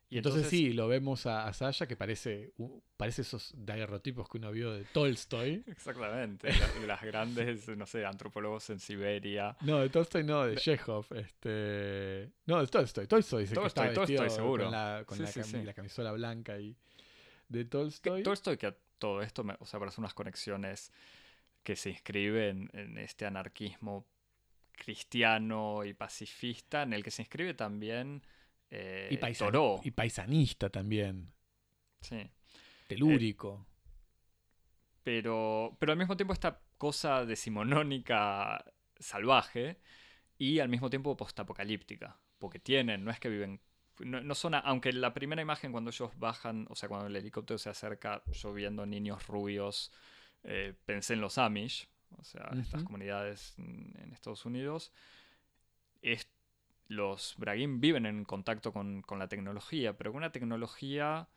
Y 0.08 0.18
entonces, 0.18 0.48
sí, 0.48 0.72
lo 0.72 0.88
vemos 0.88 1.26
a, 1.26 1.46
a 1.46 1.52
Sasha 1.52 1.86
que 1.86 1.96
parece, 1.96 2.52
parece 2.96 3.22
esos 3.22 3.52
daguerrotipos 3.56 4.28
que 4.28 4.38
uno 4.38 4.50
vio 4.50 4.72
de 4.72 4.84
Tolstoy. 4.84 5.62
Exactamente, 5.66 6.48
la- 6.52 6.86
las 6.86 7.02
grandes, 7.02 7.68
no 7.68 7.86
sé, 7.86 8.04
antropólogos 8.04 8.70
en 8.70 8.80
Siberia. 8.80 9.56
No, 9.62 9.78
de 9.78 9.88
Tolstoy 9.88 10.24
no, 10.24 10.46
de 10.46 10.56
Chekhov. 10.56 11.06
Este... 11.14 12.30
No, 12.46 12.60
de 12.60 12.66
Tolstoy. 12.66 13.06
Tolstoy 13.06 13.42
dice 13.42 13.54
que 13.54 13.60
Tolstoy, 13.60 13.86
estaba 13.88 14.00
vestido 14.00 14.22
Tolstoy, 14.22 14.36
seguro. 14.44 14.64
con, 14.64 14.72
la, 14.72 15.04
con 15.06 15.16
Sí, 15.16 15.22
la, 15.22 15.28
sí, 15.32 15.40
cam- 15.40 15.44
sí. 15.44 15.62
la 15.64 15.74
camisola 15.74 16.12
blanca 16.12 16.58
y 16.58 16.76
de 17.50 17.58
Que- 17.64 17.64
Tolstoy. 17.66 18.22
Todo 18.22 18.32
esto 18.34 18.56
que 18.56 18.66
a 18.68 18.76
todo 18.98 19.20
esto, 19.22 19.44
me- 19.44 19.56
o 19.60 19.66
sea, 19.66 19.78
parece 19.78 20.00
unas 20.00 20.14
conexiones 20.14 20.90
que 21.62 21.76
se 21.76 21.90
inscriben 21.90 22.70
en 22.72 22.96
este 22.96 23.26
anarquismo 23.26 24.06
cristiano 24.72 25.84
y 25.84 25.92
pacifista, 25.92 26.82
en 26.82 26.94
el 26.94 27.02
que 27.04 27.10
se 27.10 27.20
inscribe 27.22 27.52
también 27.54 28.22
eh, 28.70 29.08
y, 29.10 29.16
paisan- 29.18 29.46
Thoreau. 29.46 29.80
y 29.84 29.90
paisanista 29.90 30.70
también. 30.70 31.30
Sí. 32.00 32.30
Telúrico. 32.88 33.66
Pero, 35.02 35.76
pero 35.78 35.92
al 35.92 35.98
mismo 35.98 36.16
tiempo 36.16 36.32
esta 36.32 36.60
cosa 36.78 37.24
decimonónica 37.26 38.64
salvaje 38.98 39.78
y 40.38 40.58
al 40.60 40.68
mismo 40.68 40.88
tiempo 40.90 41.16
postapocalíptica. 41.16 42.18
Porque 42.38 42.58
tienen, 42.58 43.04
no 43.04 43.10
es 43.10 43.18
que 43.20 43.28
viven. 43.28 43.60
No, 44.04 44.20
no 44.20 44.34
son, 44.34 44.54
aunque 44.54 44.92
la 44.92 45.14
primera 45.14 45.42
imagen 45.42 45.72
cuando 45.72 45.90
ellos 45.90 46.10
bajan, 46.16 46.66
o 46.70 46.74
sea, 46.74 46.88
cuando 46.88 47.06
el 47.06 47.16
helicóptero 47.16 47.58
se 47.58 47.70
acerca, 47.70 48.22
yo 48.32 48.52
viendo 48.52 48.86
niños 48.86 49.26
rubios, 49.26 49.92
eh, 50.44 50.74
pensé 50.86 51.14
en 51.14 51.20
los 51.20 51.38
Amish, 51.38 51.88
o 52.18 52.24
sea, 52.24 52.50
estas 52.60 52.82
comunidades 52.82 53.54
en, 53.58 54.12
Estados 54.12 54.44
Unidos. 54.44 54.92
Es, 56.02 56.28
los 56.88 57.34
Bragin 57.38 57.80
viven 57.80 58.06
en 58.06 58.24
contacto 58.24 58.72
con, 58.72 59.02
con 59.02 59.18
la 59.18 59.28
tecnología, 59.28 59.96
pero 59.96 60.10
con 60.10 60.18
una 60.18 60.32
tecnología 60.32 61.28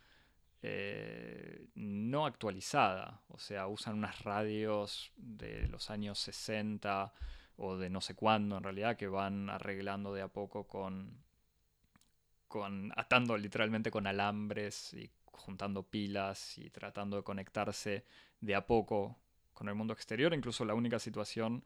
eh, 0.65 1.67
no 1.75 2.25
actualizada. 2.25 3.21
O 3.27 3.37
sea, 3.37 3.67
usan 3.67 3.95
unas 3.95 4.23
radios 4.23 5.11
de 5.17 5.67
los 5.67 5.91
años 5.91 6.19
60 6.19 7.13
o 7.57 7.77
de 7.77 7.89
no 7.89 7.99
sé 7.99 8.15
cuándo 8.15 8.57
en 8.57 8.63
realidad 8.63 8.95
que 8.97 9.07
van 9.07 9.49
arreglando 9.49 10.13
de 10.13 10.21
a 10.21 10.29
poco 10.29 10.65
con, 10.65 11.21
atando 12.95 13.37
literalmente 13.37 13.91
con 13.91 14.07
alambres 14.07 14.93
y 14.93 15.09
juntando 15.25 15.83
pilas 15.83 16.57
y 16.57 16.69
tratando 16.69 17.17
de 17.17 17.23
conectarse 17.23 18.05
de 18.39 18.55
a 18.55 18.65
poco 18.65 19.17
con 19.53 19.69
el 19.69 19.75
mundo 19.75 19.93
exterior. 19.93 20.33
Incluso 20.33 20.65
la 20.65 20.73
única 20.73 20.99
situación 20.99 21.63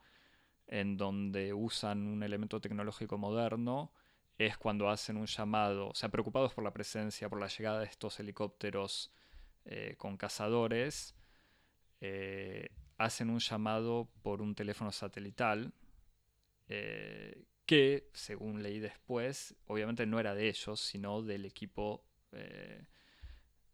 en 0.66 0.96
donde 0.96 1.52
usan 1.52 2.06
un 2.06 2.22
elemento 2.22 2.60
tecnológico 2.60 3.18
moderno 3.18 3.92
es 4.36 4.56
cuando 4.56 4.88
hacen 4.88 5.16
un 5.16 5.26
llamado, 5.26 5.88
o 5.88 5.94
sea, 5.94 6.10
preocupados 6.10 6.54
por 6.54 6.62
la 6.62 6.72
presencia, 6.72 7.28
por 7.28 7.40
la 7.40 7.48
llegada 7.48 7.80
de 7.80 7.86
estos 7.86 8.20
helicópteros 8.20 9.10
eh, 9.64 9.94
con 9.98 10.16
cazadores, 10.16 11.14
eh, 12.00 12.68
hacen 12.96 13.30
un 13.30 13.40
llamado 13.40 14.08
por 14.22 14.40
un 14.40 14.54
teléfono 14.54 14.92
satelital 14.92 15.72
eh, 16.68 17.44
que, 17.68 18.08
según 18.14 18.62
leí 18.62 18.78
después, 18.78 19.54
obviamente 19.66 20.06
no 20.06 20.18
era 20.18 20.34
de 20.34 20.48
ellos, 20.48 20.80
sino 20.80 21.20
del 21.20 21.44
equipo 21.44 22.02
eh, 22.32 22.86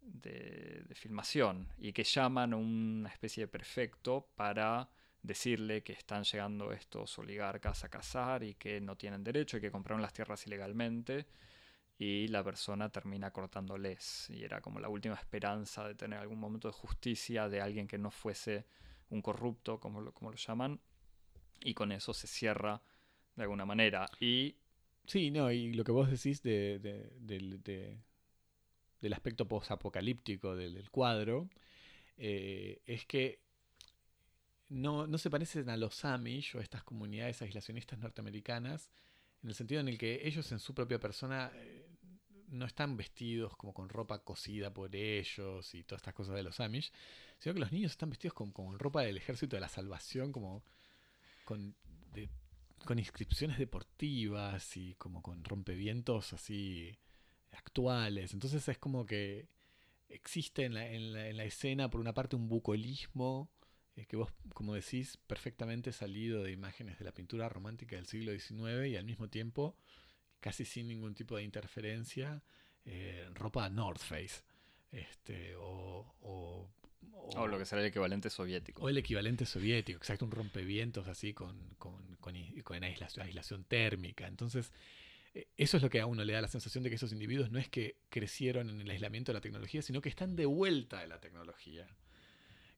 de, 0.00 0.82
de 0.84 0.94
filmación, 0.96 1.68
y 1.78 1.92
que 1.92 2.02
llaman 2.02 2.54
a 2.54 2.56
una 2.56 3.08
especie 3.08 3.44
de 3.44 3.48
perfecto 3.48 4.26
para 4.34 4.90
decirle 5.22 5.84
que 5.84 5.92
están 5.92 6.24
llegando 6.24 6.72
estos 6.72 7.16
oligarcas 7.20 7.84
a 7.84 7.88
cazar 7.88 8.42
y 8.42 8.54
que 8.54 8.80
no 8.80 8.96
tienen 8.96 9.22
derecho 9.22 9.58
y 9.58 9.60
que 9.60 9.70
compraron 9.70 10.02
las 10.02 10.12
tierras 10.12 10.44
ilegalmente 10.44 11.28
y 11.96 12.26
la 12.26 12.42
persona 12.42 12.90
termina 12.90 13.30
cortándoles. 13.30 14.28
Y 14.28 14.42
era 14.42 14.60
como 14.60 14.80
la 14.80 14.88
última 14.88 15.14
esperanza 15.14 15.86
de 15.86 15.94
tener 15.94 16.18
algún 16.18 16.40
momento 16.40 16.66
de 16.66 16.74
justicia 16.74 17.48
de 17.48 17.60
alguien 17.60 17.86
que 17.86 17.96
no 17.96 18.10
fuese 18.10 18.66
un 19.10 19.22
corrupto 19.22 19.78
como 19.78 20.00
lo, 20.00 20.12
como 20.12 20.32
lo 20.32 20.36
llaman 20.36 20.80
y 21.60 21.74
con 21.74 21.92
eso 21.92 22.12
se 22.12 22.26
cierra 22.26 22.82
de 23.36 23.42
alguna 23.42 23.64
manera. 23.64 24.06
Y 24.20 24.54
Sí, 25.06 25.30
no, 25.30 25.52
y 25.52 25.74
lo 25.74 25.84
que 25.84 25.92
vos 25.92 26.10
decís 26.10 26.42
de, 26.42 26.78
de- 26.78 27.10
de- 27.20 27.98
del 29.02 29.12
aspecto 29.12 29.46
posapocalíptico 29.46 30.56
del, 30.56 30.72
del 30.74 30.90
cuadro 30.90 31.50
eh, 32.16 32.80
es 32.86 33.04
que 33.04 33.40
no, 34.70 35.06
no 35.06 35.18
se 35.18 35.30
parecen 35.30 35.68
a 35.68 35.76
los 35.76 36.04
Amish 36.04 36.56
o 36.56 36.60
a 36.60 36.62
estas 36.62 36.82
comunidades 36.84 37.42
aislacionistas 37.42 37.98
norteamericanas 37.98 38.90
en 39.42 39.50
el 39.50 39.54
sentido 39.54 39.80
en 39.80 39.88
el 39.88 39.98
que 39.98 40.26
ellos 40.26 40.50
en 40.52 40.58
su 40.58 40.74
propia 40.74 40.98
persona 40.98 41.50
eh, 41.54 41.86
no 42.48 42.64
están 42.64 42.96
vestidos 42.96 43.56
como 43.56 43.74
con 43.74 43.88
ropa 43.90 44.20
cosida 44.24 44.72
por 44.72 44.94
ellos 44.96 45.74
y 45.74 45.82
todas 45.84 46.00
estas 46.00 46.14
cosas 46.14 46.34
de 46.34 46.42
los 46.42 46.60
Amish, 46.60 46.92
sino 47.38 47.52
que 47.52 47.60
los 47.60 47.72
niños 47.72 47.90
están 47.92 48.08
vestidos 48.10 48.32
con, 48.32 48.52
con 48.52 48.78
ropa 48.78 49.02
del 49.02 49.18
ejército 49.18 49.56
de 49.56 49.60
la 49.60 49.68
salvación, 49.68 50.32
como 50.32 50.64
con, 51.44 51.74
con 52.84 52.98
inscripciones 52.98 53.58
deportivas 53.58 54.76
y 54.76 54.94
como 54.96 55.22
con 55.22 55.44
rompevientos 55.44 56.32
así 56.32 56.98
actuales. 57.52 58.32
Entonces 58.34 58.68
es 58.68 58.78
como 58.78 59.06
que 59.06 59.48
existe 60.08 60.64
en 60.64 60.74
la, 60.74 60.86
en 60.90 61.12
la- 61.12 61.28
en 61.28 61.36
la 61.36 61.44
escena, 61.44 61.90
por 61.90 62.00
una 62.00 62.14
parte, 62.14 62.36
un 62.36 62.48
bucolismo 62.48 63.50
eh, 63.96 64.06
que 64.06 64.16
vos, 64.16 64.30
como 64.54 64.74
decís, 64.74 65.18
perfectamente 65.26 65.92
salido 65.92 66.42
de 66.42 66.52
imágenes 66.52 66.98
de 66.98 67.04
la 67.04 67.12
pintura 67.14 67.48
romántica 67.48 67.96
del 67.96 68.06
siglo 68.06 68.32
XIX 68.32 68.88
y 68.88 68.96
al 68.96 69.04
mismo 69.04 69.28
tiempo, 69.28 69.76
casi 70.40 70.64
sin 70.64 70.88
ningún 70.88 71.14
tipo 71.14 71.36
de 71.36 71.44
interferencia, 71.44 72.42
eh, 72.84 73.28
ropa 73.34 73.68
North 73.70 74.00
Face. 74.02 74.42
Este, 74.92 75.54
o, 75.56 76.14
o, 76.20 76.70
o 77.12 77.46
lo 77.46 77.58
que 77.58 77.64
será 77.64 77.80
el 77.80 77.88
equivalente 77.88 78.30
soviético 78.30 78.82
o 78.82 78.88
el 78.88 78.98
equivalente 78.98 79.46
soviético, 79.46 79.98
exacto, 79.98 80.24
un 80.24 80.30
rompevientos 80.30 81.08
así 81.08 81.32
con, 81.32 81.58
con, 81.78 82.16
con 82.16 82.34
con 82.62 82.82
aislación, 82.84 83.26
aislación 83.26 83.64
térmica. 83.64 84.26
Entonces, 84.26 84.72
eh, 85.34 85.48
eso 85.56 85.76
es 85.76 85.82
lo 85.82 85.90
que 85.90 86.00
a 86.00 86.06
uno 86.06 86.24
le 86.24 86.32
da 86.32 86.40
la 86.40 86.48
sensación 86.48 86.84
de 86.84 86.90
que 86.90 86.96
esos 86.96 87.12
individuos 87.12 87.50
no 87.50 87.58
es 87.58 87.68
que 87.68 87.96
crecieron 88.08 88.70
en 88.70 88.80
el 88.80 88.90
aislamiento 88.90 89.32
de 89.32 89.34
la 89.34 89.40
tecnología, 89.40 89.82
sino 89.82 90.00
que 90.00 90.08
están 90.08 90.36
de 90.36 90.46
vuelta 90.46 91.00
de 91.00 91.08
la 91.08 91.20
tecnología, 91.20 91.86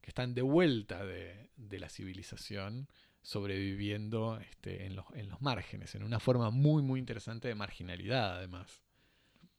que 0.00 0.10
están 0.10 0.34
de 0.34 0.42
vuelta 0.42 1.04
de, 1.04 1.50
de 1.56 1.78
la 1.78 1.88
civilización, 1.88 2.88
sobreviviendo 3.22 4.38
este, 4.38 4.86
en, 4.86 4.94
los, 4.94 5.06
en 5.14 5.28
los 5.28 5.40
márgenes, 5.42 5.94
en 5.96 6.04
una 6.04 6.20
forma 6.20 6.50
muy, 6.50 6.82
muy 6.82 7.00
interesante 7.00 7.48
de 7.48 7.54
marginalidad, 7.56 8.36
además. 8.36 8.82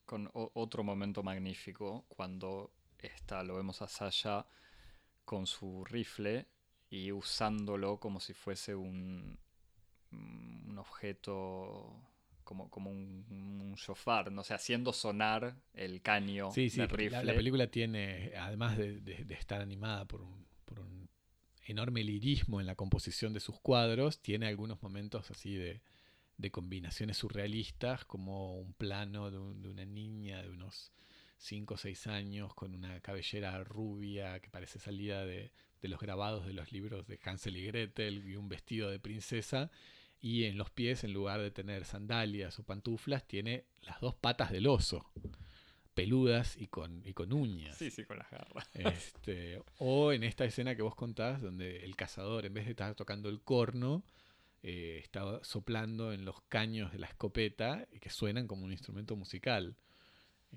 con 0.06 0.30
otro 0.34 0.84
momento 0.86 1.22
magnífico 1.22 2.06
cuando 2.08 2.72
está, 3.08 3.44
lo 3.44 3.56
vemos 3.56 3.82
a 3.82 3.88
Sasha 3.88 4.46
con 5.26 5.48
su 5.48 5.84
rifle 5.86 6.48
y 6.90 7.12
usándolo 7.12 8.00
como 8.00 8.20
si 8.20 8.34
fuese 8.34 8.76
un, 8.76 9.38
un 10.12 10.78
objeto 10.78 11.94
como, 12.44 12.70
como 12.70 12.90
un, 12.92 13.26
un 13.30 13.74
shofar, 13.76 14.32
no 14.32 14.44
sé, 14.44 14.54
haciendo 14.54 14.94
sonar 14.94 15.56
el 15.74 16.02
caño 16.02 16.50
Sí, 16.52 16.70
sí, 16.70 16.78
del 16.78 16.90
rifle. 16.90 17.10
la, 17.12 17.24
la 17.26 17.34
película 17.34 17.68
tiene, 17.68 18.32
además 18.38 18.78
de, 18.78 19.02
de- 19.02 19.26
de 19.26 19.34
estar 19.36 19.60
animada 19.62 20.06
por 20.06 20.22
un, 20.22 20.46
por 20.66 20.80
un 20.80 21.10
enorme 21.66 22.04
lirismo 22.04 22.62
en 22.62 22.68
la 22.68 22.76
composición 22.76 23.34
de 23.34 23.42
sus 23.42 23.60
cuadros, 23.60 24.22
tiene 24.22 24.48
algunos 24.48 24.82
momentos 24.82 25.30
así 25.30 25.56
de, 25.56 25.82
de 26.38 26.52
combinaciones 26.52 27.18
surrealistas, 27.18 28.06
como 28.06 28.56
un 28.58 28.74
plano 28.74 29.30
de, 29.30 29.40
un- 29.40 29.62
de 29.62 29.70
una 29.70 29.86
niña 29.86 30.42
de 30.42 30.50
unos 30.50 30.94
5 31.38 31.74
o 31.74 31.78
6 31.78 32.08
años 32.08 32.54
con 32.54 32.74
una 32.74 33.00
cabellera 33.02 33.64
rubia 33.64 34.40
que 34.40 34.50
parece 34.50 34.80
salida 34.80 35.26
de, 35.26 35.52
de 35.82 35.88
los 35.88 36.00
grabados 36.00 36.46
de 36.46 36.54
los 36.54 36.72
libros 36.72 37.08
de 37.08 37.20
Hansel 37.24 37.58
y 37.58 37.66
Gretel 37.66 38.28
y 38.28 38.36
un 38.36 38.50
vestido 38.50 38.90
de 38.90 39.00
princesa. 39.00 39.72
Y 40.20 40.46
en 40.46 40.58
los 40.58 40.72
pies, 40.72 41.04
en 41.04 41.14
lugar 41.14 41.42
de 41.42 41.52
tener 41.52 41.86
sandalias 41.86 42.58
o 42.60 42.64
pantuflas, 42.64 43.28
tiene 43.28 43.66
las 43.82 44.02
dos 44.02 44.16
patas 44.16 44.52
del 44.52 44.68
oso 44.68 45.12
peludas 45.98 46.56
y 46.58 46.68
con, 46.68 47.02
y 47.08 47.14
con 47.14 47.34
uñas. 47.34 47.76
Sí, 47.76 47.90
sí, 47.90 48.06
con 48.06 48.20
las 48.20 48.30
garras. 48.30 48.70
Este, 48.76 49.60
o 49.80 50.14
en 50.14 50.24
esta 50.24 50.46
escena 50.46 50.76
que 50.76 50.84
vos 50.84 50.94
contás, 50.94 51.42
donde 51.42 51.84
el 51.84 51.96
cazador, 51.96 52.46
en 52.46 52.54
vez 52.54 52.66
de 52.66 52.72
estar 52.72 52.94
tocando 52.94 53.30
el 53.30 53.42
corno, 53.42 54.04
eh, 54.62 55.00
está 55.04 55.44
soplando 55.44 56.14
en 56.14 56.24
los 56.24 56.40
caños 56.50 56.92
de 56.92 57.00
la 57.00 57.08
escopeta 57.08 57.88
y 57.92 57.98
que 57.98 58.12
suenan 58.12 58.46
como 58.46 58.64
un 58.64 58.72
instrumento 58.72 59.16
musical. 59.16 59.76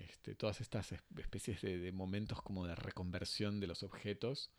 Este, 0.08 0.34
todas 0.34 0.60
estas 0.60 0.92
especies 0.92 1.60
de, 1.60 1.92
momentos 1.92 2.42
como 2.42 2.66
de 2.66 2.74
reconversión 2.74 3.60
de 3.60 3.66
los 3.66 3.82
objetos 3.82 4.50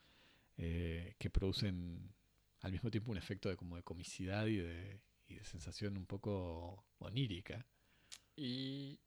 eh, 0.58 1.16
que 1.18 1.30
producen 1.30 2.14
al 2.62 2.72
mismo 2.72 2.92
tiempo 2.92 3.12
un 3.12 3.18
efecto 3.18 3.50
de 3.50 3.58
como 3.58 3.76
de 3.76 3.84
comicidad 3.84 4.46
y 4.46 4.58
de, 4.58 5.02
de 5.28 5.44
sensación 5.44 5.98
un 5.98 6.06
poco 6.06 6.86
onírica. 7.00 7.66
Y 8.36 9.00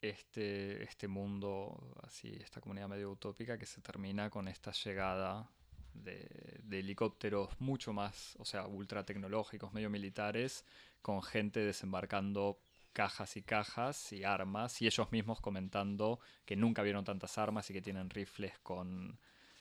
este, 0.00 0.82
este 0.82 1.08
mundo, 1.08 1.94
así, 2.02 2.28
esta 2.40 2.60
comunidad 2.60 2.88
medio 2.88 3.10
utópica 3.10 3.58
que 3.58 3.66
se 3.66 3.80
termina 3.80 4.30
con 4.30 4.48
esta 4.48 4.72
llegada 4.72 5.50
de, 5.92 6.60
helicópteros 6.70 7.60
mucho 7.60 7.92
más, 7.92 8.36
o 8.38 8.44
sea, 8.44 8.66
ultra 8.66 9.04
tecnológicos, 9.04 9.72
medio 9.72 9.90
militares, 9.90 10.64
con 11.02 11.22
gente 11.22 11.60
desembarcando 11.60 12.58
cajas 12.92 13.36
y 13.36 13.42
cajas 13.42 14.12
y 14.12 14.24
armas, 14.24 14.80
y 14.82 14.86
ellos 14.86 15.10
mismos 15.12 15.40
comentando 15.40 16.20
que 16.44 16.56
nunca 16.56 16.82
vieron 16.82 17.04
tantas 17.04 17.38
armas 17.38 17.68
y 17.70 17.72
que 17.72 17.82
tienen 17.82 18.10
rifles 18.10 18.58
con, 18.60 19.18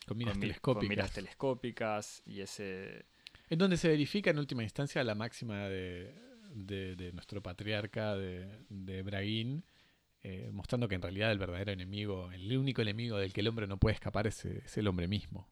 con 0.07 0.17
miras, 0.17 0.39
telescópicas. 0.39 1.11
telescópicas 1.11 2.23
y 2.25 2.41
ese... 2.41 3.05
En 3.49 3.57
donde 3.57 3.77
se 3.77 3.89
verifica 3.89 4.30
en 4.30 4.39
última 4.39 4.63
instancia 4.63 5.03
la 5.03 5.15
máxima 5.15 5.67
de, 5.67 6.13
de, 6.53 7.11
nuestro 7.13 7.41
patriarca 7.41 8.15
de, 8.15 8.65
de 8.69 9.01
eh, 10.21 10.49
mostrando 10.51 10.88
que 10.88 10.95
en 10.95 11.01
realidad 11.01 11.32
el 11.32 11.39
verdadero 11.39 11.71
enemigo, 11.71 12.32
el 12.32 12.55
único 12.57 12.82
enemigo 12.82 13.17
del 13.17 13.32
que 13.32 13.41
el 13.41 13.47
hombre 13.47 13.67
no 13.67 13.77
puede 13.77 13.93
escapar 13.93 14.27
es, 14.27 14.45
el 14.45 14.88
hombre 14.88 15.07
mismo. 15.07 15.47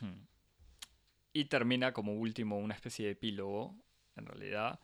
Hmm. 0.00 0.26
Y 1.32 1.46
termina 1.46 1.92
como 1.92 2.14
último 2.14 2.58
una 2.58 2.74
especie 2.74 3.06
de 3.06 3.12
epílogo, 3.12 3.74
en 4.16 4.26
realidad. 4.26 4.80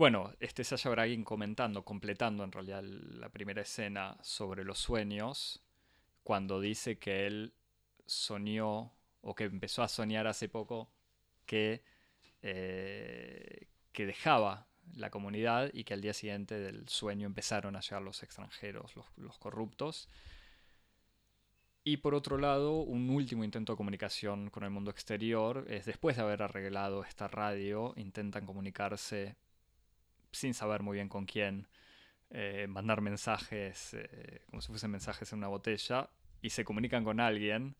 Bueno, 0.00 0.32
este 0.40 0.64
Sasha 0.64 0.88
Braguin 0.88 1.24
comentando, 1.24 1.84
completando 1.84 2.42
en 2.42 2.52
realidad 2.52 2.82
la 2.82 3.28
primera 3.28 3.60
escena 3.60 4.16
sobre 4.22 4.64
los 4.64 4.78
sueños, 4.78 5.62
cuando 6.22 6.58
dice 6.58 6.98
que 6.98 7.26
él 7.26 7.52
soñó, 8.06 8.94
o 9.20 9.34
que 9.34 9.44
empezó 9.44 9.82
a 9.82 9.88
soñar 9.88 10.26
hace 10.26 10.48
poco, 10.48 10.90
que, 11.44 11.84
eh, 12.40 13.68
que 13.92 14.06
dejaba 14.06 14.68
la 14.94 15.10
comunidad 15.10 15.70
y 15.74 15.84
que 15.84 15.92
al 15.92 16.00
día 16.00 16.14
siguiente 16.14 16.58
del 16.58 16.88
sueño 16.88 17.26
empezaron 17.26 17.76
a 17.76 17.80
llegar 17.80 18.00
los 18.00 18.22
extranjeros, 18.22 18.94
los, 19.18 19.36
corruptos. 19.36 20.08
Y 21.84 21.98
por 21.98 22.14
otro 22.14 22.38
lado, 22.38 22.80
un 22.80 23.10
último 23.10 23.44
intento 23.44 23.74
de 23.74 23.76
comunicación 23.76 24.48
con 24.48 24.64
el 24.64 24.70
mundo 24.70 24.90
exterior 24.90 25.66
es 25.68 25.84
después 25.84 26.16
de 26.16 26.22
haber 26.22 26.40
arreglado 26.42 27.04
esta 27.04 27.28
radio, 27.28 27.92
intentan 27.98 28.46
comunicarse 28.46 29.36
sin 30.32 30.54
saber 30.54 30.82
muy 30.82 30.96
bien 30.96 31.08
con 31.08 31.26
quién, 31.26 31.68
eh, 32.30 32.66
mandar 32.68 33.00
mensajes 33.00 33.94
eh, 33.94 34.42
como 34.46 34.62
si 34.62 34.68
fuesen 34.68 34.90
mensajes 34.90 35.32
en 35.32 35.38
una 35.38 35.48
botella, 35.48 36.10
y 36.42 36.50
se 36.50 36.64
comunican 36.64 37.04
con 37.04 37.20
alguien 37.20 37.76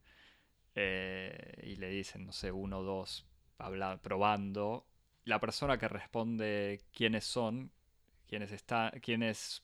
eh, 0.75 1.61
y 1.63 1.75
le 1.77 1.89
dicen, 1.89 2.25
no 2.25 2.31
sé, 2.31 2.51
uno 2.51 2.79
o 2.79 2.83
dos, 2.83 3.25
probando, 4.01 4.85
la 5.25 5.39
persona 5.39 5.77
que 5.77 5.87
responde 5.87 6.81
quiénes 6.93 7.25
son, 7.25 7.71
quiénes, 8.27 8.51
está, 8.51 8.91
quiénes, 9.01 9.63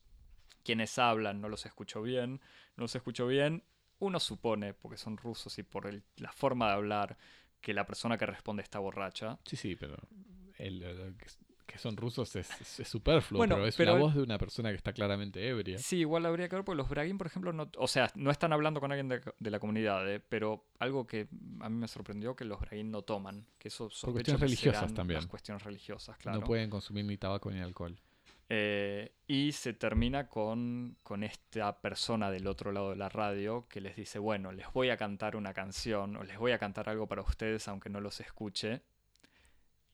quiénes 0.63 0.97
hablan, 0.99 1.41
no 1.41 1.49
los 1.49 1.65
escucho 1.65 2.01
bien, 2.01 2.41
no 2.75 2.83
los 2.83 2.95
escucho 2.95 3.27
bien, 3.27 3.63
uno 3.99 4.19
supone, 4.19 4.73
porque 4.73 4.97
son 4.97 5.17
rusos 5.17 5.57
y 5.57 5.63
por 5.63 5.91
la 6.17 6.31
forma 6.31 6.67
de 6.67 6.73
hablar, 6.73 7.17
que 7.61 7.73
la 7.73 7.85
persona 7.85 8.17
que 8.17 8.25
responde 8.25 8.63
está 8.63 8.79
borracha. 8.79 9.39
Sí, 9.45 9.55
sí, 9.55 9.75
pero 9.75 9.97
el, 10.57 11.15
que 11.68 11.78
son 11.78 11.97
rusos 11.97 12.36
es, 12.38 12.47
superfluo, 12.86 13.41
pero 13.41 13.68
es 13.68 13.78
la 13.78 13.93
voz 13.93 14.15
de 14.15 14.24
una 14.24 14.38
persona 14.39 14.70
que 14.70 14.78
está 14.78 14.93
claramente 14.93 15.47
ebria. 15.47 15.78
Sí, 15.78 15.97
igual 15.97 16.26
habría 16.26 16.47
que 16.47 16.55
ver, 16.55 16.65
porque 16.65 16.78
los 16.78 16.89
Bragin, 16.89 17.18
por 17.18 17.28
ejemplo, 17.28 17.53
no, 17.53 17.70
o 17.78 17.88
sea, 17.88 18.09
no 18.15 18.32
están 18.32 18.53
hablando 18.53 18.80
con 18.80 18.91
alguien 18.91 19.09
de, 19.09 19.51
la 19.51 19.59
comunidad, 19.59 20.09
¿eh? 20.09 20.20
pero 20.20 20.65
algo 20.80 21.05
que 21.05 21.28
a 21.59 21.70
mí 21.70 21.76
me 21.76 21.88
sorprendió 21.88 22.36
que 22.36 22.45
los 22.45 22.59
Bragin 22.59 22.89
no 22.89 23.03
toman, 23.03 23.45
que 23.59 23.68
eso 23.68 23.89
Por 24.01 24.13
cuestiones 24.13 24.41
religiosas 24.41 24.93
también. 24.93 25.20
Las 25.20 25.28
cuestiones 25.28 25.63
religiosas, 25.63 26.18
claro. 26.18 26.39
No 26.39 26.45
pueden 26.45 26.70
consumir 26.70 27.05
ni 27.05 27.18
tabaco 27.18 27.51
ni 27.51 27.59
alcohol. 27.59 27.99
Eh, 28.49 29.11
y 29.28 29.51
se 29.51 29.74
termina 29.74 30.30
con, 30.30 30.95
con 31.03 31.24
esta 31.24 31.82
persona 31.82 32.32
del 32.32 32.47
otro 32.47 32.72
lado 32.72 32.91
de 32.91 32.95
la 32.95 33.09
radio 33.09 33.68
que 33.68 33.82
les 33.82 33.97
dice, 33.97 34.20
bueno, 34.20 34.53
les 34.53 34.72
voy 34.72 34.89
a 34.89 34.95
cantar 34.95 35.36
una 35.36 35.53
canción 35.53 36.15
o 36.15 36.24
les 36.24 36.38
voy 36.38 36.53
a 36.53 36.57
cantar 36.57 36.88
algo 36.88 37.07
para 37.07 37.24
ustedes 37.24 37.68
aunque 37.68 37.89
no 37.89 37.99
los 37.99 38.22
escuche 38.22 38.84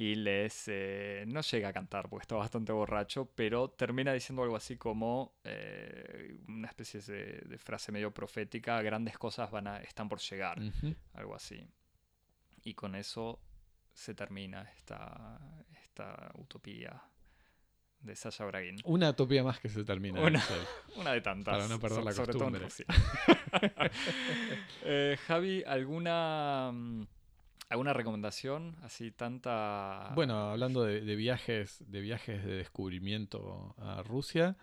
y 0.04 0.16
les 0.16 0.66
eh, 0.68 1.24
no 1.28 1.40
llega 1.40 1.70
a 1.70 1.74
cantar 1.74 2.10
porque 2.10 2.24
está 2.24 2.36
bastante 2.36 2.74
borracho, 2.74 3.32
pero 3.36 3.70
termina 3.70 4.12
diciendo 4.12 4.44
algo 4.44 4.58
así 4.58 4.76
como 4.76 5.40
eh, 5.46 6.42
una 6.50 6.68
especie 6.68 7.00
de, 7.00 7.58
frase 7.58 7.94
medio 7.94 8.14
profética, 8.14 8.82
grandes 8.82 9.18
cosas 9.18 9.50
van 9.50 9.68
a, 9.68 9.78
están 9.78 10.10
por 10.10 10.20
llegar, 10.20 10.60
algo 11.14 11.36
así. 11.36 11.66
Y 12.64 12.74
con 12.74 12.96
eso 12.96 13.40
se 13.94 14.14
termina 14.14 14.64
esta, 14.76 15.40
esta 15.82 16.34
utopía 16.36 17.02
de 18.02 18.16
Sasha 18.18 18.44
Bragin. 18.44 18.76
Una 18.84 19.12
utopía 19.12 19.42
más 19.42 19.62
que 19.62 19.70
se 19.70 19.86
termina. 19.86 20.20
Una, 20.20 20.44
de 21.14 21.22
tantas. 21.22 21.54
Para 21.54 21.68
no 21.70 21.80
perder 21.80 22.04
la 22.04 22.14
costumbre. 22.14 22.68
Eh, 24.84 25.16
Javi, 25.28 25.64
¿alguna 25.64 26.72
mm, 26.74 27.04
¿Alguna 27.74 27.94
recomendación? 27.94 28.76
Así 28.84 29.10
tanta. 29.10 30.12
Bueno, 30.14 30.52
hablando 30.52 30.84
de, 30.84 31.16
viajes, 31.16 31.84
de 31.88 32.02
viajes 32.02 32.46
de 32.46 32.58
descubrimiento 32.58 33.74
a 33.80 34.04
Rusia, 34.04 34.56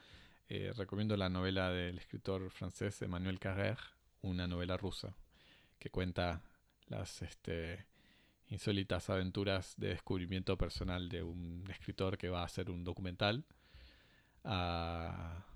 eh, 0.49 0.73
recomiendo 0.77 1.17
la 1.17 1.29
novela 1.29 1.71
del 1.71 1.99
escritor 1.99 2.49
francés 2.51 3.03
Emmanuel 3.03 3.41
Carrère, 3.41 3.81
una 4.23 4.47
novela 4.47 4.77
rusa, 4.77 5.17
que 5.81 5.91
cuenta 5.91 6.41
las 6.87 7.23
este, 7.23 7.85
insólitas 8.47 9.11
aventuras 9.11 9.75
de 9.77 9.89
descubrimiento 9.89 10.57
personal 10.57 11.09
de 11.09 11.25
un 11.25 11.65
escritor 11.69 12.17
que 12.17 12.29
va 12.29 12.43
a 12.43 12.45
hacer 12.45 12.71
un 12.71 12.85
documental 12.85 13.45
a, 14.45 15.47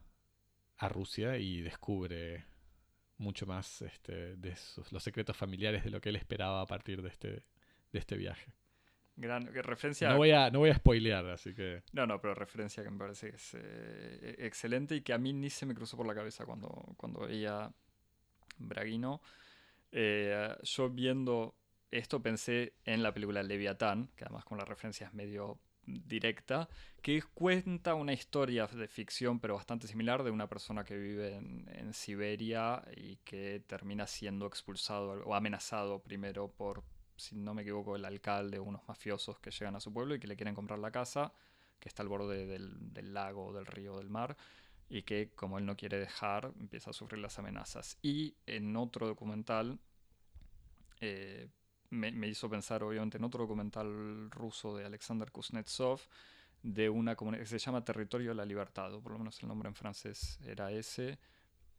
a 0.78 0.88
Rusia 0.88 1.38
y 1.38 1.60
descubre 1.60 2.46
mucho 3.18 3.46
más 3.46 3.82
este, 3.82 4.36
de 4.36 4.56
los 4.90 5.02
secretos 5.02 5.36
familiares 5.36 5.84
de 5.84 5.90
lo 5.90 6.00
que 6.00 6.08
él 6.08 6.16
esperaba 6.16 6.60
a 6.60 6.66
partir 6.66 7.02
de 7.02 7.08
este, 7.08 7.28
de 7.92 7.98
este 7.98 8.16
viaje. 8.16 8.52
Gran 9.16 9.46
referencia. 9.46 10.08
No 10.08 10.16
voy, 10.16 10.32
a, 10.32 10.50
no 10.50 10.58
voy 10.58 10.70
a 10.70 10.74
spoilear, 10.74 11.26
así 11.26 11.54
que. 11.54 11.84
No, 11.92 12.04
no, 12.04 12.20
pero 12.20 12.34
referencia 12.34 12.82
que 12.82 12.90
me 12.90 12.98
parece 12.98 13.30
que 13.30 13.36
es 13.36 13.54
eh, 13.54 14.36
e-, 14.38 14.46
excelente 14.46 14.96
y 14.96 15.02
que 15.02 15.12
a 15.12 15.18
mí 15.18 15.32
ni 15.32 15.50
se 15.50 15.66
me 15.66 15.74
cruzó 15.74 15.96
por 15.96 16.06
la 16.06 16.14
cabeza 16.14 16.44
cuando, 16.44 16.94
cuando 16.96 17.20
veía 17.20 17.72
Braguino. 18.58 19.22
Eh, 19.92 20.56
yo 20.64 20.90
viendo 20.90 21.54
esto 21.92 22.20
pensé 22.20 22.74
en 22.84 23.04
la 23.04 23.14
película 23.14 23.42
Leviatán, 23.44 24.10
que 24.16 24.24
además 24.24 24.44
con 24.44 24.58
la 24.58 24.64
referencia 24.64 25.06
es 25.06 25.14
medio 25.14 25.60
directa, 25.86 26.68
que 27.02 27.22
cuenta 27.22 27.94
una 27.94 28.12
historia 28.12 28.66
de 28.66 28.88
ficción, 28.88 29.40
pero 29.40 29.54
bastante 29.54 29.86
similar, 29.86 30.22
de 30.22 30.30
una 30.30 30.48
persona 30.48 30.84
que 30.84 30.96
vive 30.96 31.36
en, 31.36 31.92
Siberia 31.92 32.82
y 32.96 33.16
que 33.16 33.62
termina 33.66 34.06
siendo 34.06 34.46
expulsado 34.46 35.22
o 35.24 35.34
amenazado 35.34 36.00
primero 36.00 36.48
por, 36.48 36.82
si 37.16 37.36
no 37.36 37.54
me 37.54 37.62
equivoco, 37.62 37.94
el 37.94 38.04
alcalde 38.04 38.58
unos 38.58 38.82
mafiosos 38.88 39.38
que 39.38 39.50
llegan 39.50 39.76
a 39.76 39.80
su 39.80 39.92
pueblo 39.92 40.14
y 40.14 40.18
que 40.18 40.26
le 40.26 40.36
quieren 40.36 40.54
comprar 40.54 40.78
la 40.78 40.90
casa, 40.90 41.32
que 41.78 41.88
está 41.88 42.02
al 42.02 42.08
borde 42.08 42.46
del, 42.46 43.14
lago, 43.14 43.52
del 43.52 43.66
río, 43.66 43.96
del 43.98 44.10
mar, 44.10 44.36
y 44.88 45.02
que 45.02 45.30
como 45.34 45.58
él 45.58 45.66
no 45.66 45.76
quiere 45.76 45.98
dejar, 45.98 46.52
empieza 46.58 46.90
a 46.90 46.92
sufrir 46.94 47.20
las 47.20 47.38
amenazas. 47.38 47.98
Y 48.02 48.34
en 48.46 48.76
otro 48.76 49.06
documental, 49.06 49.78
eh, 51.00 51.48
me, 51.94 52.28
hizo 52.28 52.48
pensar 52.48 52.82
obviamente 52.82 53.18
en 53.18 53.24
otro 53.24 53.42
documental 53.42 54.30
ruso 54.30 54.76
de 54.76 54.84
Alexander 54.84 55.30
Kuznetsov, 55.30 56.00
de 56.62 56.88
una 56.88 57.14
comunidad 57.14 57.42
que 57.42 57.48
se 57.48 57.58
llama 57.58 57.84
Territorio 57.84 58.30
de 58.30 58.34
la 58.34 58.44
Libertad, 58.44 58.92
o 58.94 59.00
por 59.00 59.12
lo 59.12 59.18
menos 59.18 59.40
el 59.42 59.48
nombre 59.48 59.68
en 59.68 59.74
francés 59.74 60.38
era 60.46 60.70
ese. 60.72 61.18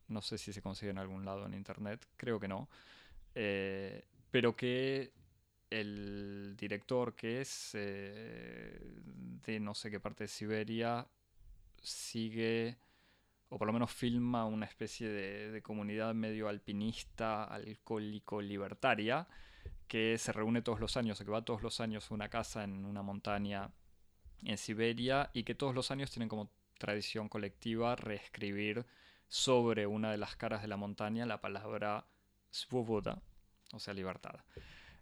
No 0.08 0.22
sé 0.22 0.38
si 0.38 0.54
se 0.54 0.62
consigue 0.62 0.92
en 0.92 1.00
algún 1.00 1.26
lado 1.26 1.46
en 1.46 1.54
internet, 1.54 2.08
creo 2.16 2.40
que 2.40 2.48
no. 2.48 2.70
Eh, 3.34 4.06
pero 4.30 4.56
que 4.56 5.12
el 5.70 6.56
director, 6.58 7.16
que 7.16 7.42
es 7.42 7.72
eh, 7.74 8.80
de 9.46 9.60
no 9.60 9.74
sé 9.74 9.90
qué 9.90 10.00
parte 10.00 10.26
de 10.26 10.28
Siberia, 10.28 11.08
sigue, 11.82 12.78
o 13.50 13.58
por 13.58 13.66
lo 13.66 13.74
menos 13.74 13.92
filma 13.92 14.46
una 14.46 14.66
especie 14.66 15.08
de, 15.10 15.52
de 15.52 15.62
comunidad 15.62 16.14
medio 16.14 16.48
alpinista, 16.48 17.46
alcohólico, 17.46 18.40
libertaria, 18.40 19.28
que 19.88 20.18
se 20.18 20.32
reúne 20.32 20.62
todos 20.62 20.80
los 20.80 20.98
años, 20.98 21.20
o 21.20 21.26
que 21.26 21.32
va 21.32 21.44
todos 21.44 21.62
los 21.62 21.80
años 21.80 22.10
a 22.10 22.14
una 22.14 22.30
casa 22.30 22.64
en 22.64 22.86
una 22.86 23.02
montaña 23.02 23.72
en 24.44 24.58
Siberia 24.58 25.30
y 25.34 25.44
que 25.44 25.56
todos 25.56 25.76
los 25.76 25.92
años 25.92 26.12
tienen 26.12 26.30
como 26.30 26.52
tradición 26.78 27.30
colectiva 27.30 27.96
reescribir 27.96 28.86
sobre 29.28 29.88
una 29.88 30.12
de 30.12 30.18
las 30.18 30.36
caras 30.36 30.62
de 30.62 30.68
la 30.68 30.78
montaña 30.78 31.26
la 31.26 31.42
palabra 31.42 32.06
svoboda, 32.52 33.22
o 33.74 33.80
sea, 33.80 33.94
libertad. 33.94 34.36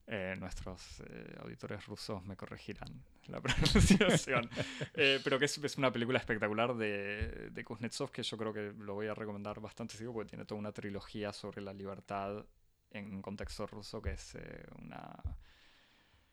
Eh, 0.06 0.36
nuestros 0.38 1.00
eh, 1.08 1.38
auditores 1.42 1.86
rusos 1.86 2.22
me 2.26 2.36
corregirán 2.36 3.04
la 3.28 3.40
pronunciación. 3.42 4.50
Eh, 4.96 5.22
pero 5.24 5.40
que 5.40 5.46
es, 5.46 5.78
una 5.78 5.92
película 5.94 6.20
espectacular 6.20 6.76
de, 6.76 7.50
de 7.52 7.64
Kuznetsov 7.64 8.12
que 8.12 8.22
yo 8.22 8.38
creo 8.38 8.54
que 8.54 8.74
lo 8.78 8.96
voy 8.96 9.08
a 9.08 9.14
recomendar 9.14 9.62
bastante 9.62 9.96
porque 10.06 10.30
tiene 10.30 10.46
toda 10.46 10.60
una 10.60 10.74
trilogía 10.74 11.32
sobre 11.32 11.62
la 11.62 11.74
libertad 11.74 12.46
en 12.94 13.14
un 13.14 13.22
contexto 13.22 13.68
ruso 13.68 14.02
que 14.02 14.12
es 14.12 14.38
una... 14.80 15.22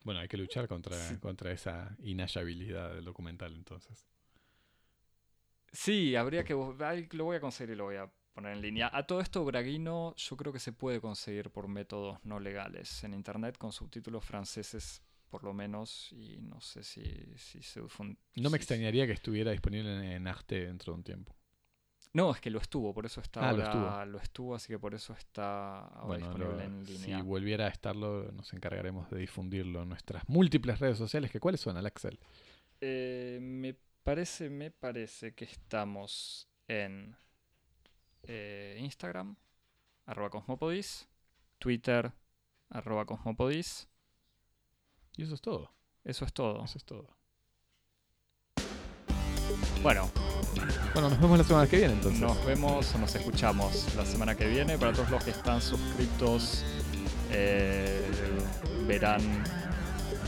Bueno, 0.04 0.20
hay 0.20 0.28
que 0.28 0.36
luchar 0.36 0.66
contra, 0.66 0.96
contra 1.20 1.52
esa 1.52 1.96
inhayabilidad 2.00 2.94
del 2.94 3.04
documental 3.04 3.54
entonces. 3.54 4.06
Sí, 5.72 6.16
habría 6.16 6.44
que... 6.44 6.54
Lo 6.54 7.24
voy 7.24 7.36
a 7.36 7.40
conseguir 7.40 7.74
y 7.74 7.76
lo 7.76 7.84
voy 7.84 7.96
a 7.96 8.10
poner 8.32 8.52
en 8.52 8.62
línea. 8.62 8.90
A 8.92 9.06
todo 9.06 9.20
esto, 9.20 9.44
Braguino 9.44 10.14
yo 10.16 10.36
creo 10.36 10.52
que 10.52 10.58
se 10.58 10.72
puede 10.72 11.00
conseguir 11.00 11.50
por 11.50 11.68
métodos 11.68 12.18
no 12.24 12.40
legales 12.40 13.04
en 13.04 13.14
internet 13.14 13.58
con 13.58 13.72
subtítulos 13.72 14.24
franceses 14.24 15.02
por 15.30 15.44
lo 15.44 15.54
menos 15.54 16.12
y 16.12 16.38
no 16.40 16.60
sé 16.60 16.82
si, 16.82 17.02
si 17.36 17.62
se... 17.62 17.80
No 18.36 18.50
me 18.50 18.56
extrañaría 18.56 19.06
que 19.06 19.12
estuviera 19.12 19.52
disponible 19.52 20.14
en, 20.14 20.26
Arte 20.26 20.66
dentro 20.66 20.92
de 20.92 20.98
un 20.98 21.04
tiempo. 21.04 21.36
No, 22.12 22.32
es 22.32 22.40
que 22.40 22.50
lo 22.50 22.58
estuvo, 22.58 22.92
por 22.92 23.06
eso 23.06 23.20
está 23.20 23.40
ah, 23.40 23.50
ahora, 23.50 24.04
lo 24.04 24.18
estuvo. 24.18 24.54
así 24.54 24.68
que 24.68 24.78
por 24.78 24.94
eso 24.94 25.12
está 25.12 25.88
disponible 26.16 26.64
en 26.64 26.84
línea. 26.84 27.18
Si 27.18 27.22
volviera 27.22 27.66
a 27.66 27.68
estarlo, 27.68 28.32
nos 28.32 28.52
encargaremos 28.52 29.08
de 29.10 29.18
difundirlo 29.18 29.82
en 29.82 29.90
nuestras 29.90 30.28
múltiples 30.28 30.80
redes 30.80 30.98
sociales. 30.98 31.30
Que 31.30 31.38
¿Cuáles 31.38 31.60
son, 31.60 31.76
Alexel? 31.76 32.18
Eh, 32.80 33.38
me 33.40 33.76
parece, 34.02 34.50
me 34.50 34.72
parece 34.72 35.34
que 35.34 35.44
estamos 35.44 36.48
en 36.66 37.14
eh, 38.24 38.76
Instagram, 38.80 39.36
arroba 40.06 40.30
Cosmopodis, 40.30 41.08
Twitter, 41.58 42.10
arroba 42.70 43.06
Cosmopodis. 43.06 43.88
Y 45.16 45.22
eso 45.22 45.34
es 45.34 45.40
todo. 45.40 45.72
Eso 46.02 46.24
es 46.24 46.32
todo. 46.32 46.64
Eso 46.64 46.78
es 46.78 46.84
todo. 46.84 47.19
Bueno. 49.82 50.10
Bueno, 50.92 51.08
nos 51.08 51.20
vemos 51.20 51.38
la 51.38 51.44
semana 51.44 51.68
que 51.68 51.76
viene 51.76 51.94
entonces. 51.94 52.20
Nos 52.20 52.44
vemos 52.44 52.94
o 52.94 52.98
nos 52.98 53.14
escuchamos 53.14 53.86
la 53.96 54.04
semana 54.04 54.34
que 54.34 54.48
viene. 54.48 54.76
Para 54.76 54.92
todos 54.92 55.10
los 55.10 55.22
que 55.22 55.30
están 55.30 55.62
suscritos, 55.62 56.64
eh, 57.30 58.02
verán 58.86 59.20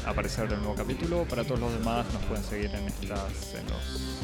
aparecer 0.07 0.53
el 0.53 0.59
nuevo 0.59 0.75
capítulo. 0.75 1.25
Para 1.25 1.45
todos 1.45 1.61
los 1.61 1.73
demás, 1.73 2.07
nos 2.13 2.23
pueden 2.25 2.45
seguir 2.45 2.71
en 2.75 2.87
estas, 2.87 3.55
en 3.55 3.67
los 3.69 4.23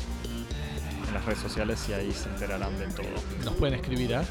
en 1.09 1.15
las 1.15 1.25
redes 1.25 1.41
sociales 1.41 1.85
y 1.89 1.95
ahí 1.95 2.13
se 2.13 2.29
enterarán 2.29 2.79
de 2.79 2.87
todo. 2.89 3.09
Nos 3.45 3.55
pueden 3.55 3.75
escribir 3.75 4.15
a 4.15 4.23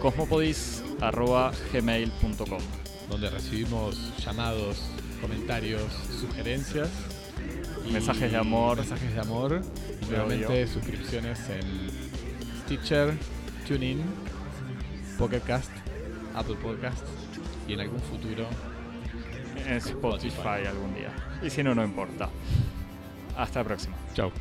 cosmopodis.gmail.com 0.00 2.62
donde 3.08 3.30
recibimos 3.30 3.96
llamados, 4.18 4.82
comentarios, 5.20 5.84
sugerencias. 6.20 6.88
Mensajes 7.92 8.30
de 8.30 8.38
amor. 8.38 8.78
Mensajes 8.78 9.14
de 9.14 9.20
amor. 9.20 9.62
Y 10.02 10.06
nuevamente 10.06 10.66
suscripciones 10.66 11.40
en 11.48 11.90
Stitcher, 12.62 13.14
TuneIn, 13.66 14.02
Pocketcast, 15.18 15.70
Apple 16.34 16.56
Podcast 16.56 17.04
y 17.68 17.74
en 17.74 17.80
algún 17.80 18.00
futuro 18.00 18.46
en 19.66 19.76
Spotify 19.78 20.66
algún 20.66 20.94
día. 20.94 21.10
Y 21.42 21.50
si 21.50 21.62
no, 21.62 21.74
no 21.74 21.84
importa. 21.84 22.28
Hasta 23.36 23.60
la 23.60 23.64
próxima. 23.64 23.96
Chao. 24.14 24.32